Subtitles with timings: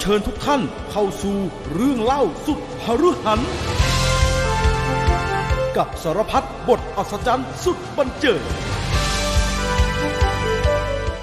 [0.00, 1.36] เชิญทุกท่านเข้าสู่
[1.74, 3.40] เรื่องเล่าสุดหฤหัน
[5.76, 8.42] กับสารพัดบทอัศจรรย์สุดบันเจิด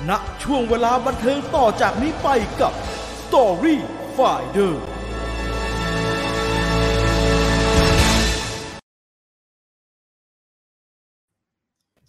[0.10, 0.12] ณ
[0.44, 2.30] ช่วงเวลาบันเทิงต่อจากนี้ไป
[2.62, 2.74] กับ
[3.22, 3.76] Story
[4.18, 4.74] Finder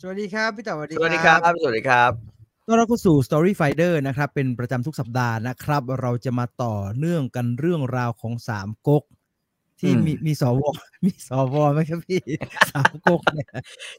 [0.03, 2.38] สวัสดีครับ พี่ต่อสวัสดีสวัสดีครับ สวัสดีครับ
[2.71, 9.03] ต้อนรับเข้าสู่ Story Finder นะครับ เป็นประจำทุกสัปดาห์นะครับ เราจะมาต่อเนื่องกันเรื่องราวของสามก๊ก
[9.81, 10.63] ที่อืมมีมีสว
[11.05, 12.21] มีสวไหมครับพี่
[12.73, 13.49] สามก๊กเนี่ย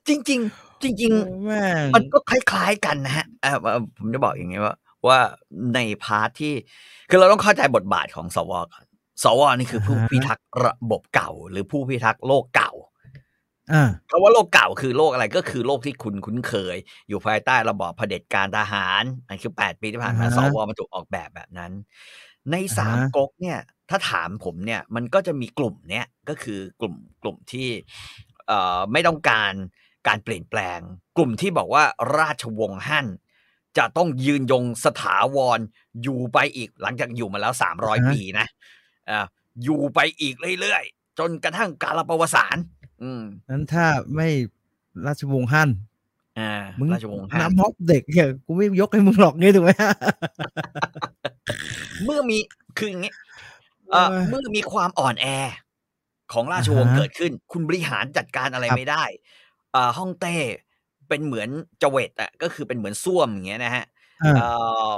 [0.07, 1.12] จริงๆจริง
[1.45, 4.76] แม่งๆ มันก็คล้ายๆกันนะฮะเอ่อเอ่อผมจะบอกอย่างนี้ว่า
[5.07, 5.20] ว่า
[5.76, 6.54] ในพาร์ทที่
[7.09, 8.85] คือเราต้องเข้าใจบทบาทของสวก่อน
[9.23, 12.68] สวนี่คือผู้พิทักษ์ระบบเก่า หรือผู้พิทักษ์โลกเก่า
[13.71, 16.77] อ่าเพราะว่าโลกเก่าคือโลกอะไรก็คือโลกที่คุณคุ้นเคย
[17.09, 21.71] อยู่ภายใต้ระบอบเผด็จการทหารอันคือแปดปีที่ผ่านมาอ่าสฮะวมันถูกออกแบบแบบนั้น
[22.51, 27.67] ในสามอ่าฮะก๊กเนี่ย ถ้าถามผมเนี่ยมันก็จะมีกลุ่มเนี้ยก็คือกลุ่มกลุ่มที่
[28.48, 29.53] เอ่อไม่ต้องการ
[30.07, 30.79] การเปลี่ยนแปลง
[31.17, 31.83] กลุ่มที่บอกว่า
[32.17, 33.07] ราชวงศ์ฮั่น
[33.77, 35.59] จะต้องยืนยงสถาวร
[36.04, 38.48] อยู่ไปอีกหลังจากอยู่มาแล้วสามร้อยปีนะ
[39.09, 39.26] อ่า
[39.63, 42.65] อยู่ไปอีกเรื่อยๆ จนกระทั่งกาลประวัติศาสตร์
[43.03, 44.27] อืมนั้นถ้าไม่
[45.05, 45.69] ราชวงศ์ฮั่น
[46.39, 49.71] อ่ามึงราชวงศ์ฮั่นน้ำฮอปเด็กเนี่ยกูไม่ยกให้มึงหรอกนี่ถูกไหม
[52.03, 52.37] เมื่อมี
[52.77, 53.13] คืออย่างงี้
[53.91, 55.27] เอ่อเออเมื่อมีความอ่อนแอ
[56.33, 59.03] ของราชวงศ์อ่าฮะเกิดขึ้น คุณบริหารจัดการอะไรครับไม่ได้
[59.71, 60.35] เอ่อฮ่องเต้
[61.07, 61.49] เป็นเหมือน
[61.81, 63.85] จเวตอะก็คือเป็นเหมือนส้วมอย่างเงี้ยนะฮะ
[64.23, 64.47] อ่าเอ่
[64.91, 64.94] อ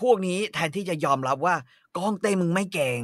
[0.00, 1.54] พวกนี้แทนที่จะยอมรับว่า
[1.94, 3.00] ก็ฮ่องเต้มึงไม่เก่ง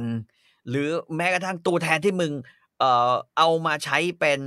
[0.69, 2.31] หรือแม้กระทั่งตัวแทนที่มึง
[2.79, 4.39] เอ่อเอามาใช้เป็น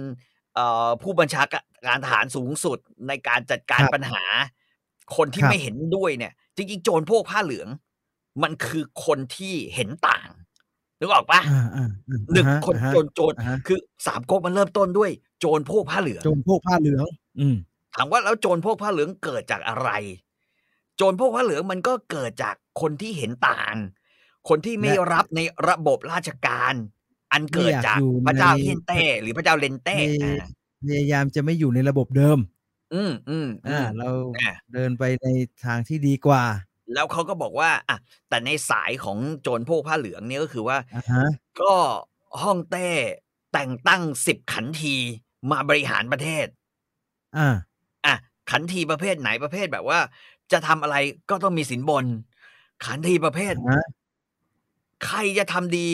[0.55, 4.25] เอ่อผู้บัญชาการทหารสูงสุดในการจัดการครับปัญหา
[5.17, 7.69] คนที่ครับไม่เห็นด้วยเนี่ย จริงๆ โจรพวกผ้าเหลือง
[8.43, 10.29] มันคือคนที่เห็นต่าง
[11.01, 15.11] นึกออกปะอ่าอ่าอ่าหนึ่งอ่าฮะคนอ่าฮะโจรโจรอ่าฮะคือสามก๊กมันเริ่มต้นด้วย
[15.41, 17.07] โจรพวกผ้าเหลืองโจมพวกผ้าเหลือง
[17.41, 17.57] อืม
[17.95, 19.91] ถามว่าแล้วโจรพวกผ้าเหลืองเกิดจากอะไร
[20.97, 23.77] โจรพวกผ้าเหลืองมันก็เกิดจากคนที่เห็นต่าง
[24.49, 26.75] คนที่ไม่และรับในระบบราชการ
[27.33, 30.45] อันเกิดจากไม่อยากอยู่พระเจ้าในเฮียนเต้ หรือพระเจ้าเลนเต้ในอ่า
[30.83, 32.39] พยายามจะไม่อยู่ในระบบเดิม
[32.95, 35.27] อืมอืมอือ่ามเราอ่าเดินไปใน
[35.65, 36.43] ทางที่ดีกว่า
[36.95, 37.99] แล้วเขาก็บอกว่าอะ
[38.29, 41.27] แต่ในสายของโจรพวกผ้าเหลืองเนี่ยก็คือว่าอ่าฮะ
[41.61, 41.75] ก็
[42.43, 42.89] ฮ่องเต้
[43.53, 44.95] แต่งตั้งสิบขันที
[45.51, 46.47] มาบริหารประเทศ
[47.37, 47.49] อ่า
[48.07, 48.15] อะ
[48.51, 49.99] ขันทีประเภทไหนประเภทแบบว่า
[50.53, 50.97] จะทำอะไร
[51.31, 52.05] ก็ต้องมีสินบน
[52.85, 53.85] ขันทีประเภทฮะ
[55.07, 55.89] ใครจะทำดี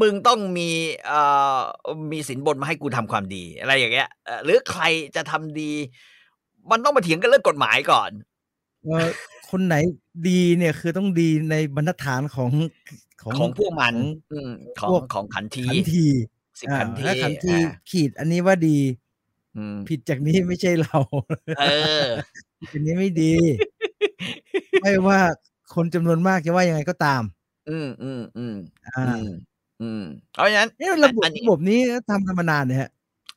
[0.00, 0.68] มึงต้องมี
[1.06, 1.20] เอ่
[1.56, 1.58] อ
[2.12, 4.84] มีสินบนมาให้กูทำความดี อะไรอย่างเงี้ยเอ่อหรือใคร
[5.16, 5.72] จะทำดี
[6.70, 8.10] มันต้องมาเถียงกันเรื่องกฎหมายก่อน
[8.90, 9.02] ว่า
[9.50, 9.74] คนไหน
[10.28, 12.50] ดีเนี่ยคือต้องดีในบรรทัดฐานของ
[13.22, 14.50] ของของพวกมันของอืม
[14.80, 16.06] ของพวกของขันทีขันที
[16.60, 18.78] สิบอ่าขันทีถ้าขันทีอ่าขีดอันนี้ว่าดี
[19.56, 20.98] อืมผิดจากนี้ไม่ใช่เรา
[21.58, 21.64] เอ
[22.04, 22.06] อ
[22.70, 23.32] อันนี้ไม่ดี
[24.82, 25.20] ไม่ว่า
[25.74, 27.22] คนจำนวนมากจะว่ายังไงก็ตาม
[27.70, 28.54] อืมอืมอืม
[28.86, 29.04] อ่า
[29.82, 31.78] อืมอืมเพราะฉะนั้นเนี่ยระบบอันนี้ระบบนี้
[32.10, 32.90] ทำกันมานานเนี่ยฮะ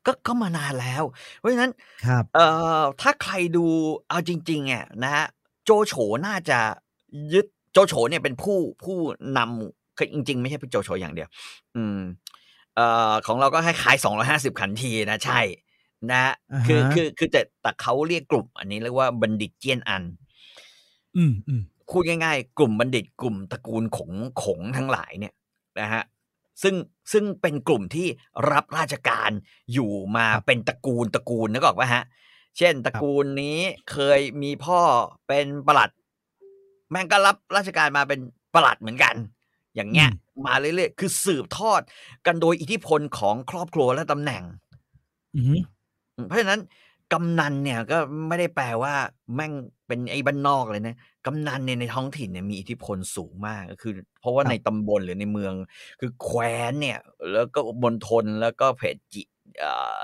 [0.05, 1.03] ก็ก็มานานแล้ว
[1.37, 1.71] เพราะฉะนั้น
[2.05, 2.45] ครับเอ่
[2.79, 3.65] อถ้าใครดู
[4.09, 5.25] เอาจริงๆอะนะฮะ
[5.65, 5.93] โจโฉ
[6.27, 6.59] น่าจะ
[7.33, 8.97] ยึดโจโฉเนี่ยเป็นผู้ผู้
[9.37, 11.29] นำคือจริง ๆ ไม่ใช่พี่โจโฉอย่างเดียว
[11.75, 11.99] อืม
[12.75, 15.41] เอ่อของเราก็คล้ายๆสองร้อยห้าสิบขันทีนะใช่
[16.11, 20.03] นะฮะอ่าฮะคือคือคือแต่แต่เขาเรียกกลุ่ม อันนี้เรียกว่าบัณฑิตเจียนอัน
[21.17, 24.11] อืมอืมพูดง่ายๆ กลุ่มบัณฑิตกลุ่มตระกูลขง
[24.43, 25.33] ขงทั้งหลายเนี่ย
[25.81, 26.03] นะฮะ
[26.61, 26.75] ซึ่ง
[27.11, 28.07] ซึ่งเป็นกลุ่มที่
[28.51, 29.31] รับราชการ
[29.73, 32.03] อยู่มาเป็นตระกูลตระกูลนึกออกปะฮะ
[32.57, 33.59] เช่นตระกูลนี้
[33.91, 34.81] เคยมีพ่อ
[35.27, 35.89] เป็นประหลัด
[36.91, 38.19] แม่งก็รับราชการมาเป็น
[38.53, 39.15] ประหลัดเหมือนกัน
[39.75, 40.09] อย่างเงี้ย
[40.47, 41.81] มาเรื่อยๆ คือสืบทอด
[42.25, 44.43] กันโดยอิทธิพลของครอบครัวและตำแหน่ง
[45.35, 45.45] อืม
[46.15, 46.59] อืมเพราะฉะนั้น
[47.13, 48.93] กำนันเนี่ยก็ไม่ได้แปลว่า
[49.35, 49.53] แม่ง
[49.87, 55.53] เป็นไอ้บ้านนอกเลยนะกำนันเนี่ยในท้องถิ่นเนี่ยมีอิทธิพลสูงมากก็คือ เพราะว่าในตำบลหรือในเมือง
[55.99, 56.99] คือแคว้นเนี่ย
[57.33, 59.21] แล้วก็มณฑลแล้วก็เพจจิ
[59.59, 60.01] เอ่อ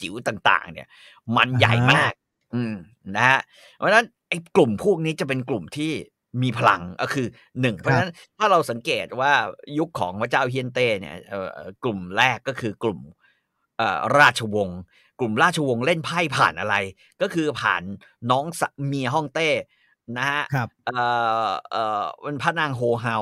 [0.00, 0.88] จิ๋วต่าง ๆ เนี่ย
[1.36, 2.12] มันใหญ่มาก
[2.54, 2.74] อืม
[3.16, 3.40] นะฮะ
[3.76, 5.92] เพราะฉะนั้นไอ้กลุ่มพวกนี้จะเป็นกลุ่มที่
[6.42, 7.26] มีพลังก็คือ
[7.60, 9.32] หนึ่งเพราะฉะนั้นถ้าเราสังเกตว่า
[9.78, 13.00] ยุคของพระเจ้าเฮียนเต้เนี่ยเอ่อกลุ่มแรกก็คือกลุ่ม
[13.78, 14.80] เอ่อราชวงศ์
[15.20, 16.76] กลุ่มราชวงศ์เล่นไพ่ผ่านอะไร
[17.20, 17.82] ก็คือผ่าน
[18.30, 19.48] น้องสะเมียฮ่องเต้
[20.18, 21.00] นะฮะครับเอ่
[21.46, 23.16] อเอ่อเป็นพระนางโฮเฮา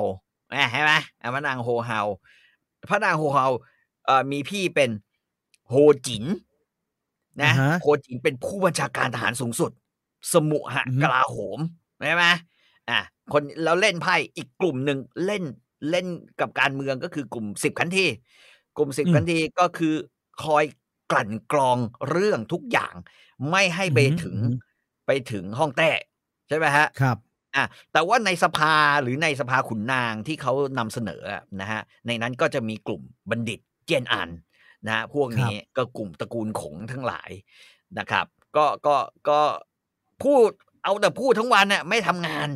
[0.48, 2.00] แหมใช่ไหมอะพระนางโฮเฮา
[2.88, 3.46] พระนางโฮเฮา
[4.06, 4.90] เอ่อมีพี่เป็น
[5.68, 5.74] โฮ
[6.06, 6.24] จิน
[7.42, 9.70] นะอ่าฮะโฮจินเป็นผู้บัญชาการทหารสูงสุด
[10.32, 11.58] สมุหะอือฮึกลาโหม
[12.02, 12.24] ใช่ไหม
[12.90, 13.00] อะ
[13.32, 15.42] คนเราเล่นไพ่อีกกลุ่มหนึ่งเล่น
[15.90, 16.06] เล่น
[16.40, 18.06] กับการเมืองก็คือกลุ่มสิบขันที
[18.76, 19.94] กลุ่มสิบอืมขันทีก็คือ
[20.42, 20.64] คอย
[21.10, 21.78] กลั่นกรอง
[22.10, 22.94] เรื่องทุกอย่าง
[23.50, 24.56] ไม่ให้ไปอือหือถึงอือหือ
[25.06, 25.90] ไปถึงห้องแต้
[26.48, 27.18] ใช่ไหมฮะครับ
[27.56, 34.30] อะแต่ว่าในสภาหรือในสภาขุนนางที่เขานำเสนออะนะฮะในนั้นก็จะมีกลุ่มบัณฑิตเจียนอัน
[34.86, 37.30] นะฮะพวกนี้ก็กลุ่มตระกูลขงทั้งหลาย
[37.98, 38.26] นะครับ
[38.56, 38.96] ก็ก็
[39.28, 39.40] ก็
[40.24, 40.48] พูด
[40.84, 42.48] เอาแต่พูดทั้งวันน่ะไม่ทำงาน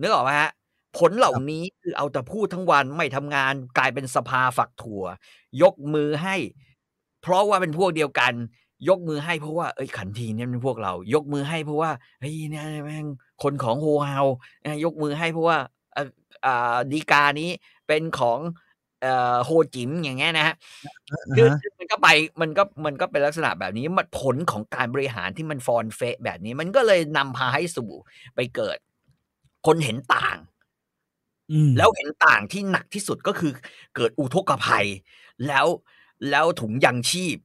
[0.00, 0.50] นึกออกไหมฮะ
[0.98, 5.04] ผลเหล่านี้คือเอาแต่พูดทั้งวันไม่ทำงานกลายเป็นสภาฝักถั่ว
[5.62, 6.36] ยกมือให้
[7.22, 8.32] เพราะว่าเป็นพวกเดียวกัน
[8.88, 13.06] ยกมือให้เพราะว่าเอ้ยขันทีเนี่ยเป็นพวกเรา ยกมือให้เพราะว่าเฮ้ยเนี่ยแม่ง
[13.42, 14.20] คนของโฮเฮา
[14.62, 15.58] เอ้ยยกมือให้เพราะว่า
[15.94, 16.08] เอ่อ
[16.46, 17.50] อ่าดีกานี้
[17.86, 18.38] เป็นของ
[19.02, 20.54] เอ่อโฮจิมอย่างเงี้ยนะฮะ
[21.34, 22.08] คืออ่าฮะคือมันก็ไป
[22.40, 27.90] มันก็มันก็เป็นลักษณะแบบนี้มันผลของการบริหารที่มันฟอนเฟะแบบนี้ มันก็เลยนำพาให้สู่
[28.36, 28.78] ไปเกิด
[29.66, 30.36] คนเห็นต่าง
[31.52, 33.52] อืมแล้วเห็นต่างที่หนักที่สุดก็คือ
[33.96, 34.86] เกิดอุทกภัย
[35.46, 35.66] แล้ว
[36.30, 37.36] แล้วถุงยังชีพ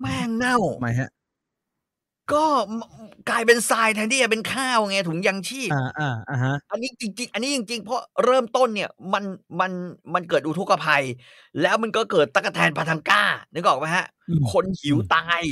[0.00, 1.10] แม่งเน่าทำไมฮะ
[2.32, 2.44] ก็
[3.30, 9.24] กลายเป็นทรายแทนที่จะเป็นข้าวไงถุงยังชีพอ่าอ่าอ่าฮะอันนี้จริง ๆ อันนี้จริง ๆ เพราะเริ่มต้นเนี่ยมัน
[9.60, 9.72] มัน
[10.14, 11.04] มันเกิดอุทกภัย
[11.60, 13.22] แล้วมันก็เกิดตะกแตนปาทังก้า
[13.54, 15.42] นึกออกไหมฮะอืมคนหิวอืมตาย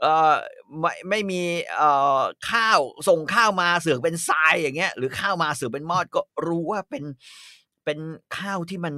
[0.00, 0.34] เอ่อ
[0.80, 1.40] ไม่ไม่มี
[1.76, 2.78] เอ่อข้าว
[3.08, 7.04] ส่งข้าวมาเสือกเป็นทรายอย่างเงี้ย หรือข้าวมาเสือกเป็นมอดก็รู้ว่าเป็น
[7.84, 7.98] เป็น
[8.38, 8.94] ข้าวที่มัน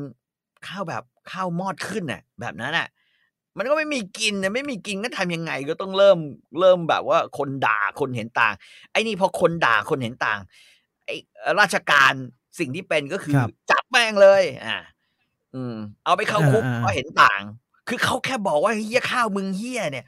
[0.69, 1.03] ข้าวแบบ
[1.33, 2.89] ข้าวมอดขึ้นน่ะ แบบนั้นน่ะ
[3.59, 6.19] มันก็ไม่มีกินนะไม่มีกินก็ทำยังไงก็ต้องเริ่ม
[6.61, 8.55] เริ่มแบบว่าคนด่าคนเห็นต่าง
[8.93, 10.39] ไอ้นี่พอคนด่าคนเห็นต่าง
[11.07, 11.17] ไอ้
[11.61, 12.13] ราชการ
[12.59, 14.77] สิ่งที่เป็นก็คือครับจับแม่งเลย อ่า
[15.55, 17.41] อืม เอาไปเข้าคุกอ่าอ่าเพราะเห็นต่าง
[17.89, 20.07] คือเขาแค่บอกว่าเฮียข้าวมึงเฮียเนี่ย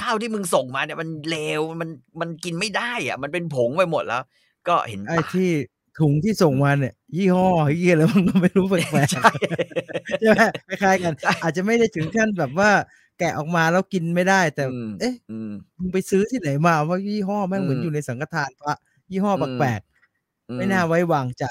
[0.00, 1.88] ข้าวที่มึงส่งมาเนี่ยมันเลวมัน
[2.20, 4.22] มันกินไม่ได้อะ มันเป็นผงไปหมดแล้ว
[4.68, 5.50] ก็เห็นไอ้ต่างที่
[6.00, 7.48] ถุงที่ส่งมาเนี่ย ยี่ห้อ
[7.78, 9.28] เยี่ยแล้วมันก็ไม่รู้แปลกๆใช่
[10.20, 12.70] ใช่ไหมคล้ายๆกันใช่อาจจะไม่ได้ถึงขั้นแบบว่า
[13.18, 18.74] แกะออกมาแล้วกินไม่ได้ แต่อืมเอ๊ะอืมมึงไปซื้อที่ไหนมาว่ายี่ห้อแม่งเหมือนอืมอยู่ในสังฆทานพระ
[19.10, 19.80] ยี่ห้ออืมแปลก
[20.50, 21.44] อืๆไม่น่าไว้วางใจ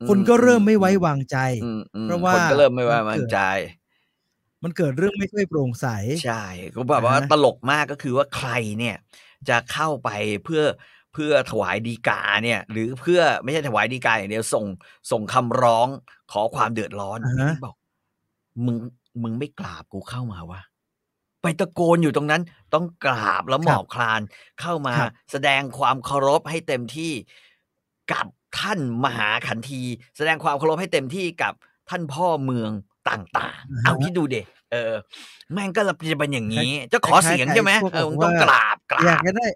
[0.00, 3.38] อืคนก็เริ่มไม่ไว้วางใจอืมอืมเพราะว่าคนก็เริ่มไม่ไว้มันวางเกิดใจ
[4.62, 5.86] มันเกิดเรื่องไม่ค่อยโปร่งใส
[6.22, 6.44] ใช่
[6.74, 8.96] ก็แบบว่าอ่าฮะตลกมากก็คือว่าใครเนี่ย
[9.48, 10.08] จะเข้าไป
[10.44, 10.62] เพื่อ
[11.14, 14.64] เพื่อถวายดีกาเนี่ยหรือเพื่อไม่ใช่ถวายดีกาอย่างเดียวส่ง
[15.10, 15.88] ส่งคำร้อง
[16.32, 17.74] ขอความเดือดร้อนอ่าฮะบอก
[18.66, 18.76] มึง
[19.22, 20.60] มึงไม่กราบกูเข้ามาวะ
[21.42, 22.42] ไปตะโกนอยู่ตรงนั้น
[22.74, 24.20] ต้องกราบแล้วหมอบคลาน
[24.60, 27.12] เข้ามาครับแสดงความเคารพให้เต็มที่
[28.12, 28.26] กับ
[28.58, 29.82] ท่านมหาขันที
[30.16, 31.54] แสดงความเคารพให้เต็มที่กับ
[31.90, 32.70] ท่านพ่อเมือง
[33.10, 34.42] ต่าง ๆ เอาที่ดูเด็
[34.72, 34.92] เออ
[35.52, 39.46] แม่งก็จะเป็นอย่างนี้ จะขอเสียงใช่ไหมคล้ายๆเออมึงพวกต้องบอกกว่าราบกอยาราบกจะได้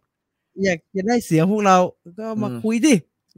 [0.63, 1.79] อยากจะได้เสียงพวกเรา
[2.21, 2.95] ก็มาอืมคุยดิ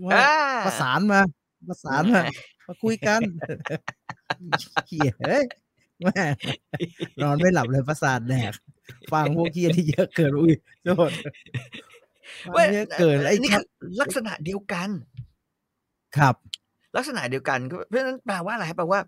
[0.06, 0.30] ว่าอ่า
[0.66, 1.20] ประสานมา
[1.68, 2.22] ประสานมา
[2.66, 3.20] มาคุยกัน
[4.86, 5.44] เฮียเฮ้ย
[6.02, 6.24] แม่
[7.22, 8.52] นอนไม่หลับเลยประสาทแดก
[9.12, 10.54] ฟังพวกเฮียที่เยอะเกินอุ้ย
[10.84, 11.10] โทษ
[12.56, 14.88] ฟังเยอะเกินไอ้นี่ครับคือลักษณะเดียวกัน
[16.19, 16.34] ครับ
[16.96, 19.00] ลักษณะเดียวกันก็เพราะฉะนั้นแปลว่าอะไรแปลว่า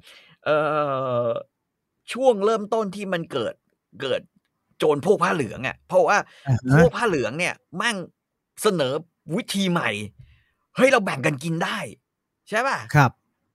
[0.44, 0.56] เอ่
[1.25, 1.26] อ
[2.12, 3.54] ช่วงเริ่มต้นที่มันเกิด
[4.02, 4.20] เกิด
[4.78, 7.96] โจรพวกผ้าเหลืองอะ เพราะว่าอ่าฮะพวกผ้าเหลืองเนี่ยแม่ง
[8.62, 8.92] เสนอ
[9.36, 9.90] วิธีใหม่
[10.76, 11.78] เฮ้ยเราแบ่งกันกินได้
[12.49, 13.11] ใช่ป่ะครับ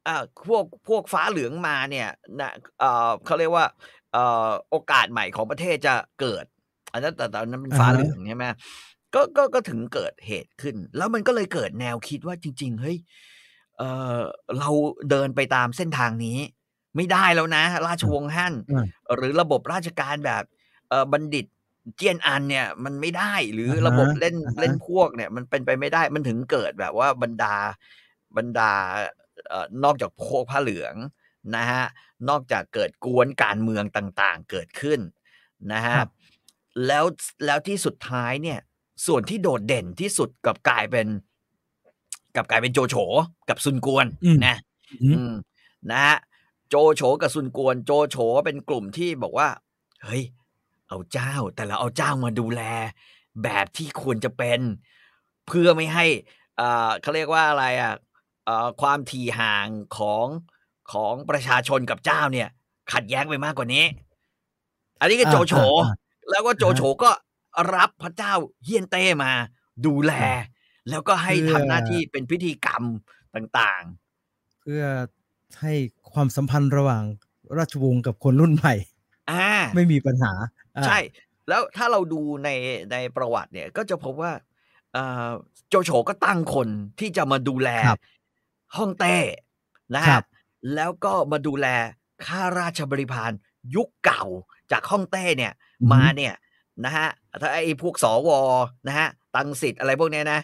[0.07, 3.65] อ่าพวกพวกฟ้าเหลืองมาเนี่ยนะเอ่อเขาเรียกว่า
[4.13, 6.45] เอ่อโอกาสใหม่ของประเทศจะเกิด
[6.91, 8.45] อันนั้นแต่ตอนนั้นเป็นฟ้าอ่าฮะเหลืองใช่ไหม
[9.13, 12.97] ก็ก็ก็ถึงเกิดเหตุขึ้น แล้วมันก็เลยเกิดแนวคิดว่าจริง ๆ เฮ้ย
[13.77, 13.83] เอ
[14.17, 14.19] อ
[14.59, 14.69] เรา
[15.09, 16.37] เดินไปตามเส้นทางนี้
[16.95, 20.52] ไม่ได้แล้วนะ ราชวงศ์ฮั่นอืมหรือระบบราชการแบบเออ
[21.13, 21.45] บัณฑิต
[21.95, 27.55] เจียนอันเนี่ยมันไม่ได้หรืออ่าฮะระบบเล่นอ่าฮะเล่นพวกเนี่ย มันเป็นไปไม่ได้มันถึงเกิดแบบว่าบรรดา
[28.37, 28.71] บรรดา
[29.47, 30.95] เอ่อนอกจากพวกผ้าเหลือง
[31.55, 31.83] นะฮะ
[32.29, 34.99] นอกจากเกิดกวนการเมืองต่างๆ เกิดขึ้น
[35.73, 36.09] นะฮะครับ
[36.87, 37.05] แล้ว
[37.45, 38.59] แล้วที่สุดท้ายเนี่ย
[39.05, 41.07] ส่วนที่โดดเด่นที่สุดกับกลายเป็น
[42.35, 42.95] กลับกลายเป็นโจโฉ
[43.49, 44.57] กับซุนกวนอืมนะ
[45.03, 45.33] อืมอืม
[45.91, 46.17] นะฮะ
[46.69, 49.47] โจโฉกับซุนกวน โจโฉเป็นกลุ่มที่บอกว่า
[50.05, 50.23] เฮ้ย
[50.87, 52.61] เอาเจ้า แต่เราเอาเจ้ามาดูแล
[53.43, 54.59] แบบที่ควรจะเป็น
[55.47, 56.05] เพื่อไม่ให้
[56.59, 57.93] อ่าเขาเรียกว่าอะไรอะ
[58.47, 60.27] อ่าความถี่ห่างของ
[60.91, 62.49] ของประชาชนกับเจ้าเนี่ย
[62.93, 63.85] ขัดแย้งไปมากกว่านี้
[64.99, 65.93] อันนี้ก็อ่าโจโฉอ่าอ่า
[66.29, 67.11] แล้วก็โจโฉก็
[67.75, 69.31] รับพระเจ้าเฮียนเต้มา
[69.85, 70.13] ดูแล
[70.89, 72.83] แล้วก็ให้เพื่อทำหน้าที่เป็นพิธีกรรม
[73.35, 73.83] ต่าง
[74.61, 74.83] เพื่อ
[75.61, 75.73] ให้
[76.13, 77.03] ความสัมพันธ์ระหว่าง
[77.57, 78.92] ราชวงศ์กับคนรุ่นใหม่ๆ
[79.31, 80.31] อ่าไม่มีปัญหา
[80.77, 80.99] อ่าใช่
[81.49, 82.49] แล้วถ้าเราดูใน
[82.91, 84.31] ในประวัติเนี่ย ก็จะพบว่า
[84.93, 85.29] เอ่อ
[85.69, 86.67] โจโฉก็ตั้งคน
[86.99, 87.99] ที่จะมาดูแลครับ
[88.77, 89.17] ฮ่องเต้
[89.95, 90.23] นะครัฮะบ
[90.75, 91.67] แล้วก็มาดูแล
[92.25, 93.31] ข้าราชบริพาร
[93.75, 94.23] ยุคเก่า
[94.71, 96.33] จากฮ่องเต้เนี่ยอือฮึมาเนี่ย
[96.85, 97.07] นะฮะ
[97.41, 98.29] ถ้าไอ้พวกสว
[98.87, 100.39] นะฮะตังสิทธิ์อะไรพวกเนี้ยนะ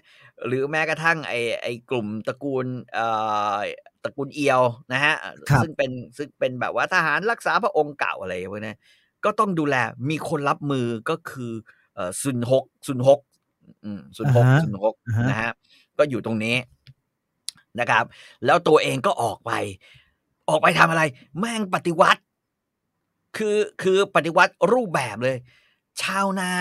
[0.48, 3.08] หรือแม้กระทั่งไอ้ไอ้กลุ่มตระกูลเอ่
[3.55, 3.58] อ
[4.03, 4.62] ตระกูลเอียว
[4.93, 5.15] นะฮะ
[5.50, 8.77] ครับซึ่งเป็นซึ่งเป็นแบบว่าทหารรักษาพระองค์เก่าอะไรพวกเนี้ย
[9.25, 9.75] ก็ต้องดูแล
[10.10, 11.51] มีคนรับมือก็คือ
[11.96, 13.19] เอ่อซุนฮกซุนฮก
[13.84, 15.51] อืมซุนฮกอ่าฮะซุนฮกอ่าฮะนะฮะ
[15.98, 16.55] ก็อยู่ตรงนี้
[17.79, 18.03] นะครับ
[18.46, 19.51] แล้วตัวเองก็ออกไป
[20.50, 21.03] ออกไปทำอะไร
[21.39, 22.22] แม่งปฏิวัติ
[23.38, 25.38] คือคือปฏิวัติรูปแบบเลย
[26.01, 26.51] ชาวนา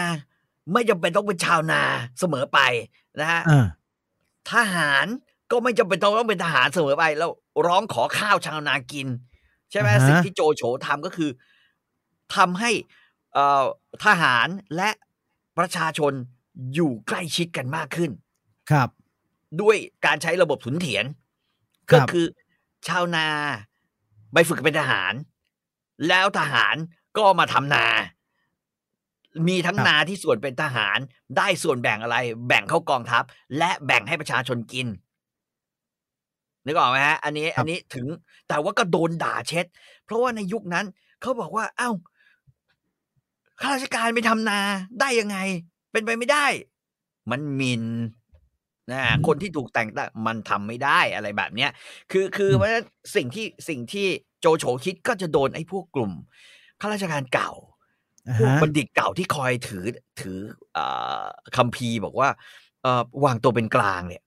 [0.73, 1.83] ไม่จำเป็นต้องเป็นชาวนา
[2.19, 2.59] เสมอไป
[3.21, 3.67] นะฮะอ่า
[4.53, 5.07] ทหาร
[5.51, 7.31] ก็ไม่จำเป็นต้องเป็นทหารเสมอไป แล้ว
[7.67, 9.09] ร้องขอข้าวชาวนากิน
[9.71, 11.31] ใช่ไหมอ่าฮะสิ่งที่โจโฉทำก็คือ
[12.37, 12.71] ทำให้
[13.33, 13.65] เอ่อ
[14.05, 14.91] ทหารและ
[15.59, 16.13] ประชาชน
[16.75, 18.11] อยู่ใกล้ชิดกันมากขึ้น
[18.71, 18.89] ครับ
[19.61, 21.05] ด้วยการใช้ระบบถุนเถียน
[21.91, 22.27] ครัก็บคือ
[22.89, 23.27] ชาวนา
[24.33, 25.13] ไปฝึกเป็นทหาร
[26.09, 26.75] แล้วทหาร
[27.17, 27.87] ก็มาทำนา
[29.49, 30.99] มีทั้งครับนาที่ส่วนเป็นทหาร
[31.37, 32.17] ได้ส่วนแบ่งอะไร
[32.49, 33.23] แบ่งเข้ากองทัพ
[33.59, 34.87] และแบ่งให้ประชาชนกิน
[36.67, 38.07] นึกออกไหมฮะอันนี้อันนี้ถึง
[38.49, 39.67] แต่ว่าก็โดนด่าเช็ด
[40.05, 40.87] เพราะว่าในยุคนั้น
[41.23, 41.91] เขาบอกว่า เอ้า
[43.61, 44.61] ข้าราชการไปทำนา
[45.01, 45.39] ได้ยังไง
[45.93, 46.47] เป็นไปไม่ได้
[47.31, 47.85] มันหมิน
[48.91, 51.71] นะอืมคนที่ถูกแต่งตั้งมันทำไม่ได้อะไรแบบเนี้ย
[52.13, 54.07] คือคือเพราะฉะนั้นสิ่งที่สิ่งที่
[54.41, 56.13] โจโฉคิดก็จะโดนไอ้พวกกลุ่ม
[56.81, 57.78] ข้าราชการเก่าอ่า
[58.37, 59.85] พวกฮะบัณฑิตเก่าที่คอยถือ
[60.21, 60.39] ถือ
[60.73, 60.85] เอ่
[61.23, 61.25] อ
[61.57, 62.29] คัมภีร์บอกว่า
[62.83, 64.23] เอ่อวางตัวเป็นกลางเนี่ย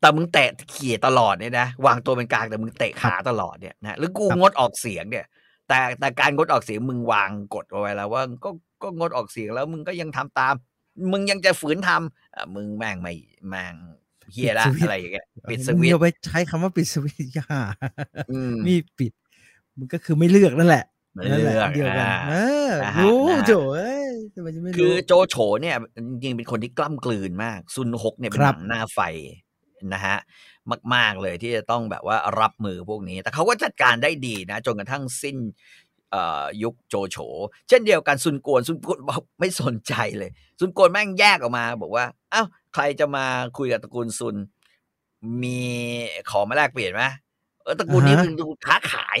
[0.00, 5.26] แต่มึงเตะเขี่ยตลอดเนี่ยนะวางตัวเป็นกลางแต่มึงเตะขาตลอดเนี่ยนะหรือกูครับงดออกเสียงเนี่ย
[5.68, 8.50] แต่แต่การงดออกเสียงมึงวางกฎเอาไว้แล้ว ว่าก็
[8.82, 10.54] ก็งดออกเสียงแล้วมึงก็ยังทำตาม
[11.12, 13.14] มึงยังจะฝืนทำอะมึงแม่งไม่
[13.48, 13.74] แม่ง
[14.32, 17.48] เฮียละปิดสวิตช์อะไรอย่างเงี้ยปิดสมึงวิตอย่าช์ไปใช้คำว่าปิดสวิตช์อย่า
[18.30, 19.12] อืมนี่ปิด
[19.78, 22.34] มันก็คือไม่เลือกนั่นแหละไม่นั่นแหละเลือกเดียวกันอ่าเอ
[22.68, 25.76] อนะฮะรู้นะฮะโจเอ้ยทำไมจะไม่คือรู้โจโฉเนี่ย
[26.10, 29.00] จริงๆเป็นคนที่กล้ำกลืนมาก ซุนฮกเนี่ยเป็นครัหบนังหน้าไฟ
[29.94, 30.16] นะฮะ
[30.94, 35.36] มาก ๆเลยที่จะต้องแบบว่ารับมือพวกนี้ แต่เขาก็จัดการได้ดีนะจนกระทั่งสิ้น
[36.10, 37.16] เอ่อยุคโจโฉ
[37.68, 42.42] เช่นเดียวกันซุนกวนซุนกวนบอกไม่สนใจเลย ซุนกวนแม่งแยกออกมา บอกว่า เอ้า
[42.74, 43.26] ใครจะมา
[43.58, 44.36] คุยกับตระกูลซุน
[45.42, 45.60] มี
[46.30, 47.04] ของมาแลกเปลี่ยนไหม
[47.64, 49.18] เออตระกูลนี้อ่าฮะมันดูค้าขาย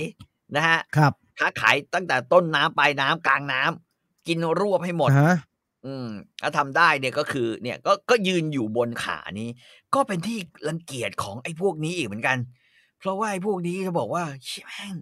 [0.56, 5.36] นะฮะครับ ค้าขายตั้งแต่ต้นน้ำปลายน้ำกลางน้ำกินรวบให้หมด ฮะ
[5.86, 6.08] อืม
[6.42, 9.48] ถ้าทำได้เนี่ยก็คือ เนี่ยก็ก็ยืนอยู่บนขานี้
[9.94, 12.38] ก็เป็นที่รังเกียจของไอ้พวกนี้อีกเหมือนกัน
[12.98, 14.94] เพราะว่าไอ้พวกนี้จะบอกว่าเชี่ยแม่ง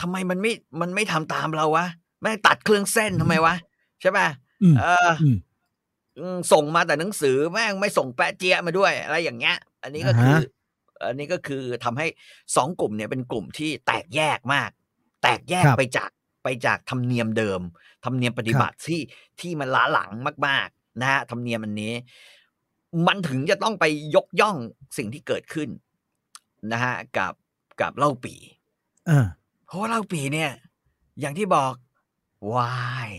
[0.00, 1.86] ทำไมมันไม่มันไม่ทำตามเราวะ
[2.22, 3.54] แม่งตัดเครื่องเส้นทำไมวะ
[4.00, 4.26] ใช่ป่ะ
[4.62, 5.36] อืมเออ อืม
[6.18, 10.40] อืมส่งมาแต่หนังสือแม่งไม่ส่งแปะเจียมาด้วยอะไรอย่างเงี้ย อันนี้ก็อ่าคือฮะ
[11.08, 12.06] อันนี้ก็คือทำให้
[12.56, 14.70] สองกลุ่มเนี่ยเป็นกลุ่มที่แตกแยกมาก
[15.24, 16.10] แตกแยกครับไปจาก
[16.44, 17.60] ไปจากธรรมเนียมเดิม
[18.04, 19.00] ธรรมเนียมปฏิบัติที่
[19.40, 20.10] ที่มันล้าหลัง
[20.46, 21.94] มาก ๆ นะฮะธรรมเนียมอันนี้
[23.06, 24.56] มันถึงจะต้องไปยกย่อง
[24.96, 25.68] สิ่งที่เกิดขึ้น
[26.72, 27.34] นะฮะกับ
[27.80, 28.34] กับเล่าปี
[29.08, 29.26] อ่า
[29.66, 30.50] เพราะว่าเล่าปีเนี่ย
[31.20, 31.74] อย่างที่บอก
[32.54, 32.72] วา
[33.08, 33.10] ย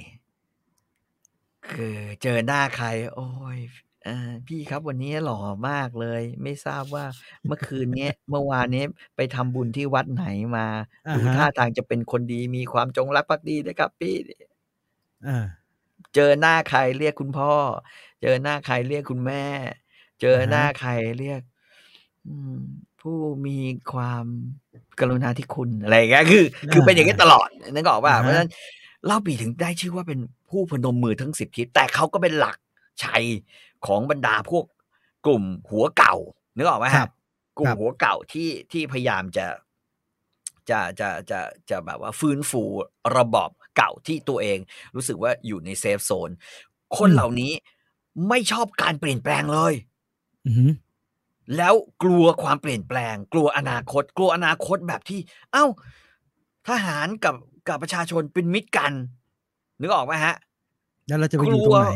[1.71, 7.05] คือเจอหน้าใคร โอ้ยเออพี่ครับวันนี้หล่อมากเลย ไม่ทราบว่า
[7.45, 8.83] เมื่อคืนเนี้ย เมื่อวานนี้
[9.15, 10.25] ไปทำบุญที่วัดไหน
[10.57, 10.67] มา
[11.07, 14.15] อ่าดูฮะ ท่าทางจะเป็นคนดีมีความจงรักภักดีนะครับพี่
[15.27, 15.45] อ่า
[16.15, 17.53] เจอหน้าใครเรียกคุณพ่อ
[18.21, 19.45] เจอหน้าใครเรียกคุณแม่
[20.21, 21.41] เจอหน้าใครเรียก
[22.27, 22.59] อืม
[23.01, 23.57] ผู้มี
[23.93, 24.25] ความ
[24.99, 26.43] กรุณาธิคุณ อะไรอย่างเงี้ย คือ
[26.73, 28.49] คือเป็นอย่างนี้ตลอด นึกออกป่ะอ่าฮะเพราะฉะนั้น
[29.05, 30.19] เล่าปีถึงได้ชื่อว่าเป็น
[30.49, 32.57] ผู้พนมมือทั้งสิบทิศ แต่เขาก็เป็นหลัก
[33.03, 33.23] ชัย
[33.87, 34.65] ของบรรดาพวก
[35.25, 36.15] กลุ่มหัวเก่า
[36.57, 37.09] นึกออกไหมครัฮะบ
[37.57, 39.45] กลุ่คมรับหัวเก่าที่ที่พยายามจะ
[40.69, 41.39] จะจะจะ
[41.69, 42.63] จะแบบว่าฟื้นฟู
[43.17, 44.59] ระบอบเก่าที่ตัวเอง
[44.95, 46.29] รู้สึกว่าอยู่ในเซฟโซน
[46.97, 47.51] คนเหล่านี้
[48.29, 49.73] ไม่ชอบการเปลี่ยนแปลงเลย
[50.45, 50.71] อือหือ
[51.57, 51.73] แล้ว
[52.03, 55.19] กลัวความเปลี่ยนแปลง กลัวอนาคต กลัวอนาคตแบบที่
[55.51, 55.65] เอ้า
[56.67, 57.35] ทหารกับ
[57.67, 58.93] กับประชาชนเป็นมิตรกัน
[59.81, 60.35] นึกออกไหมฮะ
[61.07, 61.89] แล้วเราจะไปอยู่ตรงไหน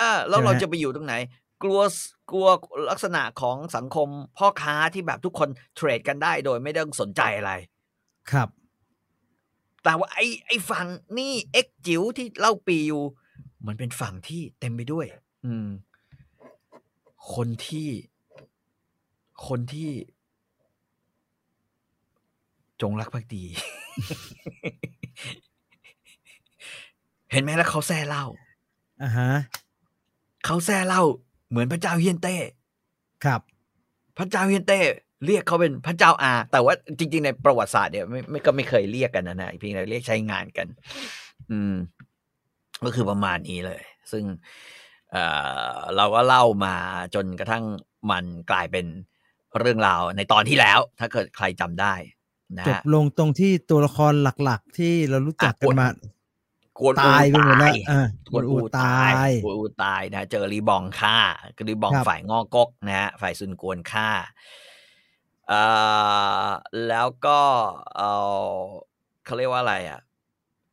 [0.00, 1.14] อ่าแล้วใช่ไหมเราฮะจะไปอยู่ตรงไหน
[1.62, 1.80] กลัว
[2.30, 2.48] กลัว
[2.90, 7.52] ลักษณะของสังคมพ่อค้าที่แบบทุกคนเทรดกันได้โดยไม่ต้องสนใจอะไร
[8.30, 8.48] ครับ
[9.84, 10.86] แต่ว่าไอ้ไอ้ฝั่ง
[11.18, 13.04] นี่เอ็กจิ๋วที่เล่าปีอยู่
[13.66, 15.06] มันเป็นฝั่งที่เต็มไปด้วย
[15.46, 15.68] อืม
[17.34, 17.88] คนที่
[19.46, 19.90] คนที่
[22.82, 23.44] จงรักภักดี
[27.30, 28.24] เห็นไหมแล้วเขาแซ่เล่า
[29.02, 29.30] อ่าฮะ
[30.48, 31.02] เขาแซ่เล่า
[31.50, 32.36] เหมือนพระเจ้าเฮียนเต้
[33.24, 33.40] ครับ
[34.18, 34.80] พระเจ้าเฮียนเต้
[35.26, 40.66] เรียกเขาเป็นพระเจ้าอา แต่ว่าจริง ๆ ในประวัติศาสตร์เนี่ยไม่ไม่ก็ไม่เคยเรียกกันนะนะเพียงแต่เรียกใช้งานกัน
[41.50, 41.74] อืม
[42.84, 43.80] ก็คือประมาณนี้เลย
[44.12, 44.24] ซึ่ง
[45.12, 45.24] เอ่
[45.74, 46.74] อเราก็เล่ามา
[47.14, 47.64] จนกระทั่ง
[48.10, 48.86] มันกลายเป็น
[49.58, 51.94] เรื่องราวในตอนที่แล้ว ถ้าเกิดใครจำได้
[52.58, 54.12] นะจบฮะลงตรงที่ตัวละคร
[54.44, 55.88] หลักๆ ที่เรารู้จักกันมา
[56.80, 61.16] กวนอูตายไปหมดแล้วอ่ากวนอูกวนอูตายตายกวนอูตายนะเจอรีบองฆ่า
[61.56, 64.08] กรีบองครับฝ่ายงอกกนะฮะฝ่ายซุนกวนฆ่า
[65.48, 65.62] เอ่
[66.44, 66.46] อ
[66.88, 67.40] แล้วก็
[67.94, 68.00] เอ
[68.54, 68.58] อ
[69.24, 70.00] เขาเรียกว่าอะไรอะ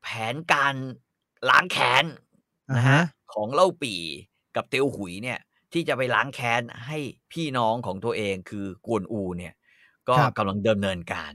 [0.03, 0.75] แผนการ
[1.49, 2.05] ล้างแค้น
[2.71, 3.01] อ่านะฮะฮะ
[3.33, 3.95] ของเล่าปี
[4.55, 5.39] กับเตียวหุยเนี่ย
[5.73, 6.97] ที่จะไปล้างแค้นให้
[7.31, 9.53] พี่น้องของตัวเองคือกวนอูเนี่ย
[10.09, 11.33] ก็ครับกำลังเดิมเนินการ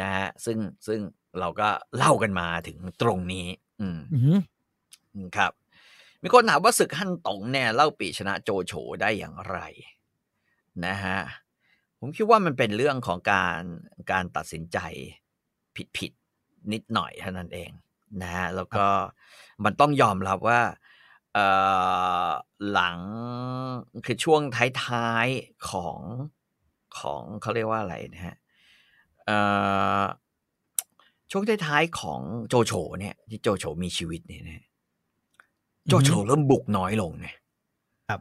[0.00, 1.00] นะฮะซึ่งซึ่ง
[1.40, 3.46] เราก็เล่ากันมาถึงตรงนี้
[3.82, 4.38] อืมอือหือ
[5.14, 5.52] อืมครับ
[6.22, 9.58] มีคนถามว่าศึกฮั่นตงเนี่ยเล่าปีชนะโจโฉได้อย่างไร
[10.86, 11.18] นะฮะ
[11.98, 13.62] ผมคิดว่ามันเป็นเรื่องของการ
[14.12, 14.78] การตัดสินใจ
[15.76, 17.70] ผิดผิดๆนิดหน่อยเท่านั้นเอง
[18.22, 18.86] นะฮะแล้วก็
[19.64, 20.60] มันต้องยอมรับว่า
[21.34, 21.46] เอ่
[22.26, 22.28] อ
[22.70, 22.98] หลัง
[24.04, 24.40] คือช่วง
[24.84, 25.98] ท้ายๆของ
[26.98, 28.36] ของเขาเรียกว่าอะไรนะฮะ
[29.26, 29.38] เอ่
[30.00, 30.02] อ
[31.32, 34.64] ช่วงท้ายๆของโจโฉเนี่ยที่โจโฉมีชีวิตเนี่ยนะ
[35.88, 37.36] โจโฉเริ่มบุกน้อยลงเนี่ย
[38.08, 38.20] ครับ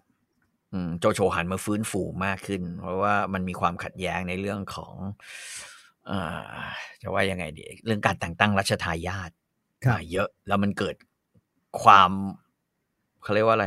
[0.74, 4.96] อืมโจโฉหันมาฟื้นฟูมากขึ้น เพราะว่ามันมีความขัดแย้งในเรื่องของ
[6.08, 6.20] เอ่
[6.58, 6.62] อ
[7.02, 9.32] จะว่ายังไงดีเรื่องการแต่งตั้งรัชทายาท
[9.84, 10.96] ครับมาเยอะ แล้วมันเกิด
[11.84, 12.12] ความ
[13.24, 13.66] เขาเรียกว่าอะไร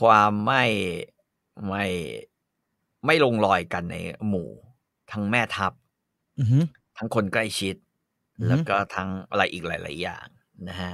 [0.00, 0.64] ความไม่
[1.68, 1.84] ไม่
[3.06, 3.96] ไม่ลงรอยกันใน
[4.28, 4.48] หมู่
[5.12, 5.72] ทั้งแม่ทัพ
[6.38, 6.64] อือหือ
[6.98, 7.89] ทั้งคนใกล้ชิดอือฮึ
[8.48, 10.26] แล้วก็ทั้งอะไรอีกหลาย ๆ อย่าง
[10.68, 10.92] นะฮะ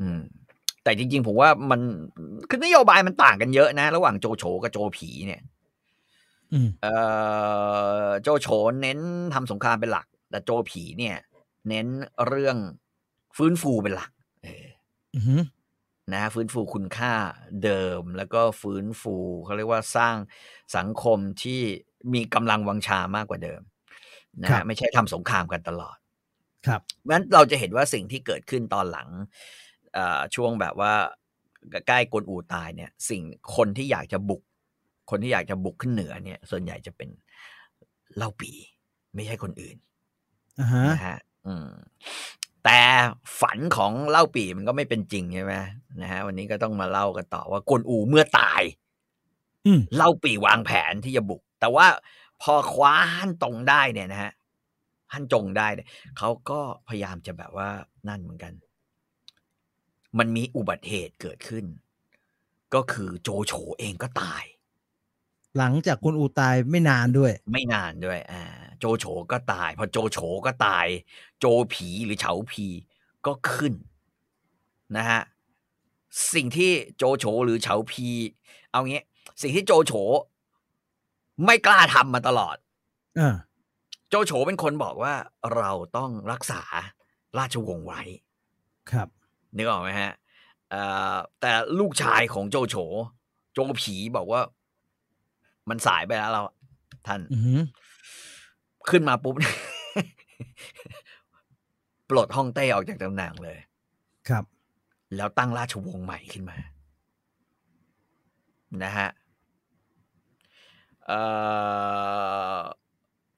[0.00, 0.20] อืม
[0.84, 1.80] แต่จริง ๆ ผมว่ามัน
[2.48, 5.42] คือนโยบายมันต่างกันเยอะนะ ระหว่างโจโฉกับโจผีเนี่ย
[6.52, 6.94] อืมเอ่
[8.06, 8.48] อโจโฉ
[8.80, 8.98] เน้น
[9.34, 11.16] ทำสงครามเป็นหลัก แต่โจผีเนี่ย
[11.68, 11.86] เน้น
[12.26, 12.56] เรื่อง
[13.36, 14.10] ฟื้นฟูเป็นหลัก
[14.42, 14.66] เออ
[15.14, 15.42] อือหือ
[16.12, 17.14] นะฮะฟื้นฟูคุณค่า
[17.64, 20.16] เดิมแล้วก็ฟื้นฟูเขาเรียกว่าสร้าง
[20.76, 21.60] สังคมที่
[22.14, 23.60] มีกำลังวังชามากกว่าเดิม
[24.44, 25.96] นะครัฮะบไม่ใช่ทำสงครามกันตลอด
[26.66, 29.08] ครับเพราะฉะนั้นเราจะเห็นว่าสิ่งที่เกิดขึ้นตอนหลัง
[29.94, 30.92] เอ่อช่วงแบบว่า
[31.88, 33.22] ใกล้กวนอูตายเนี่ย สิ่ง
[33.56, 34.42] คนที่อยากจะบุก
[35.10, 37.08] คนที่อยากจะบุกขึ้นเหนือเนี่ย ส่วนใหญ่จะเป็น
[38.16, 38.52] เล่าปี
[39.14, 39.76] ไม่ใช่คนอื่น
[40.60, 41.68] อ่าฮะนะฮะอืม
[42.64, 42.80] แต่
[43.40, 45.54] ฝันของเล่าปีมันก็ไม่เป็นจริงใช่ไหม
[46.02, 48.62] นะฮะวันนี้ก็ต้องมาเล่ากันต่อว่ากวนอูเมื่อตาย
[49.66, 51.86] อืมเล่าปีวางแผนที่จะบุก แต่ว่า
[52.42, 54.32] พอคว้าฮั่นตรงได้เนี่ยนะฮะ
[55.12, 55.88] ฮั่นจงได้เนี่ย
[56.18, 57.68] เขาก็พยายามจะแบบว่า
[58.08, 58.52] นั่นเหมือนกัน
[60.18, 61.64] มันมีอุบัติเหตุเกิดขึ้น
[62.74, 64.44] ก็คือโจโฉเองก็ตาย
[65.58, 68.42] หลังจากคุณอูตายไม่นานด้วย ไม่นานด้วย อ่า
[68.78, 70.86] โจโฉก็ตาย พอโจโฉก็ตาย
[71.38, 72.66] โจผีหรือเฉาผี
[73.26, 73.74] ก็ขึ้น
[74.96, 75.22] นะฮะ
[76.34, 78.08] สิ่งที่โจโฉหรือเฉาพี
[78.70, 79.02] เอางี้
[79.42, 79.92] สิ่งที่โจโฉ
[81.44, 82.56] ไม่กล้าทำมาตลอด
[83.18, 83.34] อ่า
[84.08, 85.14] โจโฉเป็นคนบอกว่า
[85.56, 86.62] เราต้องรักษา
[87.38, 88.02] ราชวงศ์ไว้
[88.90, 89.08] ครับ
[89.56, 90.12] นึกออกไหมฮะ
[90.70, 90.82] เอ่
[91.14, 92.76] อแต่ลูกชายของโจโฉ
[93.52, 94.40] โจผีบอกว่า
[95.68, 96.42] มันสายไปแล้วเรา
[97.06, 97.60] ท่านอือหือ
[98.90, 99.34] ขึ้นมาปุ๊บ
[102.08, 103.58] ปลดฮ่องเต้ออกจากตำแหน่งเลย
[104.28, 104.44] ครับ
[105.16, 106.56] แล้วตั้งราชวงศ์ใหม่ขึ้นมา
[108.84, 109.08] นะฮะ
[111.06, 111.20] เอ่
[112.56, 112.58] อ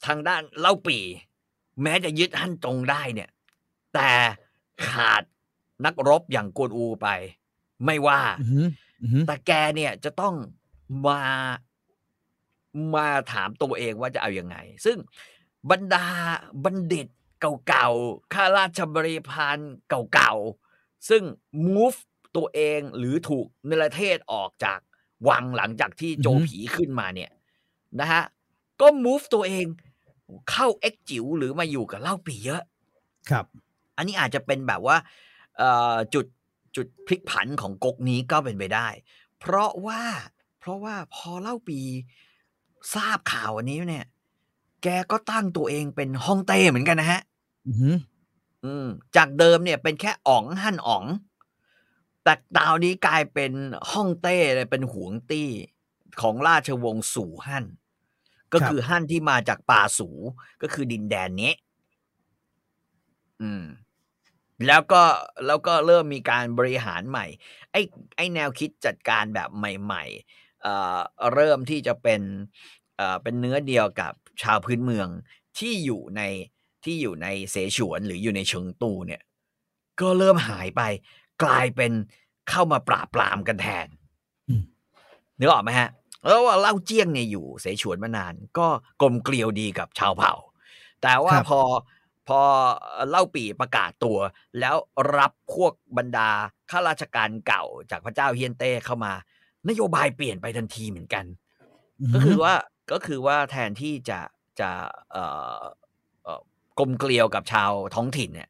[0.07, 0.99] ทางด้านเล่าปี
[1.83, 3.31] แม้จะยึดฮั่นจงได้เนี่ย
[3.95, 4.11] แต่
[4.89, 5.23] ขาด
[5.85, 7.09] นักรบอย่างกวนอูไป
[7.85, 8.67] ไม่ว่าอือหือ
[9.03, 10.35] อือหือแต่แกเนี่ยจะต้อง
[11.07, 11.23] มา
[12.95, 14.99] มาถามตัวเองว่าจะเอาอยัางไง ซึ่ง
[15.71, 16.07] บรรดา
[16.65, 17.07] บัณฑิต
[17.69, 19.59] เก่าๆ ข้าราชบริพาร
[20.13, 21.23] เก่าๆ ซึ่ง
[21.75, 21.99] move
[22.37, 24.79] ตัวเองหรือถูกเนรเทศออกจาก
[25.29, 27.31] วังหลังจากที่โจอือฮึผีขึ้นมาเนี่ย
[28.01, 28.23] นะฮะ
[28.81, 29.67] ก็ move ตัวเอง
[30.51, 32.63] เข้าเอ็กจิ๋วหรือมาอยู่กับเล่าปีเยอะ
[33.31, 33.47] ครับ
[33.97, 34.97] อันนี้อาจจะเป็นแบบว่า
[35.57, 36.27] เอ่อจุด
[36.77, 38.89] จุดพลิกผันของก๊กนี้ก็เป็นไปได้
[39.41, 40.03] เพราะว่า
[40.59, 41.81] เพราะว่าพอเล่าปี
[42.95, 44.07] ทราบข่าวอันนี้เนี่ย
[44.83, 47.21] แกก็ตั้งตัวเองเป็นฮ่องเต้เหมือนกันนะฮะ
[47.67, 47.97] อือหือ
[48.65, 48.87] อืม
[49.17, 51.05] จากเดิมเนี่ยเป็นแค่อ๋องฮั่นอ๋อง
[52.23, 53.53] แต่ดาวนี้กลายเป็น
[53.93, 55.49] ฮ่องเต้เลยเป็นหวงตี้
[56.21, 57.65] ของราชวงศ์สู่ฮั่น
[58.53, 60.09] ก็คือฮั่นที่มาจากป่าสู
[60.63, 61.53] ก็คือดินแดนนี้
[63.43, 63.65] อืม
[64.67, 65.03] แล้วก็
[65.47, 67.27] แล้วก็เริ่มมีการบริหารใหม่
[67.73, 67.81] ไอ้
[68.17, 70.05] ไอ้แนวคิดจัดการแบบใหม่
[70.63, 70.99] เอ่อ
[71.35, 72.21] เริ่มที่จะเป็น
[72.97, 75.09] เอ่อเป็นเนื้อเดียวกับชาวพื้นเมือง
[75.59, 76.23] ที่อยู่ใน
[76.85, 79.23] ที่อยู่ในเสฉวนหรืออยู่ในเชิงตูเนี่ย
[80.01, 80.83] ก็เริ่มหายไป
[81.43, 81.93] กลายเป็น
[82.51, 83.87] เข้ามาปราบปรามกันแทน
[84.49, 84.63] อืม
[85.39, 85.89] นึกออกไหมฮะ
[86.27, 88.67] แล้วว่าเล่าเจี้ยงเนี่ยอยู่เสฉวนมานาน ก็
[89.01, 90.35] กลมเกลียวดีกับชาวเผ่า
[91.03, 91.61] แต่ว่าครับพอ
[92.29, 92.41] พอ
[93.11, 94.19] เล่าปีประกาศตัว
[94.61, 94.77] แล้ว
[95.19, 96.31] รับพวกบรรดา
[96.71, 99.13] ข้าราชการเก่าจากพระเจ้าเฮียนเต้เข้ามา
[99.69, 101.25] นโยบายเปลี่ยนไปทันทีเหมือนกัน
[102.15, 102.55] ก็คือว่า
[102.93, 104.21] ก็คือว่าแทนที่จะ
[104.61, 104.71] จะ
[105.13, 105.25] เอ่
[105.61, 105.63] อ
[106.25, 106.41] เอ่อ
[106.79, 108.49] กลมเกลียวกับชาวท้องถิ่นเนี่ย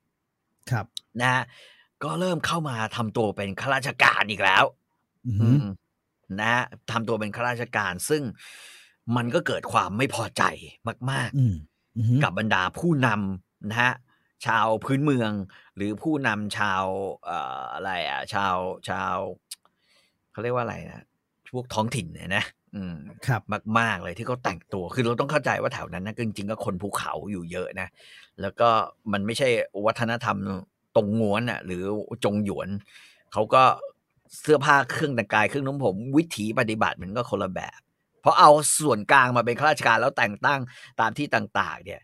[0.71, 0.87] ครับ
[1.21, 1.43] นะฮะ
[2.05, 4.65] ก็เริ่มเข้ามาทำตัวเป็นข้าราชการอีกแล้ว
[5.27, 5.63] อือืมม
[6.41, 8.23] นะฮะทำตัวเป็นข้าราชการ ซึ่ง
[9.17, 10.43] มันก็เกิดความไม่พอใจ
[11.13, 11.55] มากอืม
[11.97, 13.93] อืมๆกับบรรดาผู้นำนะฮะ
[14.47, 15.33] ชาวพื้นเมือง
[15.77, 16.85] หรือผู้นำชาว
[17.25, 18.57] เอ่ออะไรอะ ชาว
[18.89, 19.17] ชาว
[20.33, 21.03] เขาเรียกว่าอะไรนะ
[21.55, 23.43] พวกท้องถิ่นเนี่ยนะอืมครับ
[23.79, 27.89] มาก ๆ เลยที่เขาแต่งตัว คือเราต้องเข้าใจว่าแถวนั้นนะจริงๆก็คนภูเขาอยู่เยอะนะ
[28.41, 28.69] แล้วก็
[29.13, 29.49] มันไม่ใช่
[29.87, 30.37] วัฒนธรรม
[30.97, 31.83] ตรงง้วนอะ หรือ
[32.25, 32.69] จงหยวน
[33.33, 33.63] เขาก็
[34.41, 37.81] เสื้อผ้าเครื่องแต่งกายเครื่องนุ่มผม วิถีปฏิบัติมันก็คนละแบบ
[38.21, 40.61] เพราะเอาส่วนกลางมาเป็นข้าราชการแล้วแต่งตั้ง
[41.01, 42.01] ตามที่ต่าง ๆ เนี่ย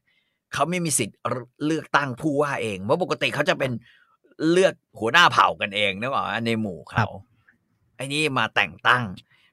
[0.52, 1.18] เขาไม่มีสิทธิ์
[1.66, 3.72] เลือกตั้งผู้ว่าเองเพราะปกติเขาจะเป็น
[4.50, 7.06] เลือกหัวหน้าเผ่ากันเองนึกออกไหมในหมู่เขา
[7.96, 9.04] ไอ้นี่มาแต่งตั้ง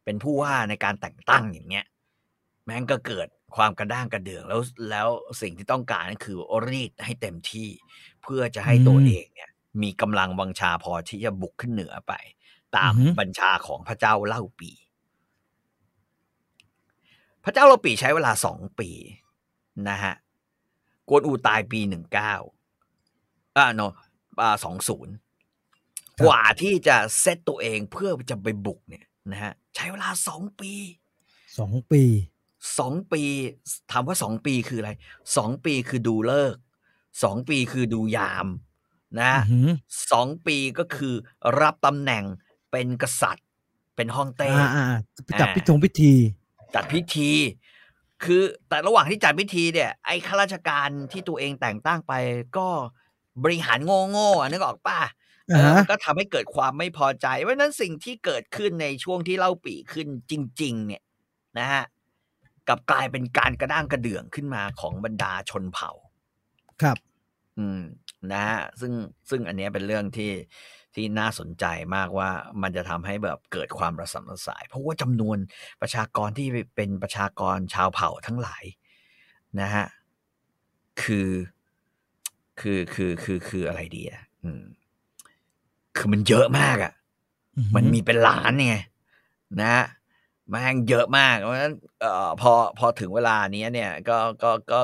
[0.06, 1.86] เป็นผู้ว่าในการแต่งตั้งอย่างเงี้ย
[2.66, 5.08] แม่งก็เกิดความกระด้างกระเดืองแล้วแล้ว
[5.42, 6.38] สิ่งที่ต้องการก็คือ
[6.70, 7.70] รีดให้เต็มที่
[8.24, 9.50] เพื่อจะให้ตัวอืมเองเนี่ย
[9.82, 12.14] มีกำลังวังชาพอที่จะบุกขึ้นเหนือไป
[12.78, 14.72] ตามอือหือบัญชาของพระเจ้าเล่าปี
[17.44, 18.90] พระเจ้าเล่าปีใช้เวลาสองปี
[19.90, 20.14] นะฮะ
[21.10, 22.34] กวนอูตายปีหนึ่งเก้า
[23.58, 23.82] อ่าโน
[24.42, 25.14] อ่าสองศูนย์
[26.24, 30.74] กว่าที่จะเซตตัวเองเพื่อจะไปบุกเนี่ยนะฮะใช้เวลาสองปี
[31.60, 32.04] สองปี
[32.80, 33.24] สองปี
[33.92, 34.92] ถามว่าสองปีคืออะไร
[35.38, 36.62] สองปีคือดูเลิกษ์
[37.24, 38.48] สองปีคือดูยาม
[39.22, 39.72] นะอืม
[40.12, 41.14] สองปีก็คือ
[41.60, 42.24] รับตำแหน่ง
[42.72, 43.46] เป็นกษัตริย์
[43.96, 44.86] เป็นฮ่องเต้อ่าอ่า
[45.40, 46.14] จับอ่าพิธงพิธี
[46.76, 47.32] จัดพิธี
[48.24, 52.14] คือแต่ระหว่างที่จัดพิธีเนี่ย ไอ้ข้าราชการที่ตัวเองแต่งตั้งไป
[52.58, 52.68] ก็
[53.44, 55.00] บริหารโง่โง่ๆอะนึกออกป่ะ
[55.52, 61.04] อ่าเออฮะมันก็ทำให้เกิดความไม่พอใจ เพราะฉะนั้นสิ่งที่เกิดขึ้นในช่วงที่เล่าปีขึ้นจริง ๆ เนี่ย
[61.60, 61.84] นะฮะ
[62.68, 65.92] กลับกลายเป็นการกระด้างกระเดื่องขึ้นมาของบรรดาชนเผ่า
[66.82, 66.98] ครับ
[67.58, 67.82] อืม
[68.32, 68.94] นะฮะซึ่ง
[69.30, 70.32] ซึ่งอันเนี้ยเป็นเรื่องที่
[70.96, 72.30] ที่น่าสนใจมากว่า
[72.62, 75.38] มันจะทำให้แบบเกิดความระสำระสาย เพราะว่าจำนวน
[75.82, 78.64] ประชากรที่เป็นประชากรชาวเผ่าทั้งหลาย
[79.62, 79.86] นะฮะ
[81.02, 81.30] คือ
[82.60, 84.64] คือคือคือคืออะไรดีอะอืม
[85.98, 86.94] คือมันเยอะมากอะ
[87.58, 88.76] อือหือมันมีเป็นล้านไง
[89.62, 89.86] นะฮะ
[90.50, 94.80] แม่งเยอะมาก เพราะฉะนั้นเอ่อพอพอถึงเวลานี้เนี่ยก็ก็ก็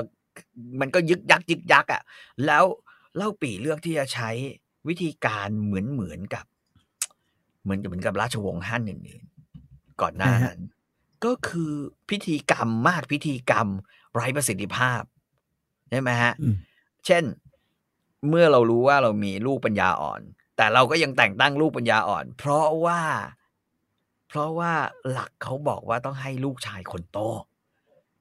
[0.82, 2.02] มันก็ยึกยักยึกยักอะ
[2.46, 2.63] แล้ว
[3.15, 4.30] เล่าปีเลือกที่จะใช้
[4.89, 6.45] วิธีการเหมือนเหมือนกับ
[7.63, 10.60] เหมือนกับเหมือนกับราชวงศ์ฮั่นอื่นๆก่อนหน้านั้น
[11.26, 11.71] ก็คือ
[12.10, 13.67] พิธีกรรมมากพิธีกรรม
[14.13, 15.02] ไร้ประสิทธิภาพ
[15.89, 16.56] ใช่ไหมฮะอืม
[17.06, 17.23] เช่น
[18.30, 20.21] เมื่อเรารู้ว่าเรามีลูกปัญญาอ่อน
[20.58, 23.02] แต่เราก็ยังแต่งตั้งลูกปัญญาอ่อน เพราะว่า
[24.28, 24.73] เพราะว่า
[25.12, 27.17] หลักเขาบอกว่าต้องให้ลูกชายคนโต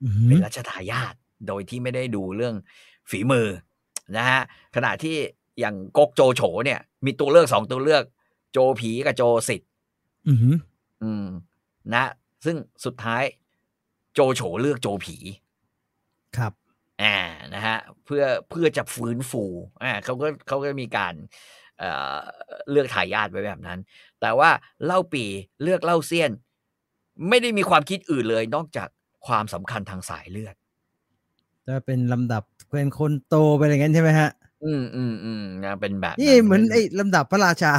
[0.03, 1.15] อือหืเป็อนรัชทายาท
[1.49, 2.55] โดยที่ไม่ได้ดูเรื่อง
[3.11, 3.49] ฝีมือ
[4.17, 4.41] นะฮะ
[4.77, 5.17] ขณะที่
[5.61, 8.05] อย่างก๊กโจโฉเนี่ย มีตัวเลือกสองตัวเลือก
[8.53, 9.71] โจผีกับโจสิทธิ์
[10.29, 10.57] อือหือ
[11.03, 11.27] อืม
[11.95, 12.05] นะ
[12.45, 13.23] ซึ่งสุดท้าย
[14.15, 15.17] โจโฉเลือกโจผี
[16.37, 16.53] ครับ
[17.03, 17.17] อ่า
[17.55, 19.45] นะฮะเพื่อเพื่อจะฟื้นฟู
[19.83, 21.15] อ่าเขาก็เขาก็มีการ
[21.79, 22.19] เอ่อ
[22.71, 23.79] เลือกทายาทไว้แบบนั้น
[24.21, 24.51] แต่ว่า
[24.85, 25.25] เล่าปี
[25.63, 26.31] เลือกเล่าเซียน
[27.29, 28.89] ไม่ได้มีความคิดอื่นเลย นอกจาก
[29.27, 30.55] ความสำคัญทางสายเลือด
[31.67, 32.43] จะเป็นลำดับ
[32.73, 34.31] เป็นคนโตไปอะไรเงี้ยใช่ไหมฮะ
[34.65, 37.73] อืมอืมอืมนะเป็นแบบนี่เหมือนไอ้ลำดับพระราชา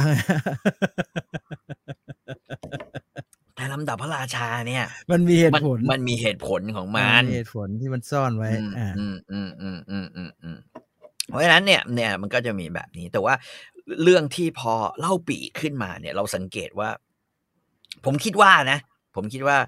[3.54, 10.58] แต่ลำดับพระราชาเนี่ย มันมีเหมัตุผลมันมีเหตุผลของมันมีเหตุผลที่มันซ่อนไว้อืมอ่าอืมอืมอืมอืมอืมอืม
[11.28, 13.34] เพราะฉะนั้นเนี่ยเนี่ยมันก็จะมีแบบนี้ แต่ว่า
[14.02, 16.90] เรื่องที่พอเล่าปีขึ้นมาเนี่ย เราสังเกตว่า
[18.04, 18.78] ผมคิดว่านะ
[19.14, 19.58] ผมคิดว่า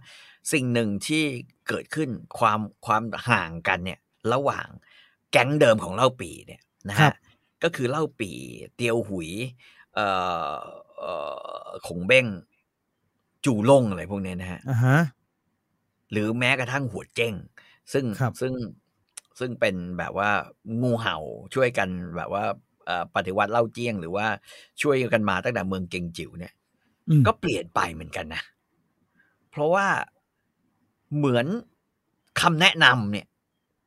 [0.52, 1.24] สิ่งหนึ่งที่
[1.68, 3.98] เกิดขึ้นความความห่างกันเนี่ย
[4.32, 4.66] ระหว่าง
[5.32, 7.14] แก๊งเดิมของเล่าปีเนี่ย นะครัฮะบ
[7.62, 8.30] ก็คือเล่าปี
[8.74, 9.30] เตียวหุย
[9.94, 10.06] เอ่
[10.52, 10.54] อ
[10.98, 11.12] เอ่
[11.64, 12.26] อขงเบ้ง
[13.44, 14.96] จูล่งอะไรพวกเนี้ยนะฮะอ่าฮะ
[16.12, 17.34] หรือแม้กระทั่งหัวเจ้ง
[17.92, 18.52] ซึ่งครับซึ่ง
[19.38, 20.30] ซึ่งเป็นแบบว่า
[20.82, 21.16] งูเห่า
[21.54, 22.44] ช่วยกันแบบว่า
[22.86, 24.26] เอ่อปฏิวัติเล่าเจี้ยง หรือว่า
[24.82, 26.52] ช่วยกันมาตั้งแต่เมืองเกงจิ๋วเนี่ย
[27.08, 28.42] อืมก็เปลี่ยนไปเหมือนกันนะ
[29.50, 29.86] เพราะว่า
[31.16, 31.46] เหมือน
[32.40, 33.26] คำแนะนำเนี่ย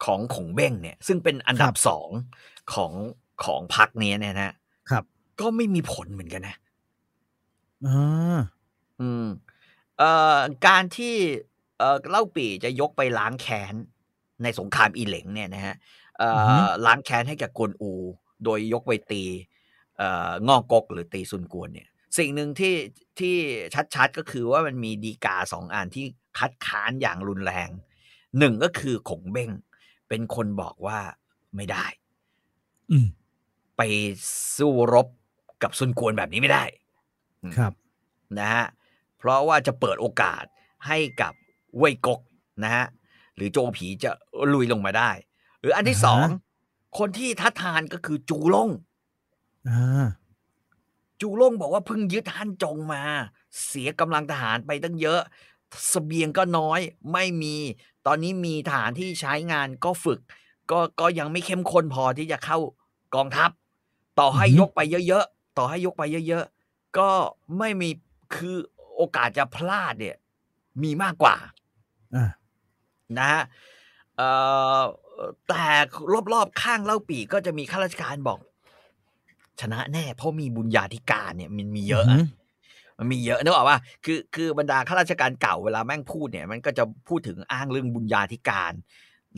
[0.05, 2.09] ของขงเบ้งเนี่ย ซึ่งเป็นอันดับสอง
[2.73, 2.93] ของ
[3.43, 4.53] ของพักนี้เนี่ยนะ
[4.91, 5.03] ครับ
[5.39, 6.55] ก็ไม่มีผลเหมือนกันนะ
[7.85, 8.39] อ่า
[9.01, 9.27] อืม
[9.97, 11.15] เอ่อการที่
[11.77, 13.75] เอ่อเล่าปี่จะยกไปล้างแค้น
[14.43, 15.75] ในสงครามอีเหลงเนี่ยนะฮะ
[16.17, 16.29] เอ่
[16.65, 17.91] อล้างแค้นให้กับกวนอู
[18.43, 19.23] โดยยกไปตี
[19.97, 22.75] เอ่องอกกหรือตีซุนกวนเนี่ย สิ่งหนึ่งที่
[23.19, 23.35] ที่
[23.95, 26.05] ชัดๆก็คือว่ามันมีดีกาสองอันที่
[26.37, 27.69] คัดค้านอย่างรุนแรง
[28.39, 29.51] หนึ่งก็คือขงเบ้ง
[30.09, 30.99] เป็นคนบอกว่า
[31.55, 32.02] ไม่ได้อืม
[33.77, 33.81] ไป
[34.57, 35.07] สู้รบ
[35.63, 36.63] กับซุนกวนแบบนี้ไม่ได้
[37.57, 37.73] ครับ
[38.39, 38.65] นะฮะ
[39.17, 40.43] เพราะว่าจะเปิดโอกาส
[40.87, 41.33] ให้กับ
[41.77, 42.19] เว่ยกก
[42.63, 42.85] นะฮะ
[43.35, 44.11] หรือโจผีจะ
[44.53, 45.11] ลุยลงมาได้
[45.59, 46.27] หรืออันที่อ่าฮะสอง
[46.97, 48.69] คนที่ท้าทานก็คือจูล่ง
[49.69, 50.07] อ่า
[51.21, 53.03] จูล่งบอกว่าเพิ่งยึดฮั่นจงมา
[53.65, 55.21] เสียกำลังทหารไปตั้งเยอะ
[55.93, 56.79] สเสบียงก็น้อย
[57.13, 57.55] ไม่มี
[58.05, 60.19] ตอนนี้มีทหารที่ใช้งานก็ฝึก
[60.71, 62.57] ก็ก็ยังไม่เข้มข้นพอที่จะเข้า
[63.15, 63.49] กองทัพ
[64.19, 67.09] ต่อให้อือฮึยกไปเยอะๆ ต่อให้ยกไปเยอะๆ ก็
[67.57, 67.89] ไม่มี
[68.35, 68.57] คือ
[68.95, 70.17] โอกาสจะพลาดเนี่ย
[70.83, 71.35] มีมากกว่า
[72.13, 72.23] อ่า
[73.17, 73.43] นะฮะ
[74.17, 74.29] เอ่
[74.79, 74.81] อ
[75.49, 75.65] แต่
[76.33, 78.39] รอบๆ ข้างเล่าปีก็จะมีข้าราชการบอก
[79.61, 82.25] ชนะแน่ เพราะมีบุญญาธิการเนี่ย มันมีเยอะอะอือหือ
[82.97, 88.73] มันมีเยอะนึกออกว่าคือคือบรรดาข้าราชการเก่าเวลาแม่งพูดเนี่ย มันก็จะพูดถึงอ้างเรื่องบุญญาธิการ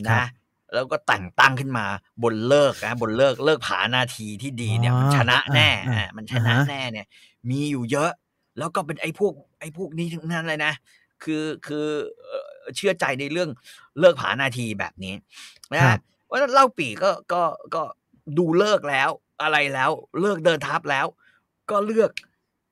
[0.08, 0.24] ครันะบ
[0.74, 1.86] แล้วก็แต่งตั้งขึ้นมา
[2.22, 7.06] บนเลิกนะบนเลิกเลิกผานาทีที่ดีเนี่ยมันชนะแน่อ่าอ่าอ่ามันชนะอ่าฮะแน่เนี่ย
[7.50, 8.10] มีอยู่เยอะ
[8.58, 10.72] แล้วก็เป็นไอ้พวก ไอ้พวกนี้ทั้งนั้นเลยนะ
[11.22, 11.86] คือคือ
[12.22, 13.50] เอ่อเชื่อใจในเรื่อง
[13.98, 15.14] เลิกผานาทีแบบนี้
[15.72, 17.42] นะครับเพราะฉะนั้นเล่าปีก็ก็
[17.74, 17.82] ก็
[18.38, 19.10] ดูเลิกแล้ว
[19.42, 21.06] อะไรแล้วเลิกเดินทัพแล้ว
[21.70, 22.10] ก็เลือก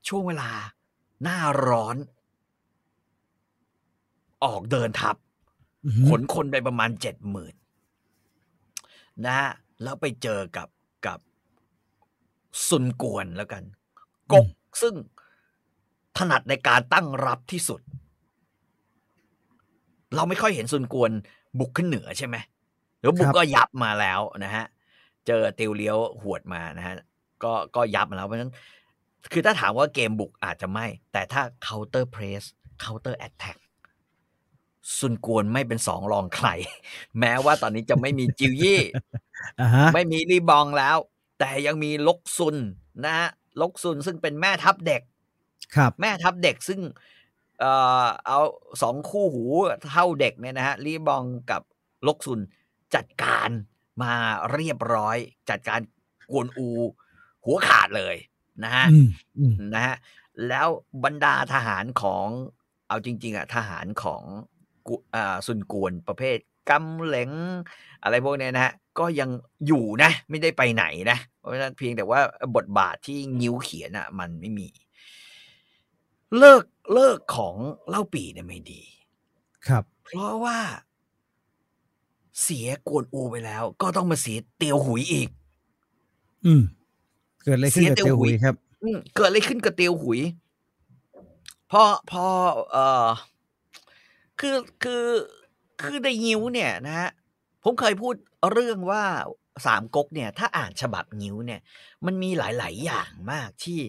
[0.09, 0.51] ช่วงเวลา
[1.23, 1.97] หน้าร้อน
[4.45, 5.17] ออกเดินทัพ
[5.85, 7.55] อือหือขนคนไปประมาณเจ็ดหมื่น
[9.25, 9.51] นะฮะ
[9.83, 10.69] แล้วไปเจอกับ
[11.07, 11.19] กับ
[12.69, 13.63] ซุนกวนแล้วกัน
[14.33, 14.47] กก
[14.83, 14.95] ซึ่ง
[16.17, 17.81] ถนัดในการตั้งรับที่สุด
[20.15, 21.11] เราไม่ค่อยเห็นซุนกวน
[21.59, 22.37] บุกขึ้นเหนือใช่ไหม
[22.99, 24.65] หรือบุกก็ยับมาแล้วนะฮะ
[25.27, 26.95] เจอติวเลี้ยวหวดมานะฮะ
[27.45, 28.53] ก็ก็ยับมาแล้วเพราะฉะนั้น
[29.33, 32.43] คือถ้าถามว่าเกมบุกอาจจะไม่ แต่ถ้า counter press
[32.85, 33.59] counter attack
[34.99, 36.49] ซุนกวนไม่เป็นสองรองใคร
[37.21, 38.81] แม้ว่าตอนนี้จะไม่มีจิวยี่
[39.61, 40.97] อ่าฮะไม่มีรีบองแล้ว
[41.39, 42.57] แต่ยังมีลกซุน
[43.05, 43.29] นะฮะ
[43.61, 45.03] ลกซุนซึ่งเป็นแม่ทัพเด็ก
[45.77, 46.81] ครับ แม่ทัพเด็กซึ่ง
[47.61, 48.41] เอ่อเอา
[48.83, 49.45] สองคู่หู
[49.91, 51.63] เท่าเด็กเนี่ยนะฮะรีบองกับ
[52.07, 52.41] ลกซุน
[52.95, 53.51] จัดการ
[54.03, 54.15] มา
[54.53, 55.17] เรียบร้อย
[55.51, 55.81] จัดการ
[56.31, 56.69] กวนอู
[57.45, 58.17] หัวขาดเลย
[58.65, 59.95] นะฮะอืมอืมนะฮะ
[60.49, 60.69] แล้ว
[61.05, 62.27] บรรดาทหารของ
[62.89, 64.54] เอาจริง ๆอะทหารของกุ
[65.15, 66.39] อ่าซุนกวนประเภท
[66.71, 67.31] กำเหลง
[68.03, 69.31] อะไรพวกเนี้ยนะฮะก็ยัง
[69.67, 72.21] อยู่นะ ไม่ได้ไปไหนนะ เพราะฉะนั้นเพียงแต่ว่า
[72.57, 74.69] บทบาทที่งิ้วเขียนอะ มันไม่มี
[76.39, 77.55] เลิกเลิกของ
[77.89, 78.81] เล่าปีเนี่ยไม่ดี
[79.69, 80.59] ครับ เพราะว่า
[82.43, 85.29] เสียกวนอูไปแล้ว ก็ต้องมาเสียเตียวหุยอีก
[86.47, 86.63] อืม
[87.43, 90.21] เกิดอะไรขึ้นกับเสียเตีเตียยววหุหุยยครับ อืมเกิดอะไรขึ้นกับเตียวหุย
[91.71, 92.25] พอพอ
[92.71, 93.09] เอ่อ
[94.41, 95.07] คือคือ
[95.83, 97.11] คือในงิ้วเนี่ยนะฮะ
[97.63, 98.15] ผมเคยพูด
[98.53, 99.05] เรื่องว่า
[99.67, 101.61] สามก๊กเนี่ย ถ้าอ่านฉบับงิ้วเนี่ย
[102.07, 103.81] มันมีหลาย ๆ อย่างมากที่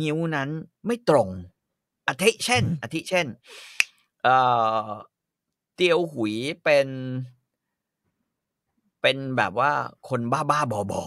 [0.00, 0.48] งิ้วนั้น
[0.86, 1.28] ไม่ตรง
[2.08, 3.26] อาทิเช่นอืมอาทิเช่น
[4.22, 4.36] เอ่
[4.86, 4.88] อ
[5.74, 6.88] เตียวหุยเป็น
[9.02, 9.70] เป็นแบบว่า
[10.08, 11.02] คนบ้าบ้าๆบอบอ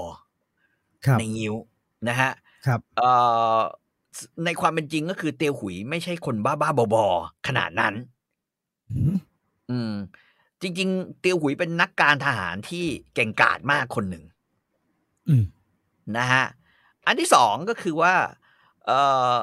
[0.51, 1.55] ๆครับในงิ้ว
[2.09, 2.31] นะฮะ
[2.65, 3.09] ครับเอ่
[3.57, 3.59] อ
[4.45, 7.93] ในความเป็นจริงก็คือเตียวหุยไม่ใช่คนบ้าบ้าๆบอๆขนาดนั้น
[8.93, 9.15] อืม
[9.69, 9.93] อืม
[10.61, 14.23] จริง ๆ เตียวหุยเป็นนักการทหารที่เก่งกาจมากคนหนึ่ง
[15.27, 15.43] อืม
[16.17, 16.45] นะฮะ
[17.05, 18.13] อันที่สองก็คือว่า
[18.85, 18.99] เอ่
[19.33, 19.35] อ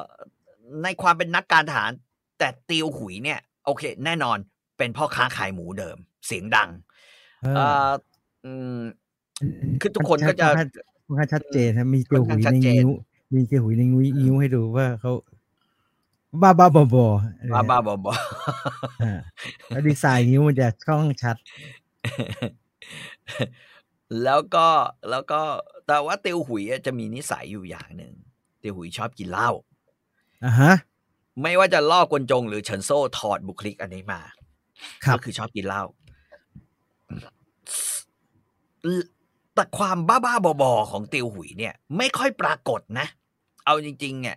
[0.82, 1.90] ในความเป็นนักการทหาร
[2.38, 4.38] แต่เตียวหุยเนี่ย โอเค แน่นอน
[4.78, 6.70] เป็นพ่อค้าขายหมูเดิม เสียงดัง
[7.42, 7.92] เอเอ่ออ
[8.44, 8.78] อืม
[9.80, 10.68] คือทุกคนก็จะค่อนข้าง
[11.06, 12.90] ค่อนข้างชัดเจนนะมีเตียวหุยค่อนข้างชัดในเจนนิ้ว
[13.34, 15.12] มีเตียวหุยในนิ้วนิ้วให้ดูว่าเขา
[16.42, 17.06] บ้าบ้าบอบอ
[17.52, 18.12] บ้าบ้าๆบอ
[19.02, 19.20] อ่า
[19.68, 24.66] แล้วดีไซน์นิ้วมันจะค่อนข้างชัดๆแล้วก็
[25.10, 25.40] แล้วก็
[25.86, 28.14] แต่ว่าเตียวหุยอะจะมีนิสัยอยู่อย่างหนึ่ง
[28.60, 29.50] เตียวหุยชอบกินเหล้า
[30.44, 30.72] อ่าฮะ
[31.42, 34.20] ไม่ว่าจะล่อกวนจงหรือเฉินโซ่ถอดบุคลิกอันนี้มา
[35.04, 35.82] ครับก็คือชอบกินเหล้า
[39.54, 43.06] แต่ความบ้าบ้าๆบอๆของเตียวหุยเนี่ย ไม่ค่อยปรากฏนะ
[43.66, 44.36] เอาจริง ๆ เนี่ย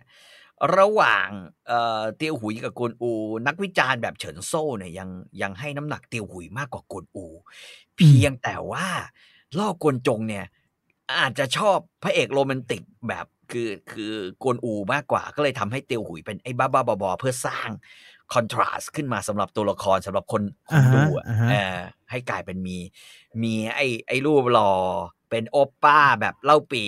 [0.76, 1.28] ระหว่าง
[1.66, 3.12] เอ่อเตียวหุยกับกวนอู
[3.46, 5.08] นักวิจารณ์แบบเฉินโซ่เนี่ยยัง
[5.42, 7.26] ยังให้น้ำหนักเตียวหุยมากกว่ากวนอู
[7.96, 8.86] เพียงแต่ว่า
[9.58, 10.46] ล่อกวนจงเนี่ย
[11.18, 17.70] อาจจะชอบพระเอกโรแมนติกแบบคือคือกวนอูมากกว่าก็เลยทำให้เตียวหุยเป็นไอ้บ้าบ้าๆบอๆเพื่อสร้าง
[18.34, 21.78] คอนทราสต์ขึ้นมาสำหรับตัวละครสำหรับคนคนอ่าฮะดูอะอ่าฮะเออ
[22.10, 22.78] ให้กลายเป็นมี
[23.42, 24.72] มีไอ้ไอ้รูปหล่อ
[25.30, 26.84] เป็นโอปป้าแบบเล่าปี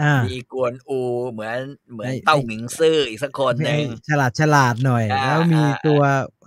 [0.00, 1.58] อ่ามีกวนอู เหมือน
[1.92, 6.02] เหมือนไอ้เต้าไอ้หมิงซื่ออีกสักคนหนึ่งฉลาดฉลาดหน่อยอ่าแล้วมีอ่าตัว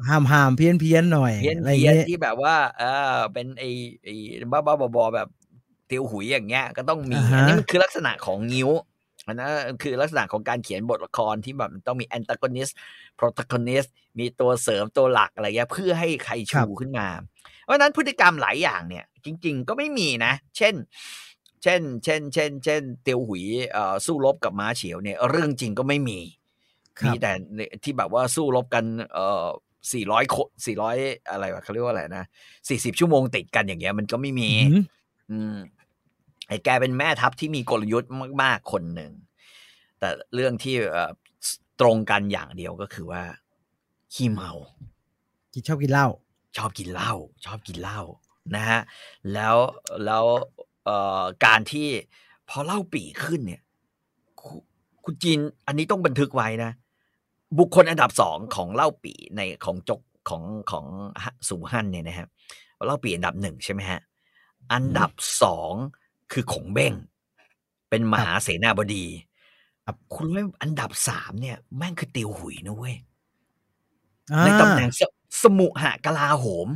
[0.07, 2.83] หามหามๆเพี้ยนเพี้ยนๆหน่อยเพี้ยนอะไรเพี้ยนเงี้ยที่แบบว่า เอ
[3.15, 3.69] อเป็นไอ้
[4.03, 4.13] ไอ้
[4.51, 5.27] บ้าบ้าๆบอๆแบบ
[5.87, 8.69] เตียวหุยอย่างเงี้ยก็ต้องมีอ่าฮะอันนี้มันคือลักษณะของงิ้ว
[9.31, 12.69] อันนั้นคือลักษณะของการเขียนบทละครที่แบบมันต้องมีแอนตากอนิส
[13.15, 13.85] โปรตากอนิส
[14.19, 17.07] มีตัวเสริมตัวหลักอะไรเงี้ยเพื่อให้ใครชูขึ้นมา
[17.63, 20.73] เพราะฉะนั้นพฤติกรรมหลายอย่างเนี่ย จริง ๆ ก็ไม่มีนะ เช่น
[21.63, 26.19] เช่น เช่น เช่น เช่น เตียวหุยเอ่อสู้รบกับม้าเฉียวเนี่ย เรื่องจริงก็ไม่มี
[26.99, 27.31] ครัมีบแต่
[27.83, 29.45] ที่แบบว่าสู้รบกันเอ่อ
[29.91, 30.23] สี่ร้อย
[30.65, 30.95] สี่ร้อย
[31.31, 32.25] อะไรวะเขาเรียกว่าอะไรนะ
[32.69, 34.81] สี่สิบชั่วโมงติดกันอย่างเงี้ย มันก็ไม่มี อืม
[35.31, 35.55] อืม
[36.51, 38.11] ไอ้แกเป็นแม่ทัพที่มีกลยุทธ์
[38.41, 39.11] มาก ๆ คนหนึ่ง
[39.99, 41.11] แต่เรื่องที่เอ่อ
[41.81, 43.23] ตรงกันอย่างเดียวก็คือว่า
[44.13, 44.51] ขี้เมา
[45.53, 46.07] กินชอบกินเหล้า
[46.57, 47.13] ชอบกินเหล้า
[47.45, 48.01] ชอบกินเหล้า
[48.55, 48.79] นะฮะ
[49.33, 49.55] แล้ว
[50.05, 50.25] แล้ว
[50.85, 51.87] เอ่อการที่
[52.49, 53.61] พอเหล้าปีขึ้นเนี่ย
[54.41, 54.55] คุ
[55.03, 56.71] คุณจีนอันนี้ต้องบันทึกไว้นะ
[57.59, 60.85] บุคคลอันดับสองของเหล้าปีในของจกของของ
[61.23, 62.27] ฮะสูฮั่นเนี่ยนะครับ
[62.85, 64.01] เหล้าปีอันดับหนึ่งใช่ไหมฮะ
[64.73, 65.11] อันดับ
[65.43, 65.73] สอง
[66.31, 66.93] คือขงเบ้ง
[67.89, 69.05] เป็นมหาเสนาบดี
[69.85, 72.95] ครับคุณรู้ไหมอันดับสามเนี่ย แม่งคือเตียวหุยนะเว้ย
[74.33, 75.01] อ่าในตำแหน่งส
[75.43, 76.67] สมุหกลาโหม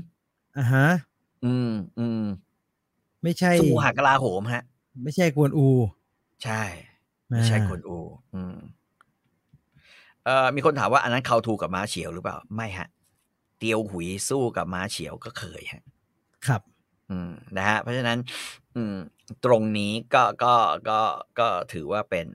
[0.57, 0.87] อ่าฮะ
[1.45, 2.23] อืมอืม
[3.23, 4.63] ไม่ใช่สมุหกลาโหมฮะ
[5.03, 5.67] ไม่ใช่กวนอู
[6.43, 6.61] ใช่
[7.29, 7.99] ไม่ใช่คนอู
[8.35, 8.57] อืม
[10.25, 12.87] เอ่อมีคนถามว่าอันนั้นเขาทูกับม้าเฉียวหรือเปล่า ไม่ฮะ
[13.57, 15.83] เตียวหุยสู้กับม้าเฉียวก็เคยฮะ
[16.47, 16.61] ครับ
[17.09, 18.17] อืมนะฮะเพราะฉะนั้น
[18.75, 18.97] อืม
[19.45, 20.55] ตรงนี้ก็ก็
[20.89, 20.99] ก็
[21.39, 22.27] ก็ถือว่าเป็น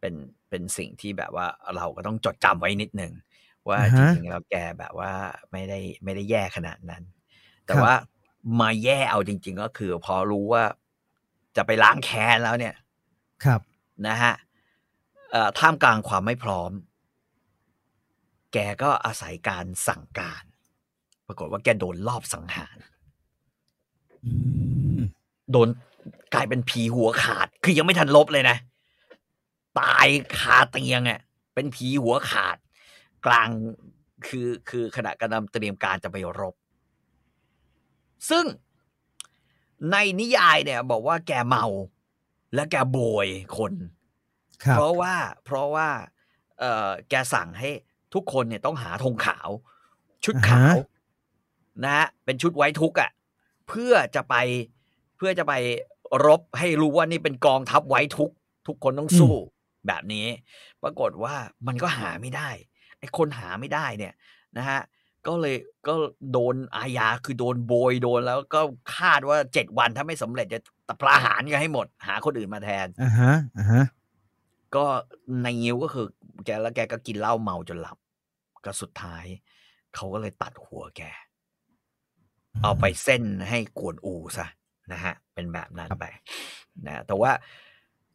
[0.00, 0.14] เป็น
[0.48, 3.12] เป็นสิ่งที่แบบว่าเราก็ต้องจดจำไว้นิดหนึ่ง
[3.68, 5.12] ว่าอ่าจฮะริงๆแล้วแกแบบว่า
[5.52, 7.02] ไม่ได้ไม่ได้แย่ขนาดนั้น
[7.66, 7.92] แต่ครับว่า
[8.60, 10.64] มาแย่เอาจริง ๆ ก็คือ พอรู้ว่า
[11.56, 12.74] จะไปล้างแค้นแล้วเนี่ย
[13.44, 13.60] ครับ
[14.06, 14.34] นะฮะ
[15.30, 16.70] เอ่อท่ามกลางความไม่พร้อม
[18.52, 20.44] แกก็อาศัยการสั่งการ
[21.26, 22.76] ปรากฏว่าแกโดนลอบสังหาร
[24.24, 24.30] อื
[24.62, 24.63] ม
[25.54, 25.68] โดน
[26.34, 28.56] กลายเป็นผีหัวขาด คือยังไม่ทันลบเลยนะ
[29.80, 30.06] ตาย
[30.38, 31.20] คาเตียงอะ
[31.54, 32.56] เป็นผีหัวขาด
[33.26, 33.48] กลาง
[34.26, 36.54] คือคือขณะกำลังเตรียมการจะไปรบ
[38.30, 38.44] ซึ่ง
[39.92, 41.66] ในนิยายเนี่ย บอกว่าแกเมา
[42.54, 43.72] และแกโบยคน
[44.64, 45.14] ครับเพราะว่า
[45.44, 45.88] เพราะว่า
[46.58, 47.70] เออแกสั่งให้
[48.14, 49.48] ทุกคนเนี่ยต้องหาธงขาว
[50.24, 53.10] ชุดขาวอ่าฮะนะฮะเป็นชุดไว้ทุกข์อะ
[53.68, 54.34] เพื่อจะไป
[54.73, 55.54] เพื่อจะไป
[56.26, 58.34] รบให้รู้ว่านี่เป็นกองทัพไว้ทุกข์
[58.66, 59.34] ทุกคนต้องสู้
[59.86, 60.26] แบบนี้
[60.82, 61.34] ปรากฏว่า
[61.66, 62.48] มันก็หาไม่ได้
[62.98, 64.14] ไอ้คนหาไม่ได้เนี่ย
[64.56, 64.80] นะฮะ
[65.26, 65.56] ก็เลย
[65.86, 65.94] ก็
[66.32, 68.60] โดนอาญาคือโดนโบยโดนแล้วก็
[68.96, 70.60] คาดว่าเจ็ดวันถ้าไม่สำเร็จจะ
[71.02, 73.84] ประหารกันให้หมด หาคนอื่นมาแทนอ่าฮะอ่าฮะ
[74.76, 74.84] ก็
[75.42, 76.06] ในงิ้วก็คือ
[76.44, 77.96] แกแล้วแกก็กินเหล้าเมาจนหลับ
[78.64, 79.24] ก็สุดท้าย
[79.94, 81.02] เขาก็เลยตัดหัวแก
[82.62, 84.46] เอาไปเส้นให้กวนอูซะ
[84.92, 86.04] นะฮะเป็นแบบนั้นไป
[86.86, 87.30] นะแต่ว่า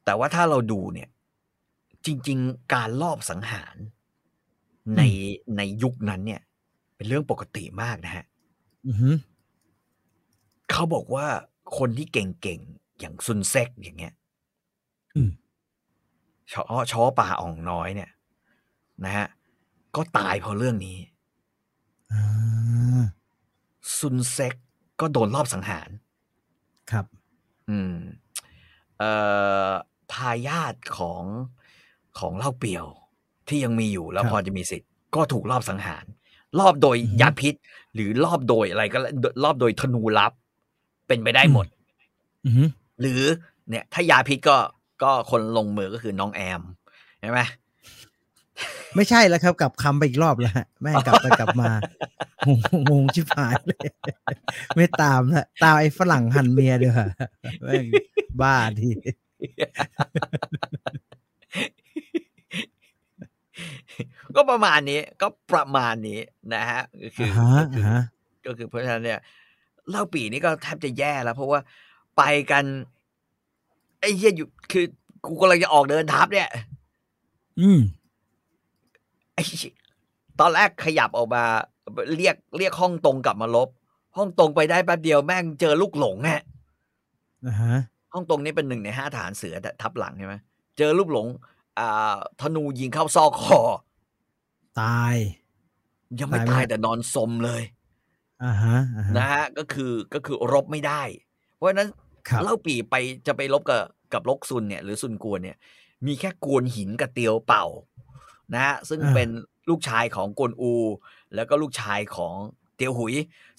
[0.06, 1.10] แต่ว่าถ้าเราดูเนี่ย
[2.06, 3.76] จริง ๆ การลอบสังหาร
[4.98, 5.02] ใน
[5.58, 6.42] ในยุคนั้นเนี่ย
[6.96, 8.26] เป็นเรื่องปกติมากนะฮะ
[8.88, 9.12] อือฮึ
[10.72, 11.26] เขาบอกว่า
[11.78, 14.14] คนที่เก่งๆ อย่างซุนเซ็กอย่างเงี้ย
[15.16, 15.30] อืม
[16.52, 18.12] ชอชอป่าอ่องน้อยเนี่ย
[19.06, 19.28] นะฮะ
[19.96, 20.98] ก็ตายเพราะเรื่องนี้
[22.12, 23.02] อ่า
[23.98, 24.56] ซุนเซ็ก
[25.00, 25.90] ก็โดนรอบสังหาร
[26.92, 27.06] ครับ
[27.70, 27.96] อืม
[28.98, 29.12] เอ่
[29.70, 29.72] อ
[30.14, 31.24] ทายาทของ
[32.20, 32.86] ของเหล้าเปียว
[33.48, 36.06] ที่ยังมีอยู่แล้วครับพอจะมีสิทธิ์ก็ถูกรอบสังหาร
[36.60, 37.56] รอบโดยอือฮึยาพิษ
[37.94, 39.14] หรือรอบโดยอะไรก็แล้ว
[39.44, 40.32] รอบโดยธนูลับ
[41.08, 41.68] เป็นไปได้หมด
[42.46, 42.64] อือฮึ
[43.02, 43.22] หรือ
[43.70, 44.58] เนี่ย ถ้ายาพิษก็
[45.04, 46.62] ก็คนลงมือก็คือน้องแอม
[47.20, 47.40] ใช่ไหม
[48.96, 51.72] ไม่ใช่แล้วครับ กลับคำไปอีกรอบแล้วฮะแม่งกลับไปกลับมา
[52.48, 53.90] งงงงชิบหายเลย
[54.76, 57.08] ไม่ตามละตามไอ้ฝรั่งหันเมียเดียวา
[57.64, 57.86] แม่ง
[58.42, 58.90] บ้าที
[64.36, 66.20] ก็ประมาณนี้ก็ประมาณนี้
[66.54, 68.02] นะฮะก็คืออ่าฮะก็คืออ่าฮะ
[68.46, 69.20] ก็คือเพราะฉะนั้นเนี่ย
[69.90, 71.60] เล่าปีนี่ก็แทบจะแย่แล้ว เพราะว่า
[72.18, 72.64] ไปกัน
[74.00, 74.86] ไอ้เหี้ยอยู่คือ
[75.26, 76.50] กูกำลังจะออกเดินทัพเนี่ย
[77.60, 77.99] อืมอ้
[80.40, 81.44] ตอนแรกขยับออกมา
[82.16, 83.70] เรียกเรียกห้องตรงกลับมาลบ
[84.18, 86.44] ห้องตรงไปได้แป๊บเดียวแม่งเจอลูกหลงฮะ
[87.46, 87.76] อ่าฮะ
[88.14, 90.36] ห้องตรงนี้เป็นหนึ่งในห้าฐานเสือแต่ทับหลังใช่ไหม
[90.78, 91.28] เจอลูกหลง
[91.80, 93.62] อ่า ธนูยิงเข้าซอกคอ
[94.82, 95.16] ตาย
[96.20, 97.62] ยังไม่ตายไหมตายฮะแต่นอนสมเลย
[98.44, 101.02] อ่าฮะอ่าฮะนะฮะก็คือก็คือรบไม่ได้
[101.56, 101.90] เพราะฉะนั้น
[102.30, 102.96] ครับเล่าปีไป
[103.28, 103.84] จะไปรบกับ
[104.14, 105.58] กับลกซุนเนี่ย หรือซุนกวนเนี่ย
[106.06, 107.66] มีแค่กวนหินกับเตียวเป่า
[108.54, 109.30] นะฮะซึ่งอ่าเป็น
[109.70, 110.74] ลูกชายของกวนอู
[111.36, 112.36] แล้วก็ลูกชายของ
[112.76, 113.14] เตียวหุย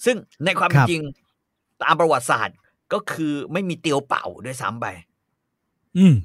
[0.05, 0.15] ซึ่ง
[0.45, 1.01] ในความเป็นจริง
[1.83, 2.57] ตามประวัติศาสตร์
[2.93, 4.87] ก็คือไม่มีเตียวเป่าด้วยซ้ำไป
[5.97, 6.15] อืม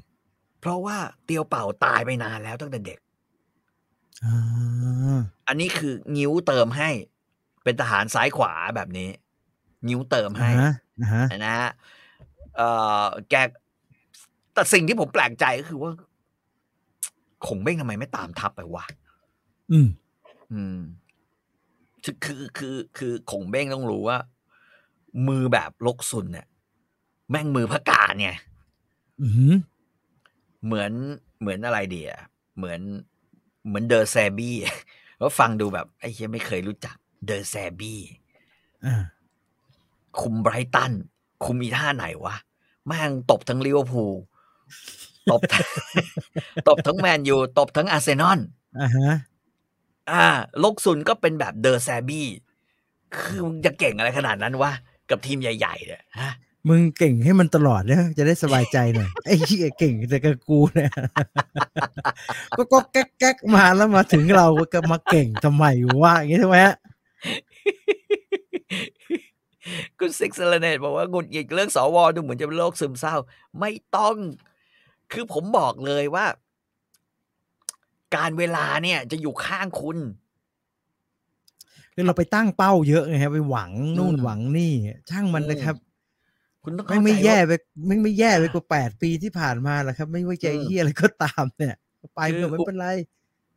[0.59, 2.99] เพราะว่าเตียวเป่าตายไปนานแล้วตั้งแต่เด็ก
[4.23, 6.89] อ่าอันนี้คืองิ้วเติมให้
[7.63, 9.09] เป็นทหารซ้ายขวาแบบนี้
[9.87, 11.69] งิ้วเติมอ่าให้ฮะอ่าฮะนะฮะ
[12.55, 12.69] เอ่
[13.03, 13.35] อแก
[14.53, 15.91] แต่สิ่งที่ผมแปลกใจก็คือว่า
[17.45, 18.85] ขงเบ้งทำไมไม่ตามทัพไปวะ
[19.71, 19.87] อืม
[20.53, 20.79] อืม
[22.03, 24.17] คือคือคือคือขงเบ้งต้องรู้ว่า
[25.27, 26.47] มือแบบลกซุนเนี่ย
[27.29, 28.29] แม่งมือพระการไง
[29.21, 29.55] อืม
[30.65, 30.91] เหมือน
[31.39, 32.11] เหมือนอะไรเดีย
[32.57, 32.81] เหมือน
[33.67, 34.55] เหมือนเดอแซร์บี้
[35.21, 38.01] ว่าฟังดูแบบ ไอ้เหี้ยไม่เคยรู้จัก เดอแซร์บี้
[38.85, 39.03] อ่า
[40.19, 40.91] คุมไบรตัน
[41.45, 42.35] คุมอีท่าไหนวะ
[42.85, 44.13] แม่งตบทั้งลิเวอร์พูล
[45.31, 45.67] ตบทั้ง
[46.67, 48.39] ตบทั้งแมนยูตบทั้งอาร์เซนอล
[48.81, 49.11] อ่าฮะ
[50.11, 50.25] อ่า
[50.63, 52.27] ลกซุนก็เป็นแบบเดอแซร์บี้
[53.17, 54.71] คือมึงจะเก่งอะไรขนาดนั้นวะ
[55.09, 56.31] กับทีมใหญ่ ๆ เนี่ยฮะ
[56.69, 60.91] มึงเก่งให้มันตลอดเนี่ยจะได้สบายใจหน่อย ไอ้เหี้ยเก่งแต่กับกูเนี่ย
[62.57, 65.65] ก็ก็แก๊กแก๊กมาแล้วมาถึงเราก็มาเก่งทำไม
[66.01, 66.75] วะอย่างงี้ใช่ไหมฮะ
[69.99, 73.15] คุณซิกเซเลเนตบอกว่าหงุดหงิดเรื่องสวดูเหมือนจะเป็นโรคซึมเศร้า
[73.59, 74.15] ไม่ต้อง
[75.11, 76.25] คือผมบอกเลยว่า
[78.15, 79.97] การเวลาเนี่ย จะอยู่ข้างคุณ
[81.93, 84.71] คือเราไปตั้งเป้าเยอะไงครับไปหวังนู่นอืมหวังนี่
[85.09, 85.75] ช่างมันนะครับ
[86.63, 87.51] คุณต้องไม่เข้าไม่ใจแย่ว่าไป
[87.85, 91.75] ไม่ไม่แย่ไปกว่าแปดปีที่ผ่านมาแล้วครับ ไม่ว่าจะอืมเฮียอะไรก็ตามเนี่ย
[92.15, 92.85] ไปคือเถอะไม่เป็นไร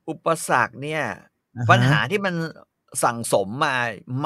[0.09, 1.03] อุปสรรคเนี่ย
[1.57, 2.35] อ่ฮะปัญหาที่มัน
[3.05, 3.77] สั่งสมมา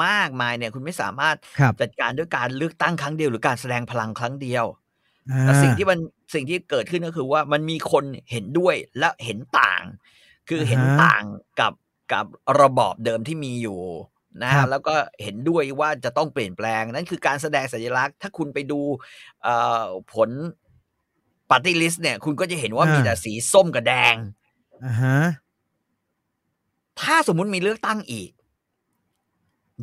[0.05, 4.83] มากมายเนี่ย คุณไม่สามารถครับจัดการด้วยการเลือกตั้งครั้งเดียวหรือการแสดงพลังครั้งเดียวอ่า
[5.41, 5.99] แต่สิ่งที่มัน
[6.33, 9.83] สิ่งที่เกิดขึ้นก็คือว่ามันมีคนเห็นด้วยและเห็นต่าง
[10.49, 11.23] คือเห็นต่าง
[11.59, 11.73] กับ
[12.13, 12.25] กับ
[12.61, 13.79] ระบอบเดิมที่มีอยู่
[14.43, 18.79] นะฮะแล้วก็เห็นด้วยว่าจะต้องเปลี่ยนแปลง นั่นคือการแสดงสัญลักษณ์ ถ้าคุณไปดู
[19.43, 20.29] เอ่อผล
[21.51, 24.15] ปฏิลิสเนี่ย คุณก็จะเห็นว่ามีแต่สีส้มกับแดง
[24.85, 25.17] อ่าฮะ
[27.01, 28.31] ถ้าสมมุติมีเลือกตั้งอีก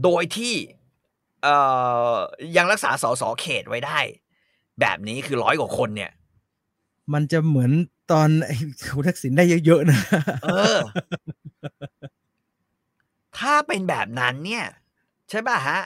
[0.02, 0.54] โดยที่
[1.42, 1.56] เอ่
[2.12, 2.16] อ
[2.56, 3.98] ยังรักษาสสเขตไว้ได้
[4.80, 6.10] แบบนี้คือร้อยกว่าคนเนี่ย
[7.12, 7.72] มันจะเหมือน
[8.12, 8.56] ตอนไอ้
[8.94, 10.00] คุณทักษิณได้เยอะๆนะ
[10.44, 10.80] เออ
[13.38, 14.64] ถ้าเป็นแบบนั้นเนี่ย
[15.30, 15.80] ใช่ป่ะฮะ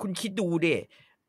[0.00, 0.76] คุณคิดดูดิ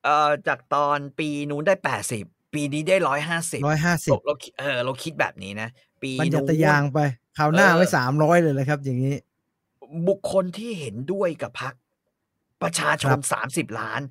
[0.03, 5.69] เอ่อจากตอนปีนู้นได้แปดสิบปีนี้ได้ร้อยห้าสิบร้อยห้าสิบเราคิดเออเราคิดแบบนี้นะ
[6.01, 6.99] ปีบรรยันู้ตนยางไป
[7.37, 9.15] คราวหน้าเออไว้สามร้อยเลยเลยครับ อย่างนี้
[10.07, 11.73] บุคคลที่เห็นด้วยกับพรรค
[12.61, 14.01] ประชาชครันบสามสิบล้าน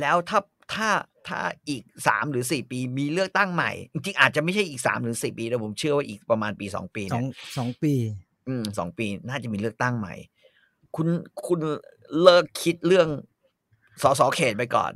[0.00, 0.38] แล้วถ้า
[0.72, 0.88] ถ้า
[1.28, 7.26] ถ้าอีกสามหรือสี่ปีมีเลือกตั้งใหม่ จริงๆอาจจะไม่ใช่อีกสามหรือสี่ปีแต่ผมเชื่อว่าอีกประมาณปีสองปีสอเนี่งย
[7.58, 7.94] สองปี
[8.48, 10.14] อืมสองปีน่าจะมีเลือกตั้งใหม่
[10.96, 11.08] คุณ
[11.46, 11.60] คุณ
[12.22, 13.08] เลิกคิดเรื่อง
[14.02, 14.92] สสเขตไปก่อน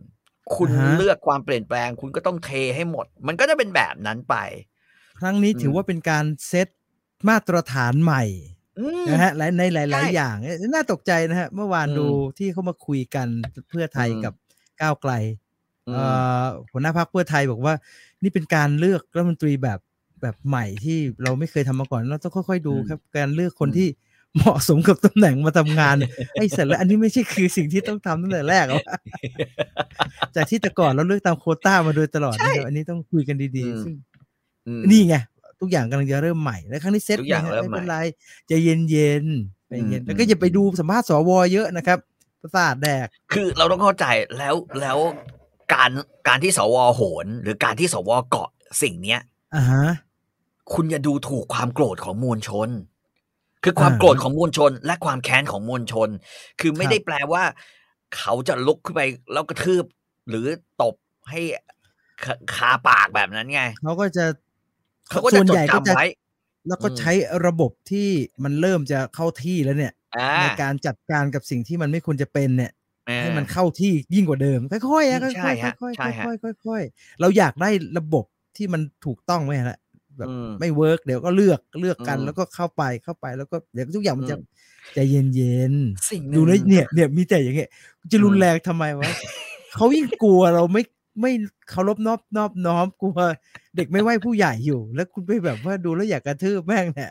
[0.57, 4.37] คุณอ่าฮะเลือกความเปลี่ยนแปลง คุณก็ต้องเทให้หมด มันก็จะเป็นแบบนั้นไป
[5.21, 6.69] ครั้งนี้อืมถือว่าเป็นการเซต
[7.29, 8.23] มาตรฐานใหม่
[8.79, 12.07] อืมนะฮะหลายในหลายใช่ๆอย่างเอ๊ะน่าตกใจนะฮะ เมื่อวานอืมดู
[12.39, 13.29] ที่เขามาคุยกัน
[13.69, 14.35] เพื่อไทยอืมกับ
[14.81, 15.44] ก้าวไกลอืมเอ่อ
[16.73, 17.75] หัวหน้าพรรคเพื่อไทยบอกว่า
[18.23, 19.79] นี่เป็นการเลือกรัฐมนตรีแบบ
[20.23, 23.89] แบบใหม่ที่เราไม่เคยทำมาก่อนเราต้องค่อยๆดูครับ การเลือกคนที่
[24.37, 25.97] เหมาะสมกับตำแหน่งมาทำงาน
[26.35, 28.85] ไอ้เสร็จแล้วอันนี้ไม่ใช่คือสิ่งที่ต้องทำตั้งแต่แรกหรอก
[30.35, 33.95] จากที่แต่ก่อนเราเลือกตามโควต้ามาโดยตลอดนะครับอันนี้ต้องคุยกันดีอืมๆซึ่ง
[34.67, 35.17] อืมนี่ไง
[35.61, 37.97] ทุกอย่างกำลังจะเริ่มใหม่แล้วครั้งนี้เซ็ตทุกอย่างนะฮะเริ่มไม่เป็นใหม่ไร
[38.49, 41.99] ใจะเย็นเย็นๆใจเย็นอืมแล้วก็อย่าไปดูสัมภาษณ์สวเยอะนะครับ
[42.43, 44.07] ประสาทแดก คือเราต้องเข้าใจ
[44.39, 44.99] แล้วแล้ว
[45.75, 45.91] การ
[46.29, 48.49] การที่สวโหน หรือการที่สวเกาะ
[48.83, 49.21] สิ่งเนี้ย
[49.55, 49.85] อ่าฮะ
[50.73, 52.69] คุณอย่าดูถูกความโกรธของมวลชน
[53.65, 56.09] คือความอ่าโกรธของมวลชน และความแค้นของมวลชน
[56.61, 57.43] คือไม่ครับได้แปลว่า
[58.17, 59.03] เขาจะลุกขึ้นไป
[59.33, 59.85] แล้วกระทืบ
[60.29, 60.47] หรือ
[60.83, 60.95] ตบ
[61.31, 61.41] ให้
[62.25, 64.25] คาคาปากแบบนั้นไงเขาก็จะ
[65.09, 66.05] เขาก็จะส่วนจดใหญ่ก็จะจำไว้
[66.69, 67.13] แล้วก็อืมใช้
[67.47, 68.09] ระบบที่
[68.45, 72.84] มันเริ่มจะเข้าที่แล้วเนี่ยอ่าในการจัดการกับสิ่งที่มันไม่ควรจะเป็นเนี่ยอ่า
[73.21, 78.25] ให้มันเข้าที่ยิ่งกว่าเดิมค่อยๆอะค่ใช่อยฮะๆค่อยใช่ฮะๆค่อยๆค่อยๆเราอยากได้ระบบ
[78.57, 79.77] ที่มันถูกต้องไหมฮะ
[80.19, 84.39] แบบอืมไม่เวิร์กเดี๋ยวก็เลือกเลือกกันอืมแล้วก็เข้าไปเข้าไปแล้วก็เดี๋ยวทุกอย่างมันจะอืม
[84.95, 87.71] ใจเย็นเย็นๆสิ่งหดูนึ่งแล้วเนี่ยเนี่ยมีแต่อย่างเงี้ย
[88.13, 89.13] จะรุนแรงทำไมวะ
[89.75, 90.83] เขายิ่งกลัวเราไม่
[91.21, 91.33] ไม่
[91.71, 93.19] เคารพนอบนอบน้อมกลัว
[93.77, 97.11] เด็กไม่ไหวผู้ใหญ่อยู่ แล้วคุณไปแบบว่าดูแล้วอยากกระทืบแม่งเนี่ย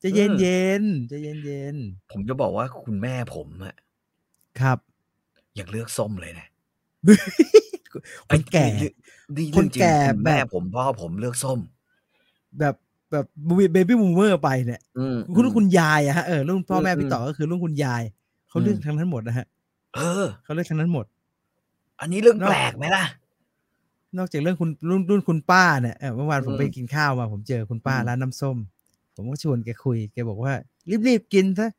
[0.00, 1.76] ใจะเย็นเย็นใจะเย็นเย็น
[2.10, 4.78] ผมจะบอกว่าคุณแม่ผมอะๆครับ
[5.60, 6.46] อยากเลือกส้มเลยนะ
[8.28, 8.92] คนแก่เอ้ย
[9.36, 11.58] นี่คนแก่เรื่องจริงณแม่แบบผมพ่อผมเลือกส้ม
[12.58, 12.74] แบบ
[13.10, 13.24] แบบ
[13.72, 18.02] เบบี้บูมเมอร์ไปเนี่ยอืมคุณรุ่นคุณยายอะฮะเออรุ่นพ่อแม่อืมพี่ต่อก็คือรุ่นคุณยาย
[18.48, 19.46] เขาเลือกอืมทั้งนั้นหมดนะฮะ
[19.96, 21.06] เออเขาเลือกทั้งนั้นหมด
[22.00, 23.04] อันนี้เรื่องเนอะแปลกไหมล่ะ
[24.18, 28.56] นอกจากเรื่องคุณรุ่นรุ่นคุณป้าเนี่ยเออเมื่อวานผมอืมไปกินข้าวมา ผมเจอคุณป้าอืมร้านน้ำส้ม
[29.14, 30.52] ผมก็ชวนแกคุยแกบอกว่า
[31.06, 31.74] รีบๆกินซะเดี๋ยว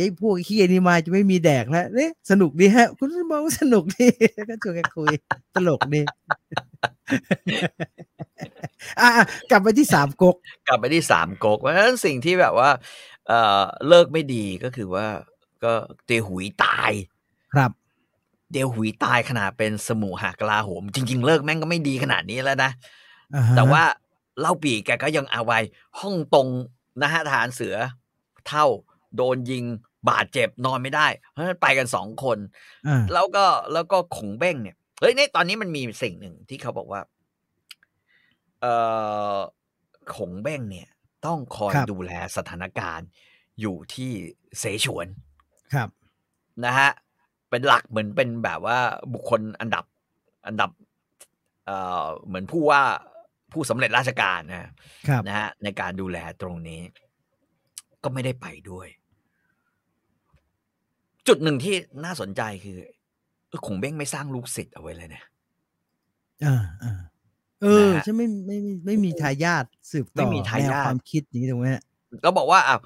[0.00, 4.08] ไอ้พวกเฮียนี่มาจะไม่มีแดกแล้วเนี่ยสนุกดีฮะ คุณมองว่าสนุกดี
[4.50, 5.10] ก็ชวนแกคุย
[5.54, 6.00] ตลกดี
[9.00, 10.36] อะอะกลับไปที่สามก๊ก
[10.68, 12.70] กลับไปที่สามก๊กเพราะฉะนั้นสิ่งที่แบบว่า
[13.28, 15.06] เอ่อเลิกไม่ดีก็คือว่า
[15.64, 15.72] ก็
[16.06, 16.92] เตหุยตาย
[17.54, 17.70] ครับ
[18.52, 22.70] เดวหุยตายขนาดเป็นสมุหากลาโหม จริง ๆ เลิกแม่งก็ไม่ดีขนาดนี้แล้วนะ
[23.34, 23.82] อ่าฮะแต่ว่า
[24.40, 25.58] เล่าปีแกก็ยังเอาไว้
[26.00, 26.48] ห้องตรง
[27.02, 27.74] นะฮะทหารเสือ
[28.48, 28.66] เท่า
[29.16, 29.64] โดนยิง
[30.10, 32.38] บาดเจ็บนอนไม่ได้ เพราะฉะนั้นไปกันสองคน
[32.86, 37.00] อ่าแล้วก็แล้วก็ขงเบ้งเนี่ยเฮ้ยนี่ตอนนี้มันมีสิ่งหนึ่งที่เขาบอกว่า
[38.60, 38.74] เอ่
[39.34, 39.36] อ
[40.14, 40.88] ขงเบ้งเนี่ย
[41.26, 43.08] ต้องคอยดูแลสถานการณ์
[43.60, 44.10] อยู่ที่
[44.58, 45.06] เสฉวน
[45.74, 45.88] ครับ
[46.64, 46.90] นะฮะ
[47.50, 48.78] เป็นหลักเหมือนเป็นแบบว่า
[49.14, 49.84] บุคคลอันดับ
[50.46, 50.70] อันดับ
[51.66, 52.82] เอ่อเหมือนผู้ว่า
[53.52, 54.70] ผู้สำเร็จราชการนะ
[55.08, 56.80] ครับนะฮะในการดูแลตรงนี้
[58.06, 58.88] ก็ไม่ได้ไปด้วย
[61.26, 62.78] จุดหนึ่งที่น่าสนใจคือ
[63.48, 65.22] เออขงเบ้งไม่สร้างลูกศิษย์เอาไว้เลยนะ
[66.44, 67.00] อ่าอ่า
[67.62, 71.82] เออนะฮะใช่ไม่ไม่ไม่ไม่มีทายาทสืบไม่ต่อมีทายาทแนวความคิดอย่างนี้ถูกไหมฮะ
[72.24, 72.76] ก็บอกว่าอ่า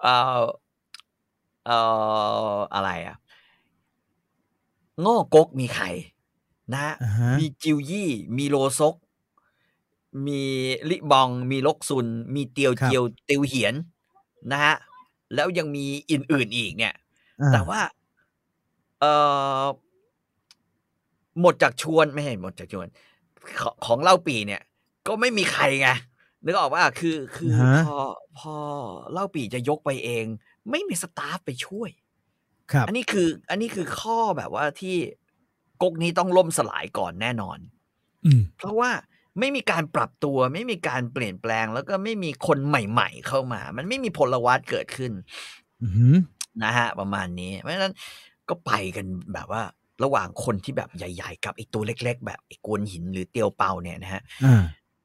[0.00, 0.40] เอ่อ
[1.66, 1.78] เอ่
[2.54, 3.16] ออะไรอะ
[5.04, 5.86] ง้อกกมีใคร
[6.72, 8.94] นะฮะอ่าฮะมีจิวยี่ มีโลซก
[10.26, 10.42] มี
[10.90, 13.74] ลิบอง มีลกซุน มีเตียวเจียวเตียวเหียน
[14.52, 14.74] นะฮะ
[15.34, 16.94] แล้วยังมีอื่นๆอีกเนี่ย
[17.40, 17.80] อ่าแต่ว่า
[19.00, 19.04] เอ
[19.62, 19.64] อ
[21.40, 22.86] หมดจากชวนไม่ใช่หมดจากชวน
[23.60, 24.62] ของของเล่าปีเนี่ย
[25.06, 25.88] ก็ไม่มีใครไง
[26.44, 27.50] นึกออกว่าคือคือ
[27.86, 27.96] พอ
[28.38, 28.54] พอ
[29.12, 30.24] เล่าปีจะยกไปเอง
[30.70, 31.90] ไม่มีสตาฟไปช่วย
[32.72, 34.96] ครับ อันนี้คือ อันนี้คือข้อแบบว่าที่
[35.82, 37.58] ก๊กนี้ต้องล่มสลายก่อนแน่นอน
[38.24, 38.90] อืมเพราะว่า
[39.38, 45.12] ไม่มีการปรับตัว ไม่มีการเปลี่ยนแปลง แล้วก็ไม่มีคนใหม่ ๆ เข้ามา มันไม่มีพลวัตเกิดขึ้น
[45.82, 46.14] อือหือ
[46.64, 47.94] นะฮะ ประมาณนี้ เพราะฉะนั้น
[48.48, 49.62] ก็ไปกันแบบว่า
[50.04, 54.62] ระหว่างคนที่แบบใหญ่ ๆ กับไอ้ตัวเล็ก ๆ แบบไอ้กวนหินหรือเตียวเปาเนี่ยนะฮะอ่า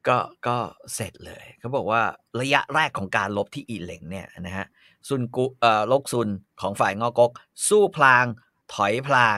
[0.08, 0.18] ก็
[0.48, 0.58] ก็
[0.96, 2.02] เสร็จเลย เขาบอกว่า
[2.42, 4.66] ระยะแรกของการลบที่อีเหลงเนี่ยนะฮะ
[5.08, 6.30] ซุนกุเอ่อลกซุน
[6.62, 7.32] ของฝ่ายงอกก
[7.68, 8.26] สู้พลาง
[8.74, 9.38] ถอยพลาง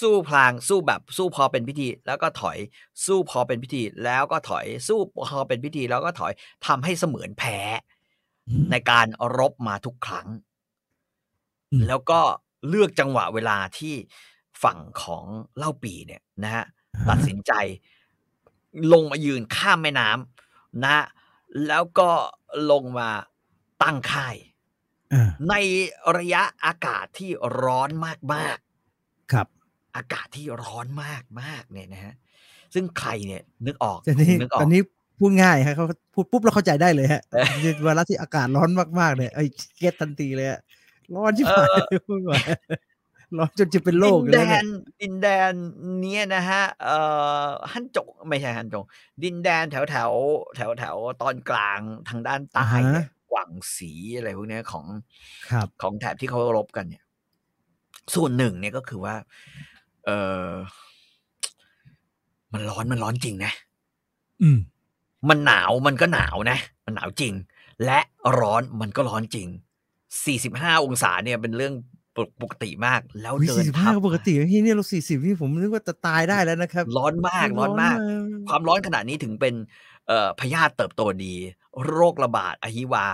[0.00, 2.58] สู้พลางสู้แบบสู้พอเป็นพิธี แล้วก็ถอย
[3.06, 6.32] สู้พอเป็นพิธี แล้วก็ถอย สู้พอเป็นพิธี แล้วก็ถอย
[6.66, 7.58] ทำให้เสมือนแพ้
[8.48, 9.06] อืมในการ
[9.38, 10.28] รบมาทุกครั้ง
[11.72, 12.20] อืมแล้วก็
[12.68, 13.94] เลือกจังหวะเวลาที่
[14.62, 15.24] ฝั่งของ
[15.56, 16.64] เล่าปีเนี่ยนะฮะ
[17.08, 17.52] ตัดสินใจ
[18.92, 21.04] ลงมายืนข้ามแม่น้ำนะฮะ
[21.66, 22.10] แล้วก็
[22.70, 23.10] ลงมา
[23.82, 24.36] ตั้งค่าย
[25.12, 25.54] อ่าใน
[26.16, 27.30] ระยะอากาศที่
[27.62, 28.67] ร้อนมากครับๆ
[29.98, 30.86] อากาศที่ร้อน
[31.42, 32.14] มากๆเนี่ยนะฮะ
[32.74, 34.80] ซึ่งใครเนี่ยนึกออกตอนนี้นึกออตกอนนี้
[35.18, 37.44] พูดง่ายฮะเขาพูดปุ๊บเราเข้าใจได้เลยฮะเออ
[37.84, 38.70] เวลาที่อากาศร้อน
[39.00, 40.60] มากๆเนี่ยไอ้ยเก็ตทันทีเลยฮะ
[41.14, 42.40] ร้อนชิบหายพูดว่า
[43.36, 44.66] ร้อนจนจะเป็นโรคอยู่ดินแดแล้วเนี่ยน
[45.02, 45.52] ดินแดน
[46.00, 46.98] เนี้ยนะฮะเอ่
[47.44, 48.84] อฮั่นจงไม่ใช่ฮั่นจง
[49.24, 50.12] ดินแดนแถวแถว
[50.56, 54.86] แถวแถวตอนกลางทางด้านใต้เนี่ยกวางสีอะไรพวกเนี้ยของ
[55.50, 57.04] ครับของแถบที่เขารบกันเนี่ย
[58.14, 59.14] ส่วนหนึ่งเนี่ยก็คือว่า
[60.08, 60.14] เอ
[60.48, 60.50] อ
[62.52, 63.52] มันร้อนมันร้อนจริงนะ
[64.42, 64.58] อืม
[65.28, 67.32] มันหนาวมันก็หนาวนะ มันหนาวจริง
[67.84, 67.98] และ
[68.38, 69.48] ร้อนมันก็ร้อนจริง
[70.16, 71.74] 45 องศาเนี่ยเป็นเรื่อง
[72.42, 77.96] ปกติมาก แล้ววิเดิสี่นสิบทัห้าบก็ปกติที่นี่เราสี่สิบที่ผมนึกว่าจะตายได้แล้วนะครับ ร้อนมาก ร้อนมาก
[78.48, 79.54] ความร้อนขนาดนี้ถึงเป็น
[80.06, 81.34] เอ่อพยาธิเติบโตดี
[81.92, 83.06] โรคระบาดอหิวา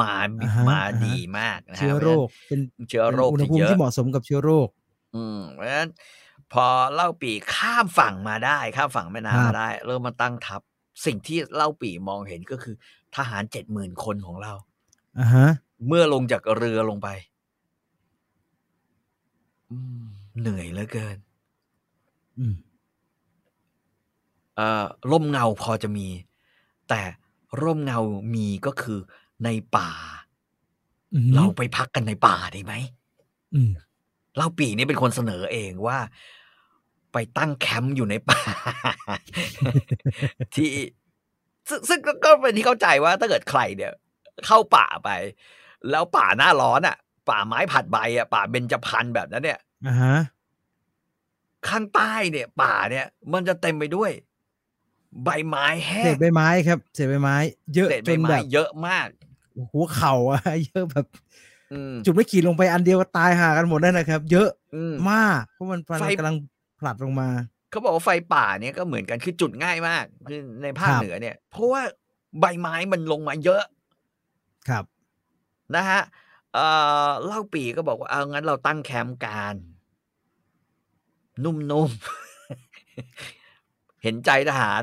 [0.00, 4.68] มาอ่าฮะมาอ่าฮะดีมากนะฮะเชื้อโรคเป็นเชื้อโรคอุณหที่ภูมิเยอะที่เหมาะสมกับเชื้อโรค
[5.14, 5.90] อืมเพราะฉะนั้น
[6.52, 10.60] พอเล่าปีข้ามฝั่งมาได้ ข้ามฝั่งแม่ครัน้ำบมาได้ เริ่มมาตั้งทัพ
[11.04, 12.74] สิ่งที่เล่าปีมองเห็นก็คือ
[13.16, 14.52] ทหารเจ็ดหมื่นคนของเรา
[15.18, 15.48] อ่าฮะ
[15.86, 17.08] เมื่อลงจากเรือลงไป
[19.70, 20.04] อืม
[20.40, 21.16] เหนื่อยเหลือเกิน
[22.38, 22.54] อืม
[24.56, 26.08] เอ่อล่มเงาพอจะมี
[26.88, 27.02] แต่
[27.62, 28.00] ร่มเงา
[28.34, 28.98] มีก็คือ
[29.44, 29.90] ในป่า
[31.14, 32.72] อืมเราไปพักกันในป่าได้ไหม
[33.54, 33.70] อืม
[34.36, 35.98] เล่าปีนี่เป็นคนเสนอเองว่า
[37.12, 38.40] ไปตั้งแคมป์อยู่ในป่า
[40.54, 40.70] ที่
[41.68, 43.92] ซึ่งซึ่งก็ก็เป็นที่เข้าใจว่าถ้าเกิดใครเนี่ย
[44.46, 45.10] เข้าป่าไป
[45.90, 46.96] แล้วป่าหน้าร้อนอะ
[47.30, 50.16] ป่าไม้ผัดใบอะ ป่าเบญจพรรณแบบนั้นเนี่ยอ่าฮะ
[51.68, 54.10] ข้างใต้เนี่ย ป่าเนี่ย มันจะเต็มไปด้วย
[55.24, 57.36] ใบไม้แห้เศงษใบไม้ครับเศษใบไม้
[57.74, 59.08] เยอะเศษจใบนไม้แบบเยอะมาก
[59.72, 61.06] หัวเข่าอะเยอะแบบ
[61.72, 66.36] อืมจุดไม่ขีดลงไปอันเดียวก็ตายห่ากันหมดได้นะครับ เยอะอืมมากเพราะมันมันไฟกำลัง
[66.80, 67.28] ผลัดลงมา
[67.70, 71.82] เขาบอกว่าไฟป่าเนี่ยก็เหมือนกันคือจุดง่ายมากคือในภาคครับเหนือเนี่ย เพราะว่า
[72.40, 73.62] ใบไม้มันลงมาเยอะ
[74.68, 74.84] ครับ
[75.74, 76.00] นะฮะ
[76.54, 76.66] เอ่
[77.08, 79.54] อเล่าปีก็บอกว่าเอางั้นเราตั้งแคมป์กัน
[81.44, 84.82] นุ่มๆ เห็นใจทหาร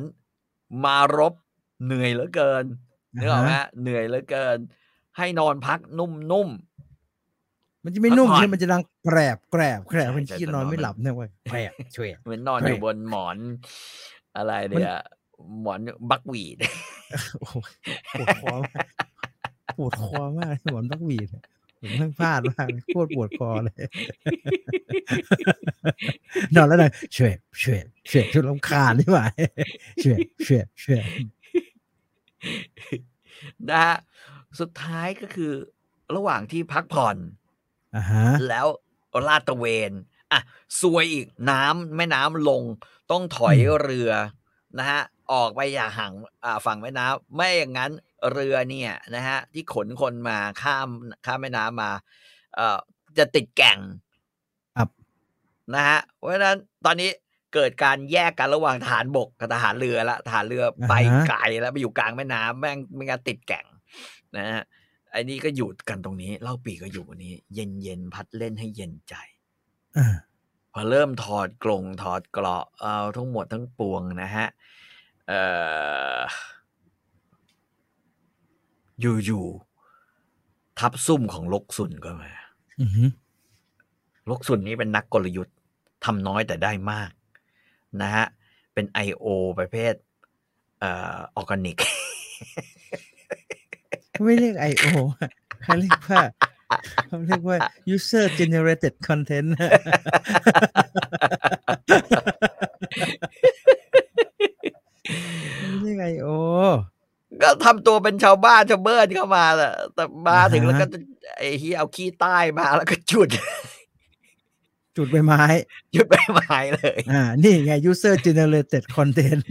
[0.85, 1.33] มารบ
[1.85, 2.65] เหนื่อยเหลือเกิน
[3.15, 4.57] นึกออกไหมอ่าฮะเหนื่อยเหลือเกิน
[5.17, 6.49] ให้นอนพักนุ่ม
[7.87, 13.37] มันจะไม่นุ่มพักผ่อนใช่มันจะดังแกรบแกรบแกรบใช่มันใช่ขี้จะนอนนอนไม่มันหลับเนี่ยว่าแกรบช่วยๆเหมือนนอนใช่อยู่บนหมอน
[14.37, 14.95] อะไรเนี่ย
[15.61, 15.79] หมอน
[16.09, 16.57] บักหวีด
[17.39, 17.55] โอ้โห
[18.17, 18.85] ปวดคอมาก
[19.77, 21.27] ปวดคอมากหมอนบักหวีด
[21.81, 23.85] ผมเพิ่งพลาดมากโคตรปวดคอเลย
[26.55, 27.31] นอนแล้วนะช่วย
[27.61, 27.79] ช่วย
[28.09, 29.25] ช่วยช่วยลำคาญนี่หว่า
[30.03, 31.01] ช่วยช่วยช่วย
[33.69, 33.95] นะฮะ
[34.59, 35.51] สุดท้ายก็คือ
[36.15, 37.15] ระหว่างที่พักผ่อน
[37.95, 38.67] อ่าฮะแล้ว
[39.27, 39.91] ลาดตระเวน
[40.31, 40.39] อะ
[40.81, 42.63] ซวยอีกน้ำแม่น้ำลง
[43.11, 44.11] ต้องถอยเรือ
[44.77, 45.01] นะฮะ
[45.33, 46.13] ออกไปอย่าห่าง
[46.43, 47.91] อ่าฝั่งแม่น้ำไม่อย่างนั้น
[48.31, 50.89] เรือเนี่ยนะฮะที่ขนคนมาข้าม
[51.25, 51.91] ข้ามแม่น้ำมา
[52.55, 52.79] เอ่อ
[53.17, 53.79] จะติดแก่ง
[54.77, 54.89] ครับ
[55.75, 57.09] นะฮะเพราะฉะนั้นตอนนี้
[57.53, 60.93] เกิดการแยกกันระหว่างทหารบกกับทหารเรือละทหารเรือไป
[61.27, 63.65] ไกลแล้วไปอยู่กลางแม่น้ำแม่งไม่งั้นติดแก่ง
[64.37, 69.15] นะฮะไอ้นี่ก็อยู่กันตรงนี้เล่าปีก็อยู่วันนี้ เย็นเย็นๆพัดเล่นให้เย็นใจ
[69.97, 70.15] อ่า
[70.73, 74.47] พอเริ่มถอดกลงถอดเกราะเอาทั้งหมดทั้งปวงนะฮะ
[75.27, 75.41] เอ่
[76.17, 76.19] อ
[78.99, 82.31] อยู่ๆทับซุ่มของลกซุนก็มา
[82.81, 83.09] อือหือ
[84.29, 85.55] ลกซุนนี้เป็นนักกลยุทธ์
[86.05, 87.11] ทำน้อยแต่ได้มาก
[88.01, 88.25] นะฮะ
[88.73, 89.25] เป็น I.O.
[89.59, 89.93] ประเภท
[90.79, 91.77] เอ่อออร์แกนิก
[94.25, 94.85] ไม่เรียกไอโอ
[95.63, 96.21] เขาเรียกว่า
[97.07, 97.57] เขาเรียกว่า
[97.95, 99.49] user generated content
[105.59, 106.27] ไม่เรียกไอโอ
[107.41, 110.85] ก็ทำตัวเป็นชาวบ้านชาวเบิร์นเข้ามาแหละแต่มาถึงแล้วก็
[111.37, 113.29] ไอ้เฮียเอาขี้ใต้มาแล้วก็จุด
[114.97, 115.43] จุดใบไม้
[115.95, 119.41] จุดใบไม้เลย อ่า นี่ไง user generated content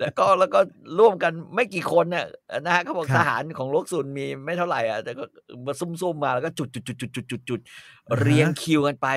[0.00, 0.60] แล้วก็แล้วก็
[0.98, 2.26] ร่วมกันไม่กี่คนน่ะ
[2.60, 5.24] นะฮะเขาบอกครับทหารของโลกซุนมีไม่เท่าไหร่อะแต่ก็
[5.64, 7.60] มาซุ่มๆมาแล้วก็จุดจุดจุดจุดจุดจุดจุด
[8.08, 9.08] อ่าฮะเรียงคิวกันไป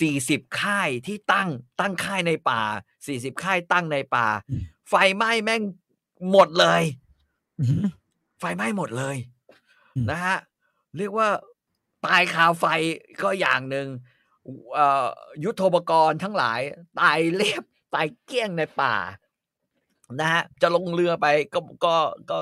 [0.00, 1.48] สี่สิบค่ายที่ตั้ง
[1.80, 2.60] ตั้งค่ายในป่า
[3.06, 4.26] สี่สิบค่ายตั้งในป่า
[4.88, 5.62] ไฟไหม้แม่ง
[6.30, 6.82] หมดเลย
[7.58, 7.84] อือหือ
[8.38, 9.16] ไฟไหม้หมดเลย
[9.96, 10.36] อืมนะฮะ
[10.98, 11.28] เรียกว่า
[12.06, 12.64] ตายคาไฟ
[13.22, 14.09] ก็อย่างหนึ่งเอ่อ
[15.44, 16.60] ยุทโธปกรณ์ทั้งหลาย
[17.00, 17.64] ตายเรียบ
[17.94, 18.94] ตายเกลี้ยงในป่า
[20.20, 21.94] นะฮะจะลงเรือไปก็ก็
[22.30, 22.38] ก็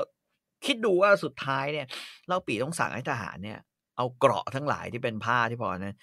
[0.65, 1.87] คิดดูว่าสุดท้ายเนี่ย
[2.27, 3.59] เราปีต้องสั่งให้ทหารเนี่ย
[3.97, 5.95] เอาเกราะทั้งหลายที่เป็นผ้าที่พอนั้น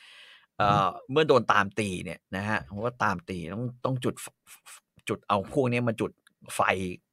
[0.59, 4.26] เอ่อเมื่อโดนตามตีเนี่ยนะฮะเพราะว่าตามตีต้องต้องจุดฟ
[5.09, 6.12] จุดเอาพวกเนี้ยมาจุด
[6.55, 6.61] ไฟ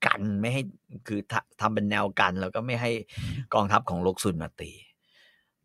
[0.06, 0.62] กันไม่ให้
[1.08, 2.92] คือทำทำเป็นแนวกันแล้วก็ไม่ให้
[3.54, 4.72] กองทัพของโลกซุนมาตี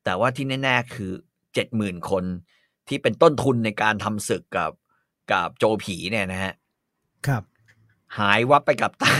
[0.04, 1.12] แต่ว่าที่แน่ๆคือ
[1.54, 2.24] เจ็ดหมื่นคน
[2.88, 4.72] ที่เป็นต้นทุนในการทำศึกกับ
[5.32, 6.52] กับโจผีเนี่ยนะฮะ
[7.26, 7.42] ครับ
[8.18, 9.14] หายวับไปกับตา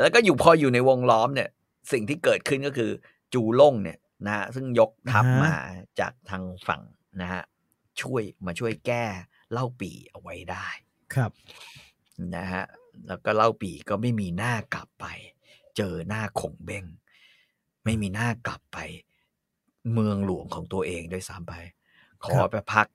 [0.00, 1.48] แล้วก็อยู่พออยู่ในวงล้อมเนี่ย
[1.92, 2.90] สิ่งที่เกิดขึ้นก็คือ
[3.34, 5.54] จูล่งเนี่ยนะฮะซึ่งยกทัพอ่าฮะมา
[6.00, 6.82] จากทางฝั่ง
[7.20, 7.42] นะฮะ
[8.00, 9.04] ช่วยมาช่วยแก้
[9.52, 10.66] เล่าปีเอาไว้ได้
[11.14, 11.30] ครับ
[12.36, 12.64] นะฮะ
[13.08, 15.06] แล้วก็เล่าปีก็ไม่มีหน้ากลับไป
[15.76, 16.84] เจอหน้าขงเบ้ง
[17.84, 18.78] ไม่มีหน้ากลับไป
[19.92, 21.54] เมืองหลวงของตัวเองด้วยซ้ำไป
[22.22, 22.86] ขอครับไปพัก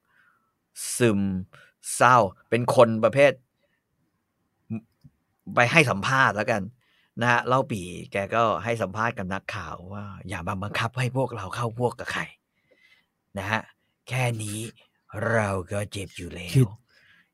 [0.98, 1.20] ซึม
[1.96, 2.18] เศร้า
[2.50, 3.32] เป็นคนประเภท
[5.56, 6.62] ไปให้สัมภาษณ์แล้วกัน
[7.22, 7.82] นะฮะเล่าปี
[8.12, 12.22] แกก็ให้สัมภาษณ์กับนักข่าวว่า อย่ามาบังคับให้พวกเราเข้าพวกกับใคร
[13.38, 13.62] นะฮะ
[14.10, 14.60] แค่นี้
[15.32, 16.70] เราก็เจ็บอยู่แล้คิดว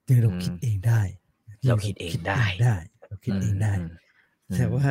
[0.06, 1.02] เดี๋ยวเราอืมคิดเองได้
[1.68, 2.76] เราคิดเองได้ได้
[3.08, 3.82] เราคิดเองได้ม
[4.50, 4.88] อืมแต่ว่า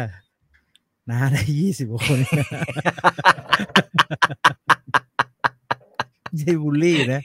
[1.10, 2.20] น้าได้ยี่สิบกว่าคน
[6.28, 7.22] ไม่ใช่บูลลี่นะ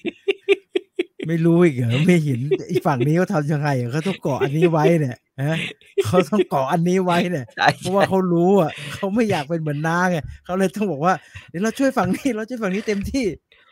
[1.28, 2.40] ไม่รู้อีกเหรอไม่เห็น
[2.72, 5.18] อีกฝั่งนี้เขาทำยังไงอะเขาต้องเกาะอันนี้ไว้เนี่ย
[5.50, 5.58] ฮะ
[6.06, 11.14] เขาต้องเกาะอันนี้ไว้เนี่ยใช่เพราะว่าเขารู้อะเขาไม่อยากเป็นเหมือนน้าไงเขาเลยต้องบอกว่า
[11.50, 13.26] เดี๋ยวเราช่วยฝั่งนี้เราช่วยฝั่งนี้เต็มที่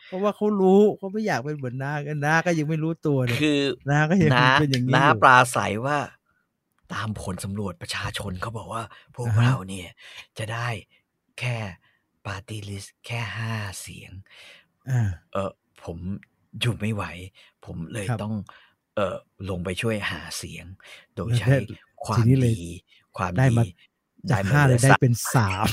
[0.08, 3.60] เพราะว่าเขารู้เขาไม่อยากเป็นเหมือนน้ากันน้าก็ยังไม่รู้ตัวเนี่ยคือ
[3.90, 5.98] น้าก็ยังน้าเป็นอย่างนี้น้าอยู่ปลาใสว่า
[6.92, 8.82] ตามผลสำรวจประชาชนเขาบอกว่า
[9.14, 9.88] พวกอ่าฮะเราเนี่ย
[10.38, 10.68] จะได้
[11.40, 11.56] แค่
[12.26, 14.12] ปาร์ตี้ลิสแค่ห้าเสียง
[14.90, 15.02] อ่า
[15.32, 15.50] เออ
[15.84, 15.98] ผม
[16.60, 17.04] อยู่ไม่ไหว
[17.64, 18.34] ผมเลยครับ ต้อง
[18.96, 19.16] เออ
[19.50, 20.66] ลงไปช่วยหาเสียง
[21.16, 21.58] โดยแล้วใช้ได้
[22.04, 22.72] ควาทีมนี้เลย ดี
[23.16, 23.66] ความได้มาดี
[24.30, 25.66] จากมาห้าหเลลืยอได้สามเป็นสาม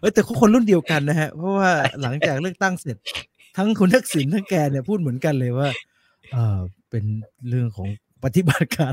[0.00, 1.70] เออแต่คนรุ่นเดียวกันนะฮะ เพราะว่า
[2.02, 2.96] หลังจากเลือกตั้งเสร็จ
[3.56, 5.68] ทั้งคุณทักษิณทั้งแกเนี่ยพูดเหมือนกันเลยว่า
[6.32, 6.58] เออ
[6.90, 7.04] เป็น
[7.48, 7.88] เรื่องของ
[8.24, 8.92] ปฏิบัติการ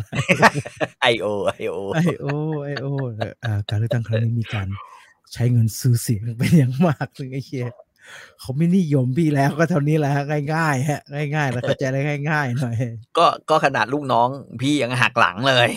[1.02, 2.26] ไอโอไอโอ ไอโอ
[2.64, 2.86] ไอโอ
[3.46, 4.68] อ่าการเลือกตั้งครั้งนี้มีการ
[5.34, 7.68] ใช้เงินซื้อเสียงเป็นอย่างมากซึ่งไอ้เชีย
[8.40, 10.24] เขาไม่นิยมพี่แล้วก็เท่านี้แหละฮะ
[10.54, 11.02] ง่ายๆฮะ
[11.36, 12.76] ง่ายๆแล้วเข้าใจได้ง่ายๆหน่อย
[13.18, 14.30] ก็ก็ขนาดลูกน้อง
[14.62, 15.70] พี่ยังหักหลังเลย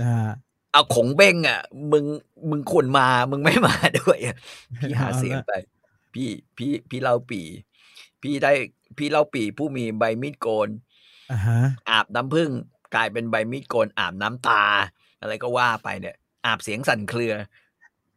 [0.00, 0.32] นะฮะ
[0.72, 1.60] เอาขงเบ้งอะ
[1.92, 2.04] มึง
[2.50, 4.36] มึงควรมามึงไม่มาด้วยอะ
[4.80, 5.52] พี่หาเสียงไป
[6.14, 7.42] พี่พี่พี่เล่าปี
[8.22, 8.52] พี่ได้
[8.98, 10.68] พี่เล่าปีผู้มีใบมีดโกน
[11.32, 11.58] อ่าฮะ
[11.90, 12.50] อาบน้ำผึ้ง
[12.94, 14.64] กลายเป็นใบมีดโกนอาบน้ำตา
[15.20, 16.16] อะไรก็ว่าไปเนี่ย
[16.46, 17.34] อาบเสียงสั่นเครือ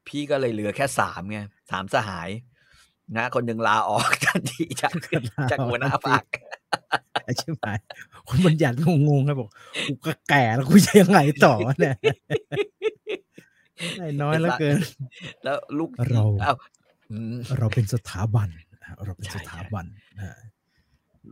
[0.07, 1.39] พี่ก็เลยเหลือแค่สามไง
[1.71, 2.29] สามสหาย
[3.17, 4.93] นะ คนหนึ่งลาออกทันทีจาก
[5.51, 6.23] จากหัวหน้าพัก
[7.23, 7.65] ไอ้ใช่ไหม
[8.27, 8.75] คนบัญญัติ
[9.09, 9.49] งงๆครับบอก
[9.87, 11.95] กูก็แก่แล้วกูจะยังไงต่อวะเนี่ย
[13.97, 14.77] ได้น้อยแล้วเกิน
[15.43, 16.53] แล้วลูกเราเอ้า
[17.11, 18.47] อืมเราเป็นสถาบัน
[18.83, 19.85] นะเราเป็นใช่สถาบัน
[20.19, 20.37] นะ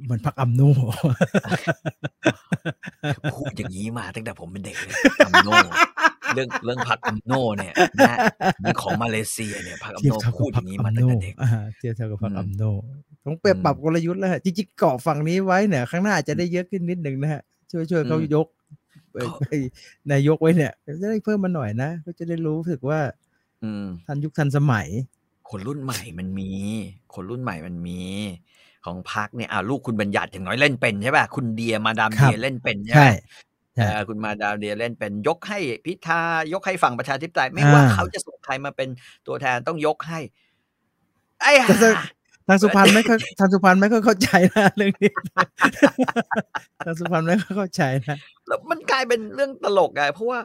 [0.09, 0.61] มันพักอัมโน
[3.33, 4.93] พูดอย่างนี้มาตั้งแต่ผมเป็นเด็กเลย
[5.25, 5.49] อัมโน
[6.33, 8.17] เรื่องเรื่องพักอัมโนเนี่ยนะ
[8.63, 12.63] มันของมาเลเซียเนี่ยพักอัมเทียบโนเท่าพูกับดอพัย่ากงนี้มาอัมตั้โนงแต่เด็กอ่าเทียบเท่ากับพักอืมอัมโน
[13.25, 18.47] ต้องไปปรับกลยุทธ์แล้วฮะจริงๆเกาะฝั่งนี้ไว้เนี่ย ข้างหน้าอาจจะได้เยอะขึ้นนิดหนึ่งนะฮะช่วยช่วยเขาอืมยก
[19.11, 19.43] ไปไป
[20.11, 22.99] นายกไว้เนี่ยจะได้เพิ่มมาหน่อยนะก็จะได้รู้สึกว่า
[23.63, 24.87] อืมทันยุคทันสมัย
[25.49, 26.51] คนรุ่นใหม่มันมี
[27.13, 28.01] คนรุ่นใหม่มันมี
[28.85, 33.07] ของพักเนี่ยอ่าลูกคุณบัญญัติอย่างน้อยเล่นเป็นใช่ป่ะคุณเดียมาดามครัเดีบยเล่นเป็นใช่
[33.77, 36.21] ใช่ไหมใช่เออคุณมาดามเดียเล่นเป็นยกให้พิธา
[36.53, 38.89] ยกให้ฝั่งประชาธิปไตยไม่ว่าอ่าเขาจะส่งใครมาเป็น
[39.27, 40.19] ตัวแทนต้องยกให้
[41.41, 42.05] ไอ้แต่ห่า
[42.47, 45.11] ทางสุพรรณไม่ค่อยทางสุพรรณไม่ค่อยเข้าใจนะเรื่องนี้
[46.85, 48.17] ทางสุพรรณไม่ค่อยเข้าใจนะ
[48.47, 50.39] แล้วมันกลายเป็นเรื่องตลกไงเพราะว่า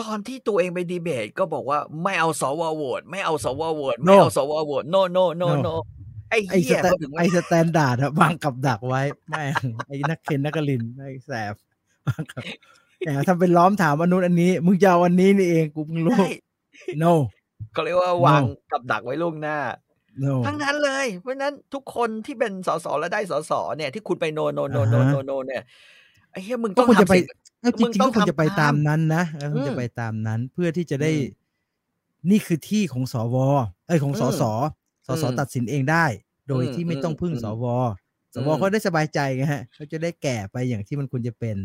[0.00, 5.74] ตอนที่ตัวเองไปดีเบตก็บอกว่าไม่เอาสวโหวตไม่เอาสวโหวตไม่เอาสวโหวต no no no no
[6.30, 9.54] ไอ้ไอ้สเหี้ยแตเขาถึงไอ้ stan dard อะวางกับดักไว้แม่ง
[9.86, 11.69] ไอ้นักเคนนักกลินไอ้แสบวางกับ
[13.00, 16.28] แหมทำเป็นล้อมถามอันนู้นอันนี้ มึงจะเอาอันนี้นี่เองกูเพิ่งรู้ใช่
[17.02, 17.12] no
[17.72, 19.58] เขาเรียกว่าวางกับดักไว้ล่วงหน้า
[20.24, 25.62] no ทั้งนั้นเลย เพราะฉะนั้นทุกคนที่เป็นสสและได้สสเนี่ย ที่คุณไปโนโนโนโนอ่าฮะโนโนเนี่ย
[26.30, 27.24] ไอ้เหี้ยมึงก็ต้องควรจะทำไปสิ่ง
[27.60, 31.24] เอ้าจมึงริงต้ๆอก็งควรจะไปทำตาตามมนั้นนะเออควรจะอืมไปตามนั้น เพื่อที่จะได้อืม
[32.30, 33.36] นี่คือที่ของสว
[33.86, 34.42] เอ้ยของอืมสส
[35.06, 36.04] สสอืมตัดสินเองได้
[36.48, 37.64] โดยอืมที่ไม่ต้องพึ่งอืมสว
[38.34, 41.56] สวอืมเขาได้สบายใจไงฮะเขาจะได้แก่ไปอย่างที่มันควรจะเป็น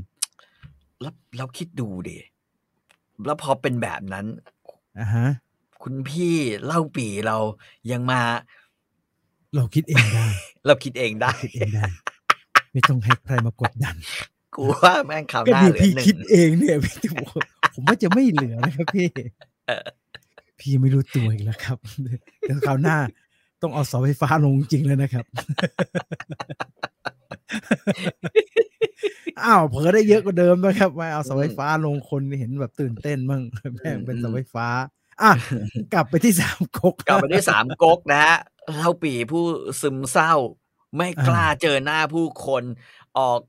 [1.02, 2.18] แล้วแล้วคิดดูดิ
[3.26, 4.26] แล้วพอเป็นแบบนั้น
[5.00, 5.28] อะฮะ
[5.84, 6.36] คุณพี่
[6.66, 7.38] เล่าปีเรา
[7.92, 8.22] ยังมา
[9.56, 10.28] เราคิดเองได้
[10.68, 11.86] เราคิดเองได้คิดเองได้
[12.72, 13.96] ไม่ต้องให้ใครมากดดัน
[14.56, 17.34] กูว่าแม่งข่าวก็หน้าดีเหลือพี่หนึ่คิดงเองเนี่ยพี่จะบอก
[17.74, 19.08] ผมว่าจะไม่เหลือนะครับพี่
[19.68, 19.86] เออ
[20.60, 21.78] พี่ไม่รู้ตัวอีกแล้วครับ
[22.42, 22.98] เดี๋ยวคราวหน้า
[23.62, 25.26] ต้องเอาเสาไฟฟ้าลงจริงเลยนะครับ
[29.44, 33.42] อ้าวเผลอได้เยอะกว่าเดิมนะครับมาเอาเสาไฟฟ้าลงคนเห็นแบบตื่นเต้นมั่ง
[33.76, 34.68] แม่งเป็นเสาไฟฟ้า
[35.22, 35.32] อะ
[35.94, 38.38] กลับไปที่สามก๊กกลับมาที่สามก๊กนะฮะ
[38.76, 39.44] เล่าปีผู้
[39.82, 40.34] ซึมเศร้า
[40.96, 42.64] ไม่กล้าอ่าเจอหน้าผู้คน
[43.18, 43.40] ออก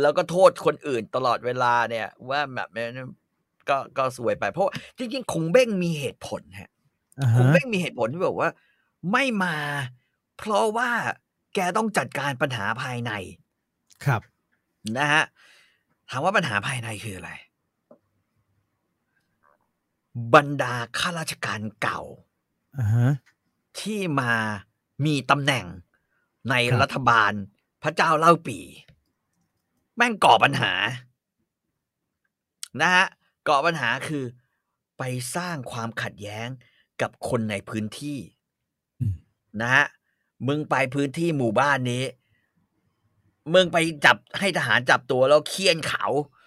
[0.00, 3.10] แล้วก็โทษคนอื่นตลอดเวลาเนี่ย ว่าแบบนั้น
[3.68, 6.70] ก็ก็สวยไป เพราะว่าจริงๆคงเบ้งมีเหตุผลฮะ
[7.18, 8.50] อ่าคงฮะเบ้งมีเหตุผลที่บอกว่า
[9.12, 9.56] ไม่มา
[10.38, 10.90] เพราะว่า
[11.54, 13.12] แกต้องจัดการปัญหาภายใน
[14.04, 14.20] ครับ
[14.98, 15.24] นะฮะ
[16.10, 17.32] ถามว่าปัญหาภายในคืออะไร
[20.34, 22.00] บรรดาข้าราชการเก่า
[22.78, 23.10] อ่าฮะ
[23.80, 24.32] ที่มา
[25.06, 25.66] มีตำแหน่ง
[26.50, 27.32] ในครับรัฐบาล
[27.82, 28.58] พระเจ้าเล่าปี
[29.96, 30.72] แม่งก่อปัญหา
[32.80, 33.06] นะฮะ
[33.48, 34.24] ก่อปัญหาคือ
[34.98, 35.02] ไป
[35.36, 36.48] สร้างความขัดแย้ง
[37.00, 38.18] กับคนในพื้นที่
[39.00, 39.14] อืม
[39.60, 39.84] นะฮะ
[40.48, 42.02] มึงไปพื้นที่หมู่บ้านนี้
[43.54, 46.06] มึงไปจับให้ทหารจับตัวแล้วเคี่ยนเขา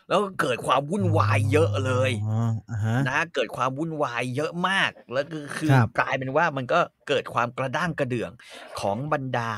[0.09, 8.31] แล้วก็เกิดความวุ่นวายเยอะเลยอ๋ออ่าฮะนะ เกิดความวุ่นวายเยอะมาก แล้วก็คือครับกลายเป็นว่ามันก็เกิดความกระด้างกระเดื่อง
[8.79, 9.53] ของบรรดา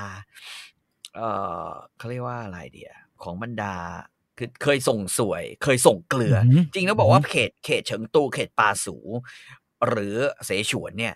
[1.15, 1.21] เอ
[1.67, 3.75] อเขาเรียกว่าอะไรเดียของบรรดา
[4.37, 8.97] คือเคยส่งสวย เคยส่งเกลือหืจริงแล้วบอกว่าเขตเขตเฉิงตูเขตปาสู
[9.87, 10.15] หรือ
[10.45, 11.15] เสฉวนเนี่ย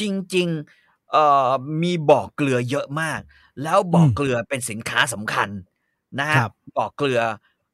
[0.00, 0.02] จ
[0.34, 0.48] ริง
[0.80, 1.50] ๆ เอ่อ
[1.82, 3.20] มีบ่อเกลือเยอะมาก
[3.62, 5.48] แล้วบ่อเกลือเป็นสินค้าสำคัญ
[6.18, 7.20] นะฮะครับบ่อเกลือ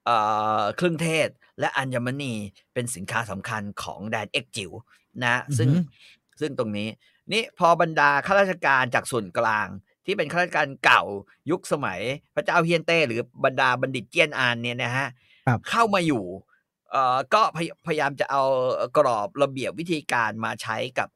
[0.05, 0.17] เอ่
[0.61, 1.29] อเครื่องเทศ
[1.61, 2.35] และอัญมณี
[2.73, 4.71] เป็นสินค้าสำคัญของแดนเอ็กจิ๋ว
[5.23, 5.91] นะฮะซึ่งอือหื
[6.37, 6.89] อซึ่งตรงนี้
[7.33, 9.69] นี่พอบรรดาข้าราชการจากส่วนกลาง
[10.07, 11.03] ที่เป็นข้าราชการเก่า
[11.51, 12.01] ยุคสมัย
[12.35, 15.09] พระเจ้าเฮียนเต้ หรือบรรดาบัณฑิตเจี้ยนอานเนี่ยนะฮะ
[15.47, 16.25] ครับเข้ามาอยู่
[16.91, 18.43] เอ่อก็พยพยายามจะเอา
[18.97, 21.09] กรอบระเบียบวิธีการมาใช้กับ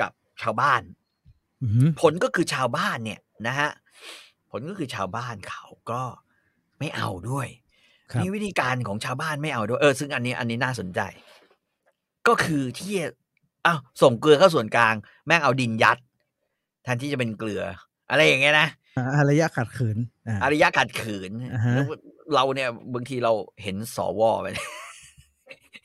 [0.00, 0.12] กับ
[0.42, 0.82] ชาวบ้าน
[1.62, 3.85] อือหือผลก็คือชาวบ้านเนี่ยนะฮะผ
[4.58, 6.02] ลก็คือชาวบ้านเขาก็
[6.78, 7.48] ไม่เอาด้วย
[8.12, 11.00] ครับนี่วิธีการของชาวบ้านไม่เอาด้วยเออซึ่งอันนี้อันนี้น่าสนใจ
[12.26, 12.94] ก็คือที่
[13.66, 14.94] อ้าวส่งเกลือเข้าส่วนกลาง
[15.26, 15.98] แม่งเอาดินยัด
[16.82, 17.62] แทนที่จะเป็นเกลือ
[18.10, 19.96] อะไรอย่างเงี้ยนะอ่าอารยะขัดขืน
[20.28, 21.86] อ่าอารยะขัดขืนอ่าฮะแล้ว
[22.34, 23.32] เราเนี่ยบางทีเรา
[23.62, 24.46] เห็นสวไป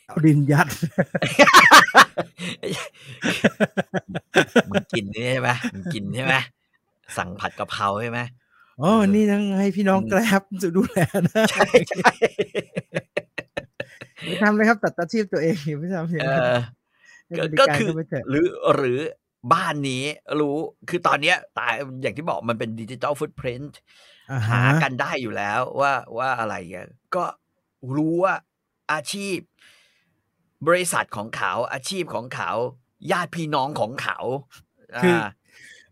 [0.07, 0.67] เอาดินยัด
[4.69, 6.35] มึงกินนี่ใช่ไหมมึงกินใช่ไหม
[7.17, 8.19] สั่งผัดกะเพราใช่ไหม
[8.83, 10.43] อ๋อ นี่ทั้งให้พี่น้องอืมแกร็บ
[10.75, 12.11] ดูแลนะใช่ใช่
[14.23, 16.55] ไม่ทำเลยครับ ตัดอาชีพตัวเองอย่าไม่ทำอย่างเอนั้นอ
[17.27, 18.99] ให้ก็บริก็การคือเข้าไปเถอะหรือหรือ
[19.53, 20.03] บ้านนี้
[20.39, 20.57] รู้
[20.89, 23.73] คือตอนเนี้ยตายอย่างที่บอกมันเป็นดิจิ t a ลฟุตพิ i น t
[24.31, 27.25] อ่าหาฮะกันได้อยู่แล้วว่าว่าอะไรอะก็
[27.95, 28.35] รู้ว่า
[28.91, 29.37] อาชีพ
[30.67, 32.51] บริษัทของเขาอาชีพของเขา
[33.11, 34.17] ญาติพี่น้องของเขา
[35.03, 35.27] คืออ่า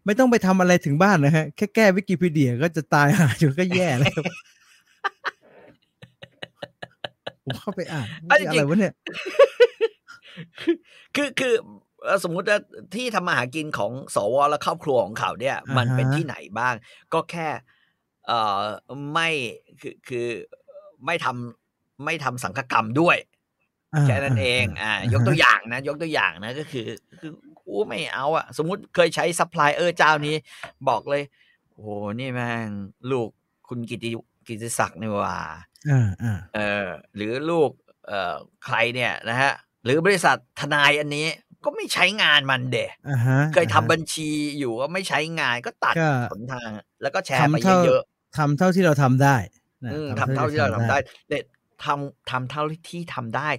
[0.06, 4.14] ไม่ต้องไปทำอะไรถึงบ้านนะฮะ แค่แก้วิกิพีเดียก็จะตายหาอยู่ก็แย่แล้ว
[7.44, 8.94] ผมเข้าไปอ่านอันนี่จริงอะไรวะเนี่ย
[11.16, 11.54] คือคือ
[12.04, 12.60] เอ่อสมมุติว่า
[12.96, 16.76] ที่ทำมาหากินของสวและครอบครัวของเขาเนี่ยอ่าฮะมันเป็นที่ไหนบ้าง
[17.14, 17.48] ก็แค่
[18.28, 18.64] เอ่อ
[19.14, 19.30] ไม่
[19.82, 20.28] คือคือ
[21.06, 23.29] ไม่ทำไม่ทำสังฆกรรมด้วยอ่า
[24.08, 26.88] แค่นั้นเองอ่ายกตัวฮะอย่างนะ ยกตัวอย่างนะก็คือ
[27.20, 30.36] คือกูไม่เอาอะสมมุติเคยใช้ซัพพลายเออร์เจ้านี้
[30.90, 31.24] บอกเลย
[31.72, 31.88] โอ้โห
[32.20, 32.70] นี่แม่ง
[33.12, 33.30] ลูก
[33.70, 34.10] คุณกิติ
[34.48, 35.40] กิติศักดิ์นี่หว่า
[35.90, 37.70] อ่าอ่าเออ หรือลูก
[38.08, 38.36] เอ่อ
[38.66, 39.52] ใครเนี่ยนะฮะ
[39.84, 41.28] หรือบริษัททนายอันนี้
[41.66, 44.30] ก็ไม่ใช้งานมันเดะอ่าฮะเคยทำบัญชี
[44.60, 46.70] อยู่ก็ไม่ใช้งานก็ตัดก็ผลทาง
[47.02, 48.02] แล้วก็แชร์ไปทำเท่าเยอะ
[48.38, 50.98] ทำเท่าที่เราทำได้ๆนะอืมทำเท่าที่เราทำได้
[51.30, 51.44] เด็ด
[51.86, 53.50] ทำทำเท่าที่ทำได้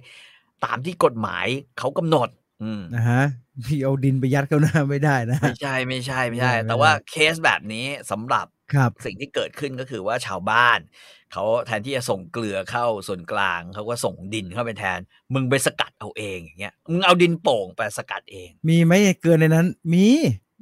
[0.65, 1.45] ตามที่กฎหมาย
[1.79, 2.29] เขากำหนด
[2.63, 3.23] อืมนะฮะ
[3.65, 10.79] พี่เอาดินไปยัดเข้าหน้าไม่ได้นะ ไม่ใช่ไม่ใช่ไม่ใช่ไม่ได้แต่ว่าเคสแบบนี้สำหรับครับสิ่งที่เกิดขึ้นก็คือว่าชาวบ้าน
[11.33, 14.99] เขาแทนที่จะส่งเกลือเข้าส่วนกลางเขาก็ส่งดินเข้าไปแทน
[15.33, 20.07] มึงไปสกัดเอาเองอย่างเงี้ยมึงเอาดินโป่งไปสกัดเอง มีไหมเกินในนั้น มี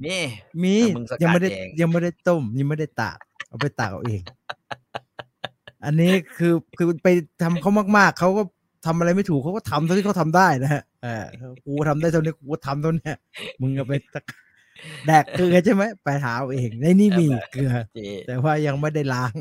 [0.06, 0.22] นี่
[0.62, 4.22] มีแต่มึงสกัดยังไม่ได้เองยังไม่ได้ต้มยังไม่ได้ตากเอาไปตากเอาเอง
[5.84, 7.08] อันนี้คือคือไป
[7.42, 8.42] ทำเขามากๆ เขาก็
[8.86, 11.24] ทำอะไรไม่ถูกเขาก็ทำเท่าที่เขาทำได้นะฮะเออ
[11.64, 13.12] กูทำได้เท่านี้กูก็ทำเท่านี้
[13.60, 14.22] มึงก็ไปตะ
[15.06, 19.32] แดกเกลือใช่ไหมไปหาเอาเองในนี่มีเกลือจีแต่ว่ายังไม่ได้ล้าง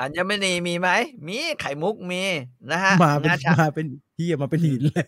[0.00, 0.88] อัญมณีมีไหม
[1.26, 2.22] มีไข่มุกมี
[2.70, 5.06] นะฮะมาเป็นงาช้างมาเป็นเฮียมาเป็นหินเลย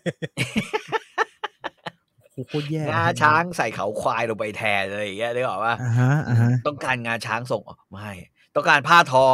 [2.33, 8.09] โอ้โหโคตรแย่งาช้างใส่เขาควายลงไปแทนอะไรอย่างเงี้ยได้บอกว่าอ่าฮะอ่าฮะต้องการงาช้างส่งออกไม่
[8.57, 9.25] ต้องการผ้าทอ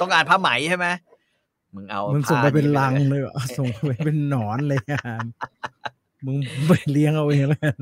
[0.00, 0.86] ต้องการผ้าไหมใช่ไหม
[1.74, 5.00] มึงเอามึงส่งไปผ้าเป็นลลังยเลยเหรอส่งไปเป็นหนอนเลยอะ
[6.26, 6.36] มึง
[6.68, 7.76] ไปเลี้ยงเอาเองแล้วกัน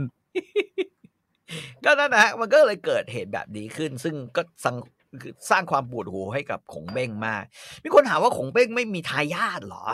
[1.85, 4.75] ก็นั่นนะฮะมันก็เลยเกิดเหตุแบบนี้ขึ้น ซึ่งก็สัง
[5.23, 7.43] คือสร้างความปวดหัวให้กับขงเบ้งมาก
[7.83, 9.87] มีคนถามว่าขงเบ้งไม่มีทายาทเหรอ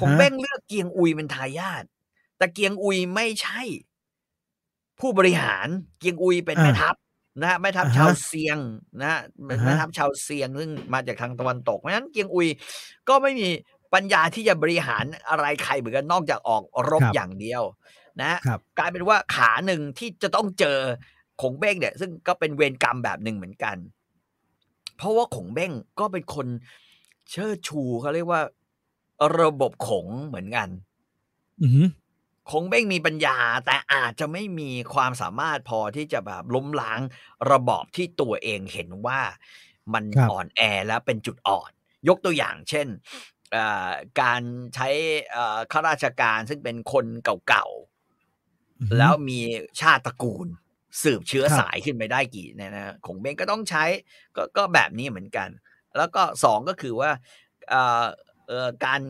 [0.00, 1.84] ขงเบ้งเลือกเกียงอุยเป็นทายาท
[2.38, 3.60] แต่เกียงอุยไม่ใช่
[5.00, 5.66] ผู้บริหาร
[5.98, 6.94] เกียงอุยเป็นแม่ทัพ
[7.40, 8.58] นะฮะแม่ทัพชาวเซียง
[9.00, 12.48] นะฮะเป็นแม่ทัพชาวเซียงซึ่งมาจากทางตะวันตกเพราะฉะนั้นเกียงอุย
[13.08, 13.48] ก็ไม่มี
[13.94, 17.62] ปัญญาที่จะบริหารอะไรใครเหมือนกันนอกจากออกรบอย่างเดียว
[18.20, 20.78] นะฮะครับกลายเป็นว่าขาหนึ่งที่จะต้องเจอ
[21.42, 23.76] ขงเบ้งเนี่ย ซึ่งก็เป็นเวรกรรมแบบหนึ่งเหมือนกัน
[24.96, 26.46] เพราะว่าขงเบ้งก็เป็นคน
[27.30, 28.40] เชิดชูเขาเรียกว่า
[29.40, 30.68] ระบบขงเหมือนกัน
[31.62, 31.88] อือหือ
[32.50, 33.36] คงเบ้งมีปัญญา
[33.66, 37.00] แต่อาจจะไม่มีความสามารถพอที่จะแบบล้มล้าง
[37.52, 39.20] ระบอบที่ตัวเองเห็นว่า
[39.94, 41.70] มันอ่อนแอและเป็นจุดอ่อน
[42.08, 42.86] ยกตัวอย่างเช่น
[43.52, 43.90] เอ่อ
[44.20, 44.42] การ
[44.74, 44.88] ใช้
[45.32, 47.06] เอ่อข้าราชการซึ่งเป็นคน
[47.48, 49.40] เก่าๆอือหือแล้วมี
[49.80, 50.46] ชาติตระกูล
[51.02, 53.84] สืบเชื้อครับสายขึ้นไปได้กี่เนี่ยนะของเบงก็ต้องใช้
[54.36, 55.48] ก็ก็แบบนี้เหมือนกัน
[55.96, 57.10] แล้วก็สองก็คือว่า
[57.70, 58.04] เอ่อ
[58.48, 59.02] เอ่อการ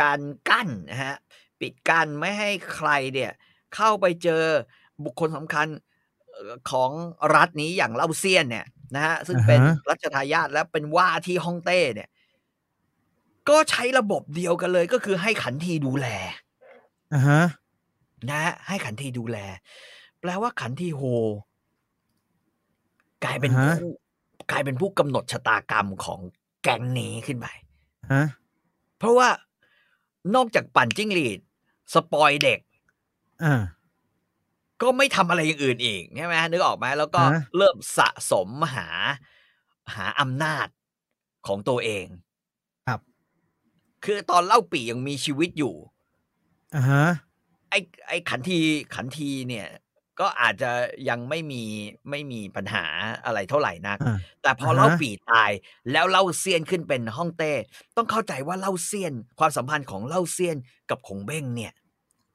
[0.00, 1.16] การกั้นนะฮะ
[1.60, 3.32] ปิดกั้นไม่ให้ใครเนี่ย
[3.74, 4.42] เข้าไปเจอ
[5.04, 5.66] บุคคลสำคัญ
[6.30, 6.90] เอ่อของ
[7.34, 12.08] รัฐนี้อย่างเล่าเซียนเนี่ยนะฮะซึ่งเป็นอ่าฮะรัชทายาทและเป็นว่าที่ฮ่องเต้เนี่ย
[13.48, 16.06] ก็ใช้ระบบเดียวกันเลยก็คือให้ขันทีดูแล
[17.14, 17.42] อ่าฮะ
[18.30, 19.38] นะฮะให้ขันทีดูแล
[20.20, 21.02] แปลว่าขันทีโฮ
[23.24, 23.90] กลายเป็นอ่าฮะผู้
[24.50, 26.20] กลายเป็นผู้กำหนดชะตากรรมของ
[26.62, 27.46] แก๊งนี้ขึ้นไป
[28.12, 28.24] ฮะ
[28.98, 29.28] เพราะว่า
[30.34, 31.40] นอกจากปั่นจิ้งหรีด
[31.94, 32.60] สปอยเด็ก
[33.44, 33.62] อ่า
[34.82, 38.88] ก็ไม่ทำอะไรอย่างอื่นอีกใช่ไหมนึกออกไหมแล้วก็ฮะเริ่มสะสมหา
[39.94, 40.66] หาอำนาจ
[41.46, 42.06] ของตัวเอง
[42.86, 43.00] ครับ
[44.04, 45.74] คือตอนเล่าปียังมีชีวิตอยู่
[46.74, 47.04] อ่าฮะ
[47.70, 47.78] ไอ้
[48.08, 48.58] ไอ้ขันที
[48.94, 49.68] ขันทีเนี่ย
[50.20, 50.70] ก็อาจจะ
[51.08, 51.62] ยังไม่มี
[52.10, 52.84] ไม่มีปัญหา
[53.24, 55.50] อะไรเท่าไหร่นักอ่าแต่พออ่าฮะเล่าปีตาย
[55.92, 57.52] แล้วเล่าเซียนขึ้นเป็นฮ่องเต้
[57.96, 60.56] ต้องเข้าใจว่าเล่าเซียน ความสัมพันธ์ของเล่าเซียน
[60.90, 61.72] กับขงเบ้งเนี่ย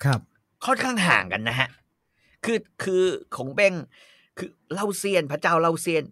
[0.04, 0.20] ครับ
[0.66, 1.70] ค่อนข้างห่างกันนะฮะ
[2.46, 3.04] คือคือ
[3.36, 3.74] ขงเบ้ง
[4.38, 6.04] คือเล่าเซียน พระเจ้าเล่าเซียน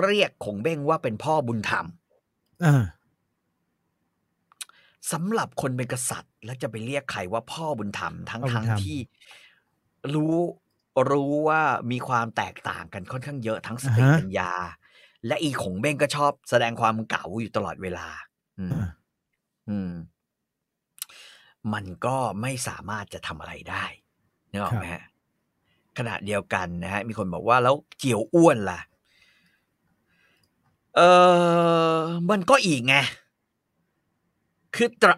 [0.00, 1.86] เรียกขงเบ้งว่าเป็นพ่อบุญธรรม
[2.64, 2.84] อ่า
[5.12, 8.98] สำหรับคนเป็นกษัตริย์ แล้วจะไปเรียกใครว่าพ่อบุญธรรมทั้งพ่อบุญทั้งธรรมที่
[10.14, 10.36] รู้
[11.08, 14.52] รู้ว่ามีความแตกต่างกันค่อนข้างเยอะทั้งสติอ่าฮะปัญญา
[15.26, 18.08] และอีขงเบ้งก็ชอบแสดงความเก่าอยู่ตลอดเวลา
[18.58, 18.88] อืมอ่า
[19.68, 19.92] อืม
[21.72, 23.84] มันก็ไม่สามารถจะทำอะไรได้
[24.50, 25.04] นึกออกไหมฮะ
[25.98, 28.80] ขณะเดียวกันนะฮะ มีคนบอกว่าแล้วเจียวอ้วนล่ะ
[30.96, 31.00] เอ
[31.96, 32.96] อมันก็อีกไง
[34.74, 35.16] คือตระ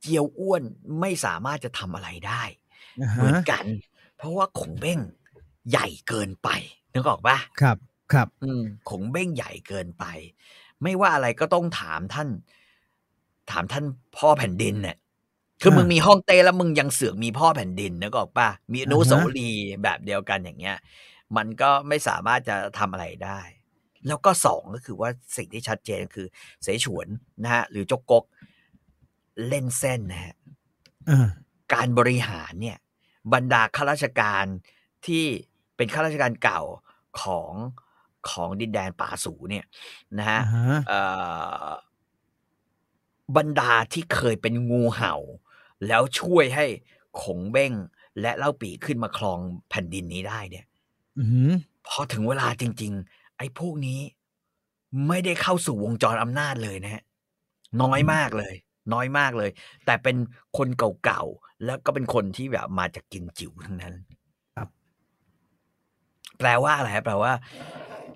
[0.00, 0.62] เจียวอ้วน
[1.00, 2.42] ไม่สามารถจะทำอะไรได้
[3.00, 3.64] อ่าเหมืฮะอนกัน
[4.22, 5.00] เพราะว่าขงเบ้ง
[5.70, 6.48] ใหญ่เกินไป
[6.94, 7.76] นึกออกปะครับ
[8.12, 10.04] ครับ อืมขงเบ้งใหญ่เกินไป
[10.82, 12.28] ไม่ว่าอะไรก็ต้องถามท่าน
[13.50, 13.84] ถามท่าน
[14.16, 14.96] พ่อแผ่นดินเนี่ย
[15.62, 20.76] คืออ่ามึมึงมีห้องเต้แล้วมึงยังเสือกมีพ่อแผ่นดินนึกออกปะมีอนุอ่าฮะสาวรีย์แบบเดียวกันอย่างเงี้ย
[21.36, 23.40] มันก็ไม่สามารถจะทำอะไรได้
[24.06, 26.26] แล้วก็สองก็คือว่าสิ่งที่ชัดเจนคือ
[26.62, 27.06] เสฉวน
[27.42, 28.24] นะฮะหรือจกกก
[29.48, 30.34] เล่นเส้นนะฮะ
[31.10, 31.28] อ่า
[31.74, 32.78] การบริหารเนี่ย
[33.32, 34.44] บรรดาข้าราชการ
[35.06, 35.24] ที่
[35.76, 36.62] เป็นข้าราชการเก่า
[37.22, 37.52] ของ
[38.30, 39.64] ของดินแดนป่าสูเนี่ย
[40.18, 41.02] นะฮะอ่าฮะเอ่
[41.64, 41.66] อ
[43.36, 45.14] บรรดาที่เคยเป็นงูเห่า
[45.86, 46.66] แล้วช่วยให้
[47.22, 47.72] ขงเบ้ง
[48.20, 49.38] และเล่าปีขึ้นมาครอง
[49.70, 50.66] แผ่นดินนี้ได้เนี่ย
[51.18, 51.50] อือหือ
[51.88, 54.00] พอถึงเวลาจริง ๆ ไอ้พวกนี้
[55.08, 57.02] ไม่ได้เข้าสู่วงจรอำนาจเลยนะฮะ
[57.82, 58.54] น้อยมากเลย
[58.92, 59.50] น้อยมากเลย
[59.84, 60.16] แต่เป็น
[60.56, 60.68] คน
[61.04, 63.94] เก่าๆ แล้วก็เป็นคนที่แบบมาจากกินจิ๋วทั้งนั้น
[64.56, 64.68] ครับ
[66.38, 67.32] แปลว่าอะไรฮะแปลว่า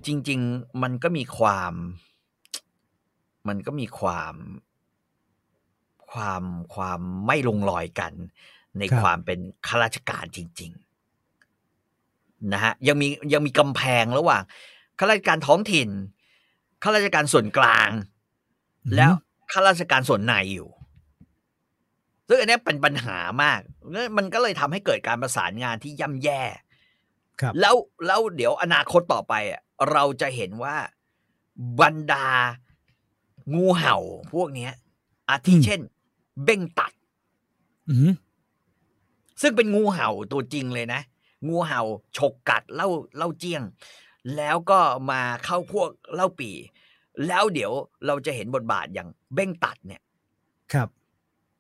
[0.07, 1.72] จริง ๆ มันก็มีความ
[3.49, 4.34] มันก็มีความ
[6.12, 6.42] ความ
[6.74, 8.12] ความไม่ลงรอยกัน
[8.78, 10.72] ในครับ ความเป็นข้าราชการจริง
[11.57, 14.42] ๆ นะฮะ ยังมียังมีกำแพงระหว่าง
[14.99, 15.88] ข้าราชการท้องถิ่น
[16.82, 19.12] ข้าราชการส่วนกลาง อือหือแล้ว
[19.53, 20.68] ข้าราชการส่วนในอยู่
[22.28, 23.60] ซึ่งอันเนี้ยเป็นปัญหามาก
[24.16, 26.42] มันก็เลยทำให้เกิดการประสานงานที่ย่ำแย่
[27.40, 27.74] ครับ แล้ว
[28.06, 29.60] แล้วเดี๋ยวอนาคตต่อไปอะ
[29.90, 30.76] เราจะเห็นว่า
[31.80, 32.26] บรรดา
[33.54, 33.96] งูเห่า
[34.34, 34.72] พวกเนี้ย
[35.30, 35.80] อาทิอืมเช่น
[36.44, 36.92] เบ้งตัด
[37.88, 38.14] อือหือ
[39.42, 41.00] ซึ่งเป็นงูเห่าตัวจริงเลยนะ
[41.48, 41.80] งูเห่า
[42.16, 43.62] ฉกกัดเล่าเล่าเจียง
[44.36, 46.50] แล้วก็มาเข้าพวกเล่าปี
[47.26, 47.72] แล้วเดี๋ยว
[48.06, 50.02] เราจะเห็นบทบาทอย่างเบ้งตัดเนี่ย
[50.72, 50.88] ครับ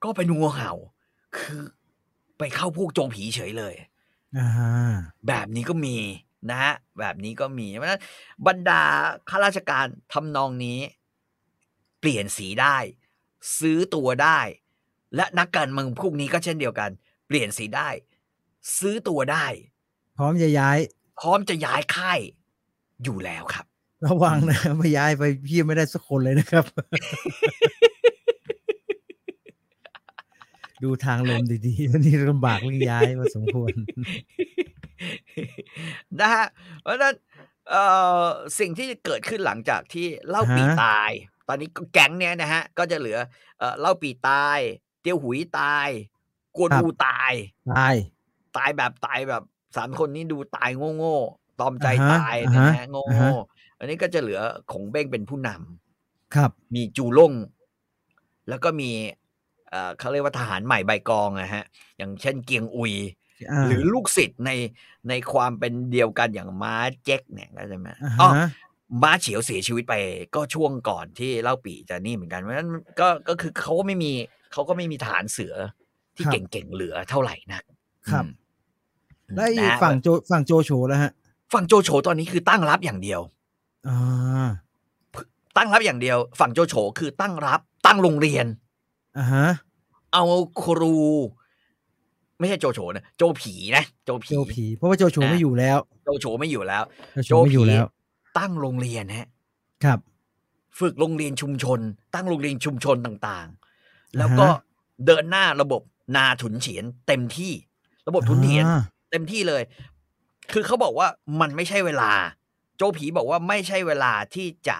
[0.08, 0.72] ก็เป็นงูเห่า
[1.36, 1.62] คือ
[2.38, 3.74] ไปเข้าพวกโจงผีเฉยเลย
[4.38, 4.72] อ่าฮะ
[5.28, 5.96] แบบนี้ก็มี
[6.50, 8.02] นะฮะแบบนี้ก็มีเพราะฉะนั้น
[8.46, 8.82] บรรดา
[9.28, 10.78] ข้าราชการทำนองนี้
[12.00, 12.76] เปลี่ยนสีได้
[13.58, 14.40] ซื้อตัวได้
[15.16, 16.90] และนักการเมืองพวกนี้ก็เช่นเดียวกัน
[17.26, 17.88] เปลี่ยนสีได้
[18.78, 19.46] ซื้อตัวได้
[20.16, 20.78] พร้อมจะย้าย
[21.20, 22.20] พร้อมจะย้ายค่าย
[23.04, 23.66] อยู่แล้วครับ
[24.06, 26.64] ระวังนะไม่ย้ายไปพี่ไม่ได้สักคนเลยนะครับ
[30.84, 33.72] ดูทางลมดีๆวันนี้ลำบากเรื่องย้ายพอสมควร
[36.20, 36.46] นะฮะ
[36.82, 37.14] เพราะฉะนั้น
[37.70, 37.82] เอ่
[38.22, 38.24] อ
[38.58, 41.10] สิ่งที่เกิดขึ้นหลังจากที่เล่าปีฮะตาย
[41.48, 43.18] ตอนนี้ก็แก๊งเนี้ยนะฮะ ก็จะเหลือ
[43.58, 44.58] เอ่อเล่าปีตาย
[45.00, 45.88] เตียวหุยตาย
[46.56, 47.32] กวนอูตาย
[47.76, 47.94] ตาย
[48.56, 49.42] ตายแบบตายแบบ
[49.76, 54.40] สามคนนี้ดูตายโง่ๆตอมใจอ่าฮะตายอ่านะฮะฮะโง่อ่าฮะๆอันนี้ก็จะเหลือ
[54.72, 57.32] ขงเบ้งเป็นผู้นำครับ มีจูล่ง
[58.48, 58.90] แล้วก็มี
[59.70, 61.64] เอ่อเขาเรียกว่าทหารใหม่ใบกองนะฮะ
[61.98, 64.50] อย่างเช่นเกียงอุยาหรือลูกศิษย์ใน
[65.08, 68.48] ในความเป็นเดียวกันอย่างม้าเจ๊กเนี่ยก็ใช่ไหมอ่าอ๋อฮะ
[69.02, 69.94] ม้าเฉียวเสียชีวิตไป
[70.34, 74.12] ก็ช่วงก่อนที่เล่าปีจะนี่เหมือนกันเพราะฉะนั้นก็ก็คือเขาก็ไม่มี
[74.52, 75.54] เขาก็ไม่มีทหารเสือ
[76.16, 77.62] ที่ครับเก่งๆเหลือเท่าไหร่นัก
[78.10, 78.28] ครับอื
[79.34, 81.12] มแล้วไอ้นะฝั่งโจฝั่งโจโฉแล้วฮะ
[81.52, 83.20] ฝั่งโจโฉตอนนี้คือตั้งรับอย่างเดียว
[83.88, 84.48] อ่า
[85.56, 88.46] ตั้งรับอย่างเดียว ฝั่งโจโฉคือตั้งรับตั้งโรงเรียน
[89.18, 89.46] อ่าฮะ
[90.12, 90.24] เอา
[90.62, 90.96] ครู
[92.38, 97.84] ไม่ใช่โจโฉนะโจผีนะโจผี โจผี เพราะว่าโจโฉไม่อยู่แล้ว โจโฉไม่อยู่แล้ว โจโฉไม่อยู่แล้ว
[98.38, 99.26] ตั้งโรงเรียนฮะ
[99.84, 99.98] ครับ
[100.78, 101.80] ฝึกโรงเรียนชุมชน
[102.14, 104.60] ตั้งโรงเรียนชุมชนต่างๆ แล้วก็อ่าฮะ
[105.06, 105.82] เดินหน้าระบบ
[106.16, 107.52] นาถุนเฉียน เต็มที่
[108.08, 109.62] ระบบถุนเฉียนอ่าเต็มที่เลย
[110.52, 111.08] คือเขาบอกว่า
[111.40, 112.10] มันไม่ใช่เวลา
[112.76, 114.78] โจผีบอกว่าไม่ใช่เวลาที่จะ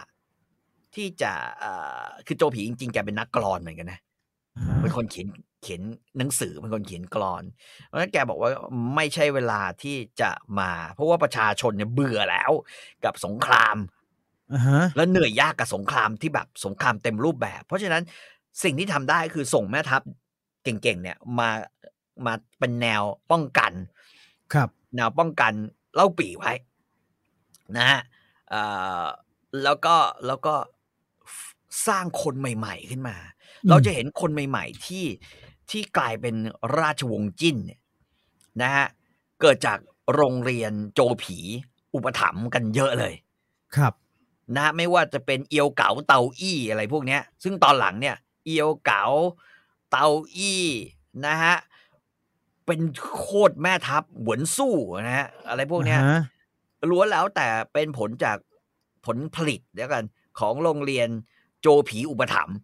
[0.95, 4.01] ที่จะเอ่อคือโจผีจริงๆแกเป็นนักกลอนเหมือนกันนะ
[4.83, 5.29] เป็นคนเขียน
[5.63, 5.83] เขียน
[6.19, 7.45] หนังสือเป็นคนเขียนกลอน
[7.85, 8.51] เพราะฉะนั้นแกบอกว่า
[8.97, 10.31] ไม่ใช่เวลาที่จะ
[10.61, 12.53] มา เพราะว่าประชาชนเนี่ยเบื่อแล้ว
[13.05, 13.77] กับสงคราม
[14.53, 18.03] อ่าฮะและเหนื่อยยากกับสงครามที่แบบสงครามเต็มรูปแบบ เพราะฉะนั้น
[18.63, 20.03] สิ่งที่ทำได้คือส่งแม่ทัพ
[20.65, 21.49] เก่งๆเนี่ยมา
[22.27, 23.73] มาเป็นแนวป้องกัน
[24.55, 25.53] ครับ แนวป้องกัน
[25.95, 26.53] เล่าปีไว้
[27.77, 28.01] นะฮะ
[28.51, 28.63] เอ่
[29.03, 29.05] อ
[29.63, 29.97] แล้วก็
[30.27, 30.55] แล้วก็
[31.89, 33.36] สร้างคนใหม่ ๆขึ้นมาอืม
[33.69, 35.05] เราจะเห็นคนใหม่ ๆ ที่
[35.71, 36.37] ที่กลายเป็น
[36.79, 37.81] ราชวงศ์จิ้นเนี่ย
[38.62, 38.87] นะฮะ
[39.41, 39.79] เกิดจาก
[40.14, 41.39] โรงเรียนโจผี
[41.95, 43.14] อุปถัมภ์กันเยอะเลย
[43.77, 43.93] ครับ
[44.57, 49.05] นะไม่ว่าจะเป็นเอียวเก๋าเตาอี้อะไรพวกเนี้ย ซึ่งตอนหลังเนี่ย เอียวเก๋า
[49.91, 50.07] เตา
[50.37, 50.64] อี้
[51.27, 51.57] นะฮะ
[52.67, 52.81] เป็น
[53.19, 54.75] โคตรแม่ทัพหวนสู้
[55.07, 56.21] นะฮะอะไรพวกเนี้ยอ่าฮะ
[56.91, 58.37] ล้วนแล้วแต่เป็นผลจาก
[59.07, 60.05] ผลผลิตเดียวกัน
[60.39, 61.09] ของโรงเรียน
[61.61, 62.57] โจผีอุปถัมภ์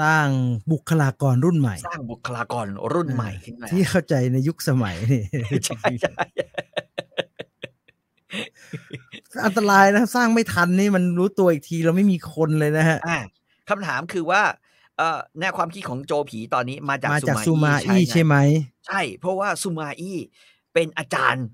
[0.00, 0.26] สร้าง
[0.72, 5.22] บุคลากรรุ่นใหม่ สร้างบุคลากรรุ่นใหม่ขึ้นมาที่เข้าใจในยุคสมัยนี่
[5.66, 6.14] ใช่ใช่
[9.44, 13.18] อันตรายนะ สร้างไม่ทันนี่มันรู้ตัวอีกทีเราไม่มีคนเลยนะฮะอ่า
[13.68, 14.42] คำถามคือว่า
[14.98, 18.36] เอ่อแนวความคิดของโจผีตอนนี้มาจากมาจากซูซูมามาอี้อี้ใช่ไหม
[18.86, 20.18] ใช่ เพราะว่าซูมาอี้
[20.74, 21.46] เป็นอาจารย์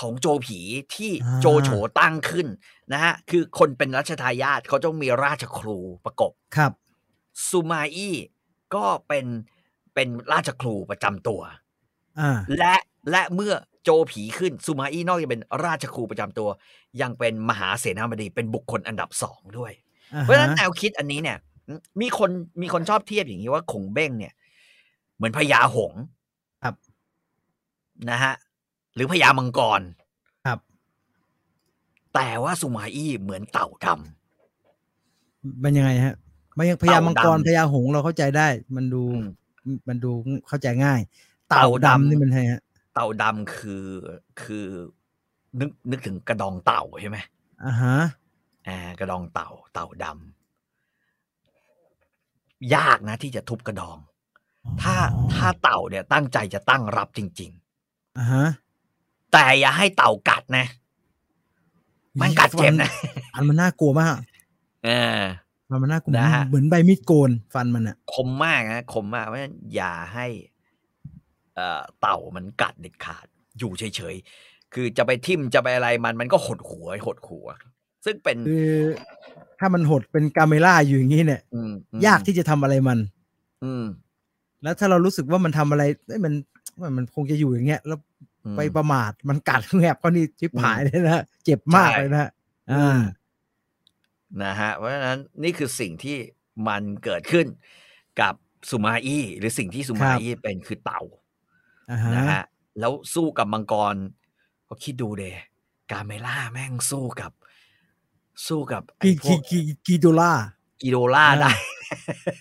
[0.00, 0.58] ของโจผี
[0.94, 1.70] ที่อ่าโจโฉ
[2.00, 2.46] ตั้งขึ้น
[2.92, 6.72] นะฮะคือคนเป็นรัชทายาทเขาต้องมีราชครูประกบครับ
[7.48, 8.16] ซูมาอี้
[8.74, 9.26] ก็เป็น
[9.94, 11.40] เป็นราชครูประจำตัว
[12.20, 12.74] อ่าและ
[13.10, 16.48] และเมื่อโจผีขึ้นซูมาอี้นอกจากเป็นราชครูประจำตัว
[17.00, 19.72] ยังเป็นมหาเสนาบดีเป็นบุคคลอันดับสองด้วย
[20.14, 21.38] อ่าเพราะฉะนั้นฮะแนวคิดอันนี้เนี่ย
[22.00, 22.30] มีคน
[22.62, 24.32] มีคนชอบเทียบอย่างนี้ว่าขงเบ้งเนี่ย
[25.16, 26.02] เหมือนพญาหงส์
[26.62, 26.74] ครับ
[28.10, 28.34] นะฮะ
[28.94, 29.80] หรือพญามังกร
[30.46, 30.58] ครับ
[32.14, 33.86] แต่ว่าซูมาอี้เหมือนเต่าด
[35.60, 36.14] เป็นยังไงฮะ
[36.56, 40.12] มันยังพญามังกรเต่าดำพญาหงส์เราเข้าใจได้ มันดูำอืมมันดู
[40.48, 41.00] เข้าใจง่าย
[41.50, 42.60] เต่าเต่าดำดำนี่มันไงฮะ
[42.94, 43.86] เต่าดำคือ
[44.42, 44.66] คือ
[45.60, 47.18] นึกนึกถึงกระดองเต่าใช่ไหม
[47.64, 47.96] อ่าฮะ
[48.68, 53.98] อ่ากระดองเต่า เต่าดำยากนะที่จะทุบกระดอง
[54.82, 54.96] ถ้า
[55.34, 57.52] ถ้าเต่าเนี่ยตั้งใจจะตั้งรับจริง
[58.18, 60.66] อ่าฮะๆแต่อย่าให้เต่ากัดนะ
[62.20, 62.90] มันกัดเจ็บนะ
[63.32, 64.16] ฟันมันน่ากลัวมาก
[64.84, 64.88] เอ
[65.18, 65.20] อ
[65.70, 70.26] ฟันมันน่ากลัวนะฮะเหมือนใบมีดโกนฟันมันอะคมมากนะคมมากเพราะฉะนั้นอย่าให้
[71.54, 73.26] เอ่อเต่ามันกัดเด็ดขาด
[73.58, 77.46] อยู่เฉยๆคือจะไปทิ่มจะไปอะไรมันมันก็หดหัวหดหัว
[78.04, 78.70] ซึ่งเป็นคือ
[79.58, 81.40] ถ้ามันหดเป็นกาเมล่าอยู่อย่างนี้เนี่ย
[81.70, 82.98] มอืมยากที่จะทำอะไรมัน
[83.64, 83.84] อืม
[84.62, 86.32] แล้วถ้าเรารู้สึกว่ามันทำอะไรเอ้ยมัน
[86.80, 87.98] มันมันคงจะอยู่อย่างเงี้ย แล้ว
[88.44, 92.30] อืมไปประมาทมันกัดแงบก็นี่ชิบหายเลยนะเจ็บมากใช่เลยนะ
[92.72, 92.98] อือ่าม
[94.44, 96.16] นะฮะเพราะฉะนั้นนี่คือสิ่งที่
[96.68, 97.46] มันเกิดขึ้น
[98.20, 98.34] กับ
[98.70, 101.02] สุมาอี้หรือสิ่งที่สุมาอี้เป็นคือเต่า
[101.90, 102.42] อ่าฮะนะฮะ
[102.80, 103.94] แล้วสู้กับมังกร
[104.68, 105.24] ก็คิดดูเด
[105.90, 107.32] กาเมล่าแม่งสู้กับ
[108.46, 110.32] สู้กับไอ้กีพกีวกกีกีโดล่า
[110.82, 111.50] กิโดล่าอ่าได้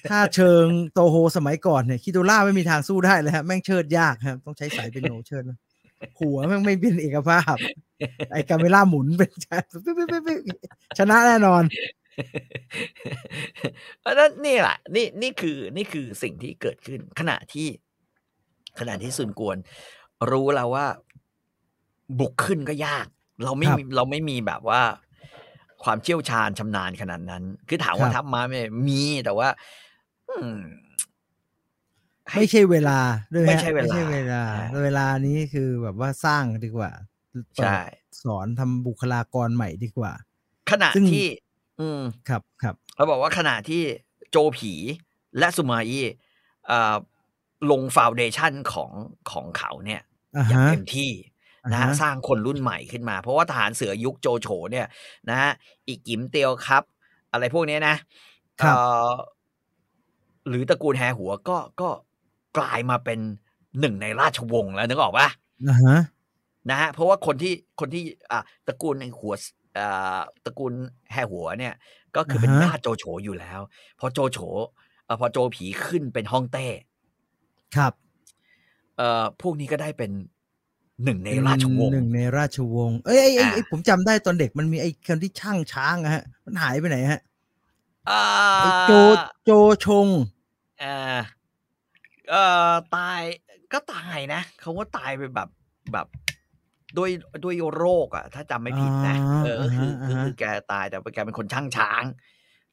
[0.10, 5.58] ถ้าเชิงโตโฮสมัยก่อนเนี่ยคิโดล่าไม่มีทางสู้ได้เลยฮะแม่งเชิดยากครับ ต้องใช้สายเป็นโนเชิดนะ
[6.20, 7.56] หัวแม่งไม่เป็นเอกภาพ
[8.32, 9.32] ไอ้กาเมล่าหมุนเป็น
[10.98, 11.64] ชนะแน่นอน
[14.02, 17.68] เพราะฉะนั้นนี่แหละนี่นี่คือนี่คือสิ่งที่เกิดขึ้นขณะที่
[18.80, 19.58] ขณะที่ซุนกวน
[20.32, 20.86] รู้แล้วว่า
[22.20, 23.08] บุกขึ้นก็ยาก
[23.44, 24.82] เราไม่ครับมีเราไม่มีแบบว่า
[25.84, 28.54] ความเชี่ยวชาญชำนาญขนาดนั้น คือถามว่าครับทัพม้าไหม
[28.88, 29.48] มีแต่ว่า
[30.30, 30.85] อืมให้
[32.34, 33.00] ไม่ใช่เวลา
[33.34, 36.92] ด้วยฮะไม่ใช่เวลาไม่ใช่เวลาอ่าเวลานี้คือแบบว่าสร้างดีกว่า
[37.30, 37.80] เปิดใช่
[38.24, 40.12] สอนทำบุคลากรใหม่ดีกว่า
[40.72, 41.28] ขณะซึ่งที่
[41.80, 43.82] อืมครับครับเราบอกว่าขณะที่
[44.30, 44.74] โจผี
[45.38, 46.06] และสุมาอี้
[46.68, 46.96] เอ่อ
[47.72, 48.92] ลงฟาวเดชันของ
[49.32, 50.02] ของเขาเนี่ย
[50.36, 51.12] อ่าอย่างฮะเต็มที่
[51.72, 54.88] นะอ่าฮะสร้างคนรุ่นใหม่ขึ้นมา เพราะว่าทหารเสือยุคโจโฉเนี่ย
[55.30, 55.52] นะฮะ
[55.88, 56.84] อีกกิมเตียวครับ
[57.32, 57.96] อะไรพวกเนี้ยนะ
[58.62, 59.12] ครับเอ่อ
[60.48, 61.90] หรือตระกูลแฮหัวก็ก็
[62.58, 63.20] กลายมาเป็น
[63.80, 65.28] หนึ่งในราชวงศ์แล้วนึกออกปะ
[65.70, 66.00] อ่าฮะ
[66.70, 69.34] นะฮะเพราะว่าคนที่คนที่อ่าตระกูลหัว
[69.80, 70.74] อ่าตระกูล
[71.12, 71.74] แฮหัวเนี่ย
[72.16, 73.60] ก็คือเป็นอ่าฮะญาติโจโฉอยู่แล้ว
[74.00, 74.40] พอโจโฉ
[75.06, 76.68] เอ่อพอโจผีขึ้นเป็นฮ่องเต้
[77.76, 77.94] ครับ
[78.98, 80.12] เอ่อพวกนี้ก็ได้เป็น
[81.04, 87.20] หนึ่งในราชวงศ์หนึ่งในราชวงศ์เอ้ยไอ้ไอ้อ่าไอ้ผมจำได้ตอนเด็กมันมีไอ้คนที่ช่างช้างอะฮะ มันหายไปไหนฮะ
[88.10, 88.24] อ่า
[88.60, 88.92] ไอ้โจ
[89.44, 89.52] โจ
[89.86, 90.08] ชง
[90.80, 91.18] เอ่อ
[92.30, 93.22] เอ่อตาย
[93.74, 95.50] ก็ตายนะเขาว่าตายไปแบบ
[95.94, 96.08] แบบ
[96.98, 97.10] ด้วย
[97.44, 102.04] ด้วยโรคอะถ้าจำไม่ผิดนะอ่าเออก็คืออ่าฮะคือคือแกตายแต่ว่าแกเป็นคนช่างช้าง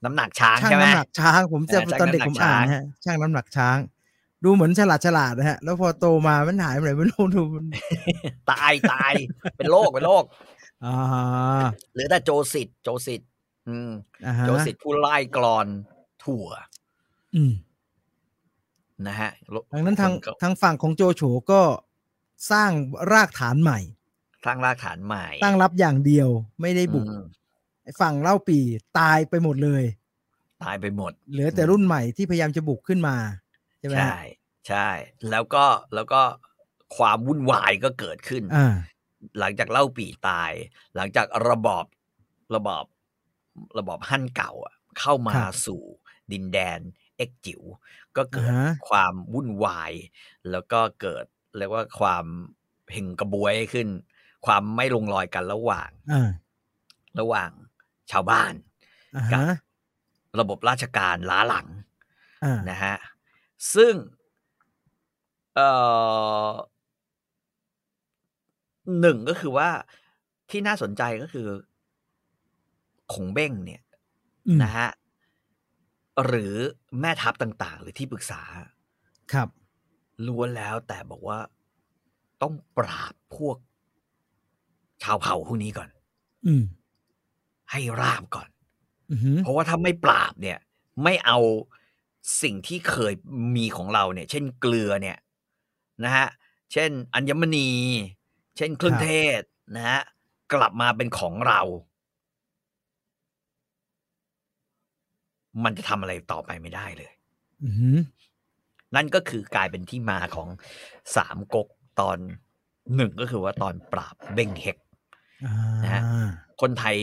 [0.05, 3.79] น้ำหนักช้างช่างใช่ไหมน้ำหนักช้าง ผมจะเออช่างตอนเด็กน้ำหนัผกมอ่านช้างฮะช่างน้ำหนักช้าง
[4.45, 7.67] ดูเหมือนฉลาดฉลาดนะฮะ แล้วพอโตมามันหายไปไหนไม่รู้ดูมัน
[8.53, 9.13] ตายตาย
[9.57, 10.25] เป็นโรคเป็นโรค
[10.85, 13.21] อ่าเหลือแต่โจสิตโจสิต
[13.69, 13.91] อืม
[14.27, 15.67] อ่าฮะโจสิตผู้ไล่กรอน
[16.25, 16.49] ถั่ว
[17.35, 17.53] อืม
[19.09, 19.31] นะฮะ
[19.75, 21.63] ดังนั้นทางคนก็ทางฝั่งของโจโฉก็
[22.51, 22.71] สร้าง
[23.13, 23.81] รากฐานใหม่
[24.45, 26.29] สร้างรากฐานใหม่ ตั้งรับอย่างเดียว
[26.61, 27.25] ไม่ได้บุกอืม
[27.83, 28.59] ไอ้ฝั่งเล่าปี
[28.99, 29.85] ตายไปหมดเลย
[30.65, 33.17] ตายไปหมด เหลือแต่รุ่นใหม่ที่พยายามจะบุกขึ้นมา
[33.79, 34.21] ใช่ไหมฮะใช่
[34.69, 34.89] ใช่
[35.31, 35.65] แล้วก็
[35.95, 36.23] แล้วก็
[36.97, 38.75] ความวุ่นวายก็เกิดขึ้นอ่า
[39.39, 40.53] หลังจากเล่าปีตาย
[40.97, 41.85] หลังจากระบอบ
[42.55, 42.85] ระบอบ
[43.79, 45.83] ระบอบฮั่นเก่าอะเข้ามาครับสู่
[46.33, 46.81] ดินแดน
[47.17, 47.63] เอ็กจิ๋ว
[48.17, 49.93] ก็เกิดอ่าฮะความวุ่นวาย
[50.51, 51.25] แล้วก็เกิด
[51.59, 52.25] เรียกว่าความ
[52.89, 53.89] เพ่งกระบวยขึ้น
[54.47, 56.29] ความไม่ลงรอยกันระหว่างอ่า
[57.21, 57.51] ระหว่าง
[58.11, 58.53] ชาวบ้าน
[59.15, 59.45] อ่ากัฮะบ
[60.41, 61.69] ระบบราชการล้าหลัง
[62.45, 62.95] อ่านะฮะ
[63.75, 63.95] ซึ่ง
[65.55, 65.69] เอ่
[66.49, 66.51] อ
[69.01, 69.69] หนึ่งก็คือว่า
[70.51, 71.49] ที่น่าสนใจก็คือ
[73.13, 73.83] ขงเบ้งเนี่ย
[74.49, 74.89] อืมนะฮะ
[76.27, 76.55] หรือ
[77.01, 78.43] แม่ทัพต่าง ๆ หรือที่ปรึกษา
[79.33, 79.49] ครับ
[80.27, 81.39] ล้วนแล้วแต่บอกว่า
[82.43, 83.57] ต้องปราบพวก
[85.03, 85.89] ชาวเผ่าพวกนี้ก่อน
[86.47, 86.65] อืม
[87.71, 88.49] ให้ราบก่อน
[89.11, 90.59] อือหือเพราะว่าถ้าไม่ปราบเนี่ย
[91.03, 91.39] ไม่เอา
[92.43, 93.13] สิ่งที่เคย
[93.57, 95.19] มีของเราเนี่ย เช่นเกลือเนี่ย
[96.05, 96.29] นะฮะ
[96.73, 97.71] เช่น อัญมณี
[98.57, 99.11] เช่นเครื่องเท
[99.41, 99.43] ศ
[99.77, 100.01] นะฮะ
[100.53, 101.61] กลับมาเป็นของเรา
[105.65, 107.11] มันจะทำอะไรต่อไปไม่ได้เลย
[107.65, 107.99] อือหือ
[108.95, 110.49] นั่นก็คือกลายเป็นที่มาของ
[111.17, 111.69] สามก๊ก
[112.01, 112.19] ตอน
[112.97, 114.77] หนึ่งก็คือว่าตอนปราบเบ้งเฮก
[115.47, 115.55] อ่า
[115.85, 116.03] นะฮะ
[116.61, 116.97] คนไทย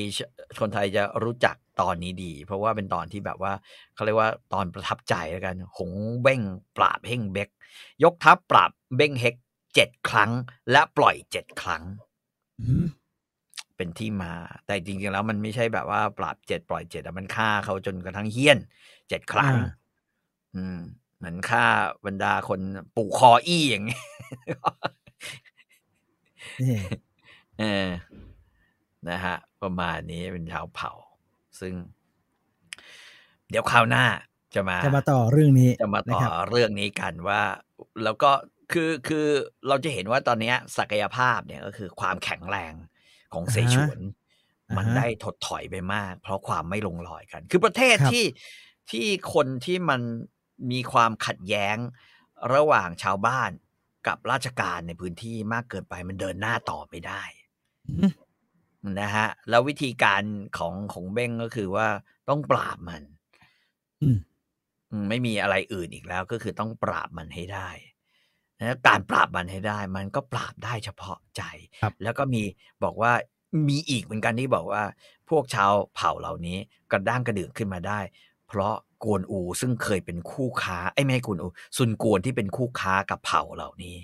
[0.61, 3.53] คนไทยจะรู้จักตอนนี้ดี เพราะว่าเป็นตอนที่แบบว่า
[3.93, 6.41] เขาเรียกว่าตอนประทับใจแล้วกัน หงเบ้ง
[6.77, 7.49] ปราบเฮงเบก
[8.03, 9.35] ยกทัพปราบเบ้งเฮก
[9.75, 10.31] เจ็ดครั้ง
[10.71, 11.83] และปล่อยเจ็ดครั้ง
[12.59, 12.85] อือหือ
[13.79, 14.33] เป็นที่มา
[14.65, 18.57] แต่จริงๆแล้วมันไม่ใช่แบบว่าปราบเจ็ดปล่อยเจ็ดมันฆ่าเขาจนกระทั่งเฮี้ยน
[19.09, 19.71] เจ็ดครั้งอ่า
[20.55, 20.79] อืม
[21.17, 21.65] เหมือนฆ่า
[22.05, 22.59] บรรดาคน
[22.95, 24.03] ปู่คออี้อย่างเงี้ย
[26.61, 26.77] นี่
[27.59, 27.89] เออ
[29.09, 30.91] นะฮะ ประมาณนี้เป็นชาวเผ่า
[31.59, 31.73] ซึ่ง
[33.49, 34.05] เดี๋ยวคราวหน้า
[34.55, 37.41] จะมา จะมาต่อเรื่องนี้ จะมาต่อนะครับเรื่องนี้กันว่า
[38.03, 38.31] แล้วก็
[38.71, 39.27] คือคือ
[39.67, 42.73] เราจะเห็นว่าตอนเนี้ยศักยภาพเนี่ยก็คือความแข็งแรง
[43.33, 43.99] ของเสฉวน
[44.69, 48.25] อ่าฮะมันได้ถดถอยไปมาก เพราะความไม่ลงรอยกัน คือประเทศครับที่
[48.91, 50.01] ที่คนที่มัน
[50.71, 51.77] มีความขัดแย้ง
[52.53, 53.51] ระหว่างชาวบ้าน
[54.07, 57.23] กับราชการในพื้นที่มากเกินไปมันเดินหน้าต่อไม่ได้
[57.87, 58.11] อืม
[59.01, 60.21] นะฮะ แล้ววิธีการ
[60.57, 61.87] ของของเบ้งก็คือว่า
[62.29, 63.03] ต้องปราบมัน
[64.01, 64.17] อืม
[64.91, 67.69] อืมไม่มีอะไรอื่นอีกแล้ว ก็คือต้องปราบมันให้ได้
[68.59, 71.41] นะการปราบมันให้ได้ มันก็ปราบได้เฉพาะใจ
[71.81, 72.41] ครับแล้วก็มี
[72.83, 73.11] บอกว่า
[73.69, 74.83] มีอีกเหมือนกันที่บอกว่า
[75.29, 76.57] พวกชาวเผ่าเหล่านี้
[76.91, 77.99] กระด้างกระเดื่องขึ้นมาได้
[78.47, 83.97] เพราะกวนอูซึ่งเคยเป็นคู่ค้าไอ้ยไม่ใช่กวนอูซุนกวนที่เป็นคู่ค้ากับเผ่าเหล่านี้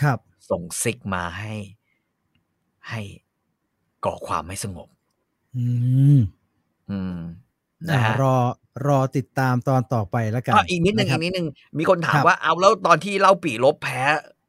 [0.00, 0.18] ครับ
[0.50, 1.54] ส่งซิกมาให้
[2.88, 3.00] ให้
[4.04, 4.88] ก่อความไม่สงบ
[5.56, 5.64] อื
[6.16, 6.20] ม
[6.90, 7.49] อืมอ่า
[7.88, 8.34] นะฮะรอ
[8.86, 11.46] รอติดตามตอนต่อไปแล้วกันอะอีกนิดนึงะคอีรับกนิดนึง
[11.78, 14.02] มีคนถามครับว่าเอาแล้วตอนที่เล่าปีลบแพ้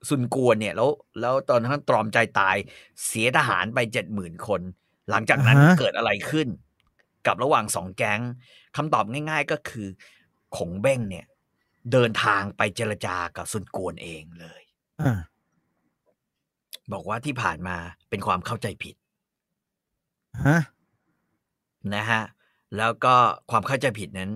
[0.10, 0.90] ซุนกวนเนี่ยแล้ว
[1.22, 2.58] แล้วตอนนั้นตรอมใจตาย
[3.06, 4.62] เสียทหารไปเจ็ดหมื่นคน
[5.10, 6.48] หลังจากนั้นอ่าฮะเกิดอะไรขึ้น
[7.28, 8.22] กับระหว่างสองแก๊ง
[8.76, 9.88] คำตอบง่าย ๆ ก็คือ
[10.58, 11.26] ขงเบ้งเนี่ย
[11.92, 14.62] เดินทางไปเจรจากับซุนกวนเองเลย
[15.02, 15.14] อ่า
[16.94, 17.78] บอกว่าที่ผ่านมา
[18.10, 18.96] เป็นความเข้าใจผิด
[20.46, 20.58] ฮะ
[21.96, 22.22] นะฮะ
[22.78, 23.16] แล้วก็
[23.52, 24.32] ความเข้าใจผิดนั้น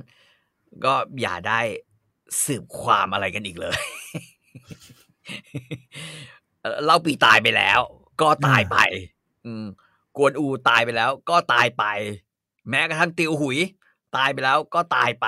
[0.86, 1.60] ก็อย่าได้
[2.45, 3.78] สืบความอะไรกันอีกเลย
[6.62, 7.80] เอ่อเล่าปีตายไปแล้ว
[8.22, 8.78] ก็ตายไป
[9.45, 9.66] อืม
[10.18, 11.84] กวนอูตายไปแล้ว ก็ตายไป
[12.70, 13.57] แม้กระทั่งติวหุย
[14.18, 15.28] ตายไปแล้ว ก็ตายไป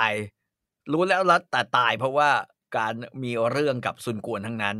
[0.92, 2.30] รู้แล้วรัดแต่ตายเพราะว่า
[2.76, 4.76] การมีเรื่องกับซุนกวนทั้งนั้น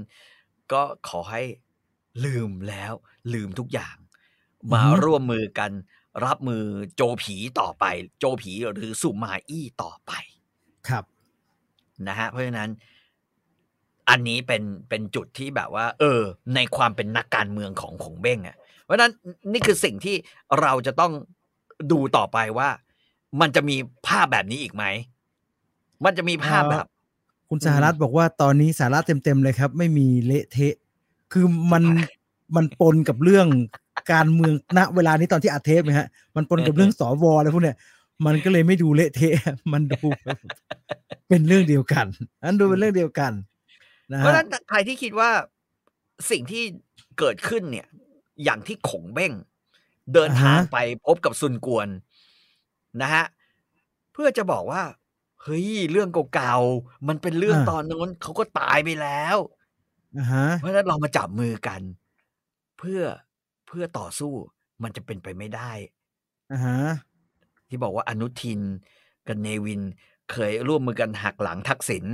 [0.72, 1.42] ก็ขอให้
[2.24, 2.92] ลืมแล้ว
[3.34, 3.96] ลืมทุกอย่าง
[4.72, 5.70] มาอือฮึร่วมมือกัน
[6.24, 6.64] รับมือ
[6.94, 7.84] โจผีต่อไป
[8.18, 10.12] โจผีหรือสุมาอี้ต่อไป
[10.88, 11.04] ครับ
[12.08, 12.70] นะฮะ เพราะฉะนั้น
[14.08, 16.20] อันนี้เป็นเป็นจุดที่แบบว่า เออ
[16.54, 19.12] ในความเป็นนักการเมืองของของเบ้งอะ่ะ เพราะฉะนั้น
[19.52, 20.16] นี่คือสิ่งที่
[20.60, 21.12] เราจะต้อง
[21.92, 22.68] ดูต่อไปว่า
[23.40, 23.76] มันจะมี
[24.06, 24.84] ภาพแบบนี้อีกไหม
[26.04, 26.86] มันจะมีภาพแบบ
[27.48, 30.74] คุณสหรัฐบอกว่าตอนนี้สาระเต็มๆเลยครับ ไม่มีเละเทะ
[31.32, 31.84] คือมัน
[32.56, 33.46] มันปนกับเรื่อง
[34.12, 37.76] การเมืองณเวลานี้ตอนที่อัดเทปไหมฮะ มันปนกับเรื่องสวอะไรพวกเนี้ย
[38.26, 39.34] มันก็เลยไม่ดูเละเทะ
[39.72, 40.38] มันดูแบบ
[41.28, 42.06] เป็นเรื่องเดียวกัน
[42.42, 43.32] อันดูเป็นเรื่องเดียวกัน
[44.12, 45.30] นะเพราะฮะฉะนั้นใครที่คิดว่า
[46.30, 46.62] สิ่งที่
[47.18, 47.86] เกิดขึ้นเนี่ย
[48.44, 49.32] อย่างที่ขงเบ้ง
[50.14, 51.88] เดินทางไปพบกับซุนกวน
[53.02, 53.24] นะฮะ
[54.12, 54.82] เพื่อจะบอกว่า
[55.42, 59.36] เฮ้ยเรื่องเก่าๆมันเป็นเรื่องตอนนู้นเขาก็ตายไปแล้ว
[60.18, 61.80] อ่าฮะเพราะฉะนั้นเรามาจับมือกัน
[62.78, 63.02] เพื่อ
[63.68, 64.32] เพื่อต่อสู้
[64.82, 65.72] มันจะเป็นไปไม่ได้
[66.50, 66.74] อ่าฮะ
[67.68, 68.60] ที่บอกว่าอนุทิน
[69.28, 69.82] กับเนวิน
[70.30, 72.04] เคยร่วมมือกันหักหลังทักษิณ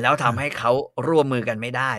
[0.00, 0.72] แล้วทำให้เขา
[1.08, 1.92] ร่วมมือกันไม่ได้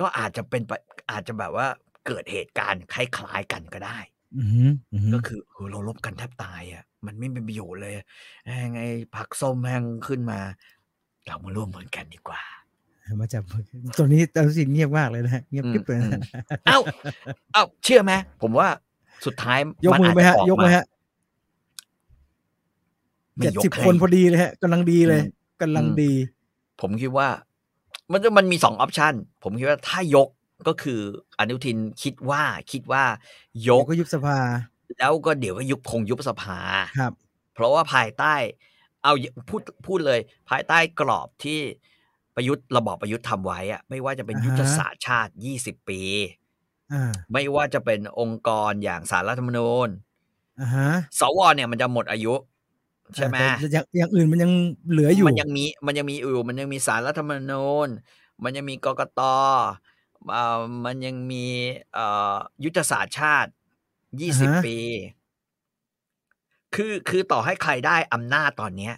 [0.00, 0.72] ก็อาจจะเป็นไป
[1.10, 1.66] อาจจะแบบว่า
[2.06, 3.98] เกิดเหตุการณ์คล้ายๆกันก็ได้
[4.36, 7.94] อือฮึอือฮึก็คือเออเราลบกันแทบตายอะ มันไม่เป็นประโยชน์เลย
[8.44, 8.80] แม่งไง
[9.14, 10.40] ผักส้มแม่งขึ้นมา
[11.26, 12.42] เรามาร่วมมือกันดีกว่า
[13.20, 13.62] มาจับมือ
[13.98, 16.22] ตัวนี้ตอนนี้เงียบมากเลยนะฮะเงียบอืมกริบเลยนะอืม
[16.66, 16.78] เอ้า
[17.52, 18.12] เอ้าเชื่อไหม
[18.42, 18.68] ผมว่า
[19.26, 20.84] สุดท้ายยกมือไหมฮะนอาจจยกไหมฮะ
[23.36, 26.12] ไม่เจ็ดยกสิบให้คนพอดีเลยฮะกำลังดีเลยอืมกำลังอืมดี
[26.80, 27.28] ผมคิดว่า
[28.12, 30.28] มันจะมันมีสองออปชันผมคิดว่าถ้ายก
[30.68, 31.00] ก็คือ
[31.38, 33.08] อนุทินคิดว่าคิดว่าย
[33.62, 34.38] เดี๋ยวกก็ยุบสภา
[34.98, 36.58] แล้วก็เดี๋ยวก็ยุบคงยุบสภา
[36.98, 37.12] ครับ
[37.54, 38.34] เพราะว่าภายใต้
[39.02, 39.12] เอา
[39.48, 40.20] พูดพูดเลย
[40.50, 41.60] ภายใต้กรอบที่
[42.38, 46.00] ประยุทธ์ระบอบประยุทธ์ทำไว้อะไม่ว่าจะเป็นอ่าฮะยุทธศาสตร์ชาติ 20 ปี
[46.92, 49.88] อ่าไม่ว่าจะเป็นองค์กรอย่างสารรัฐธรรมนูญ
[50.60, 52.34] อ่าฮะสวเนี่ยมันจะหมดอายุ
[53.16, 54.52] ใช่ไหมแต่อย่างอย่างอื่นมันยัง
[54.90, 57.88] เหลืออยู่ มันยังมีมันยังมีอยู่มันยังมีสารรัฐธรรมนูญ
[58.44, 59.20] มันยังมีกกต
[60.30, 61.46] เอ่อมันยังมี
[61.94, 63.50] เอ่อยุทธศาสตร์ชาติ
[64.20, 64.76] ยี่สิบอ่าฮะปี
[66.74, 68.94] คือคือต่อให้ใครได้อำนาจตอนเนี้ย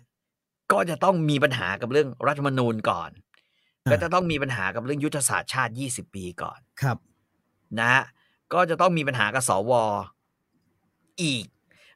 [0.72, 3.10] ก็จะต้องมีปัญหากับเรื่องรัฐธรรมนูญก่อน
[3.90, 6.98] ก็จะต้องมีปัญหากับเรื่องยุทธศาสตร์ชาติยี่สิบปีก่อนครับ
[7.78, 8.02] นะฮะ
[8.52, 9.72] ก็จะต้องมีปัญหากับสว
[11.22, 11.44] อีก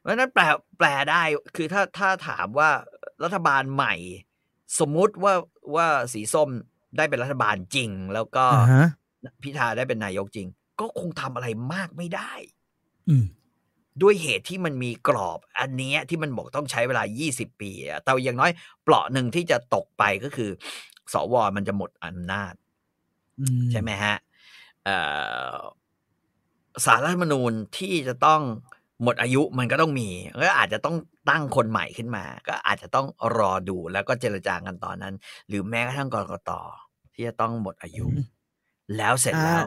[0.01, 0.43] เพราะฉะนั้นแปล
[0.77, 1.21] แปลได้
[1.55, 2.69] คือถ้าถ้าถามว่า
[3.23, 3.93] รัฐบาลใหม่
[4.79, 5.33] สมมุติว่า
[5.75, 6.49] ว่าสีส้ม
[6.97, 8.87] ได้เป็นรัฐบาลจริง แล้วก็อ่าฮะ
[9.43, 10.47] พิธาได้เป็นนายกจริง
[10.79, 12.33] ก็คงทำอะไรมากไม่ได้
[13.09, 13.25] อืม
[14.01, 18.51] ด้วยเหตุที่มันมีกรอบ อันเนี้ยที่มันบอกต้องใช้เวลา 20 ปีอะแต่อย่างน้อย
[18.83, 20.49] เปราะหนึ่งที่จะตกไปก็คือ
[21.13, 22.53] สวมันจะหมดอำนาจ
[23.39, 24.15] อืใช่ไหมฮะ
[24.85, 24.97] เอ่
[25.53, 25.57] อ
[26.85, 28.41] สารรัฐธรรมนูญที่จะต้อง
[29.03, 30.09] หมดอายุมันก็ต้องมี
[30.41, 30.95] ก็อาจจะต้อง
[31.29, 33.07] ตั้งคนใหม่ขึ้นมา ก็อาจจะต้อง
[33.37, 35.13] รอดูแล้วก็เจรจากันตอนนั้น
[35.47, 36.51] หรือแม้กระทั่งกรกต
[37.13, 38.05] ที่จะต้องหมดอายุ
[38.97, 39.63] แล้วเสร็จแล้ว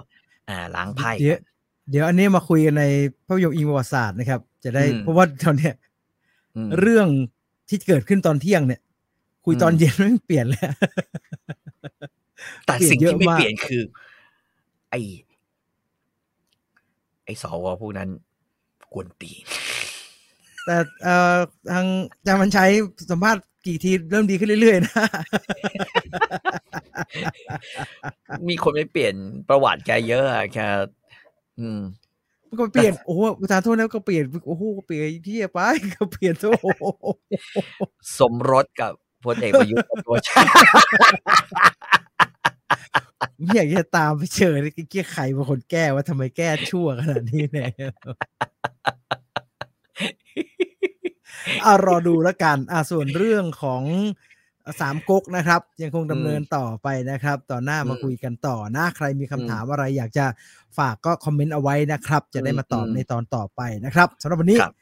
[0.49, 1.45] อ่าล้างไพ่เดี๋ยวกัน
[1.91, 2.85] เดี๋ยวอันนี้มาคุยกันใน
[3.27, 5.75] ภาพยนตร์อิงประวัติศาสตร์นะครับ จะได้อืมเพราะว่าตอนเนี้ย
[6.57, 7.09] อืมเรื่อง
[7.69, 8.81] ที่เกิดขึ้นตอนเที่ยงเนี่ย
[9.45, 10.73] คุยตอนอืมเย็นไม่เปลี่ยนแล้ว
[12.67, 13.83] แต่สิ่งเปลี่ยนเยที่อะไม่มากเปลี่ยนคือ
[14.91, 15.01] ไอ้
[17.25, 18.09] ไอ้สวพวกนั้น
[18.93, 19.45] กวนตีน
[20.65, 21.37] แต่เอ่อ
[21.73, 21.87] ทาง
[22.19, 22.67] อาจารย์มันใช้
[23.11, 25.07] สัมภาษณ์กี่ทีเริ่มดีขึ้นเรื่อยๆนะ
[28.49, 29.15] มีคนไม่เปลี่ยน
[29.49, 30.59] ประวัติแกเยอะอะแก
[31.61, 31.81] อืม
[32.49, 35.61] มันก็เปลี่ยนโอ้โหประธานโทษนะก็เปลี่ยนโอ้โหเปลี่ยนที่ไป
[35.95, 36.67] ก็เปลี่ยนโอ้โห
[38.19, 38.93] สมรสกับ
[39.25, 40.43] พลเอกประยุทธ์จันทร์โอชา
[43.41, 47.69] ไม่อยากจะตามไปเจอเลยเกี้ยใครเป็นคนแก้ว่าทำไมแก้ชั่วขนาดนี้เนี่ย
[51.67, 53.83] อะรอดูแล้วกัน อะส่วนเรื่องของ
[54.81, 60.27] สามก๊กนะครับ ยังคงดำเนินต่อไปนะครับ ตอนหน้ามาอืมคุยกันต่อนะใครมีคำอืมถามอะไรอยากจะ
[60.79, 64.75] ฝากก็คอมเมนต์เอาไว้นะครับ จะได้มาตอบอืมในตอนต่อไปนะครับสำหรับวันนี้ครับ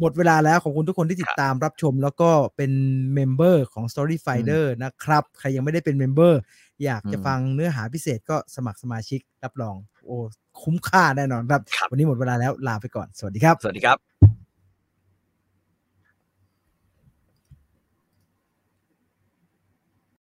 [0.00, 2.72] หมดเวลาแล้วขอบคุณทุกคนที่ติดตามรับชม แล้วก็เป็น
[3.14, 6.40] member ของ Story Finder นะครับ ใครยังไม่ได้เป็น member
[6.84, 9.76] อยากจะอืมฟังเนื้อหาพิเศษก็สมัครสมาชิกรับรอง
[10.06, 10.16] โอ้
[10.62, 14.17] คุ้มค่าแน่นอนครับครับวันนี้หมดเวลาแล้วลาไปก่อน สวัสดีครับ สวัสดีครับ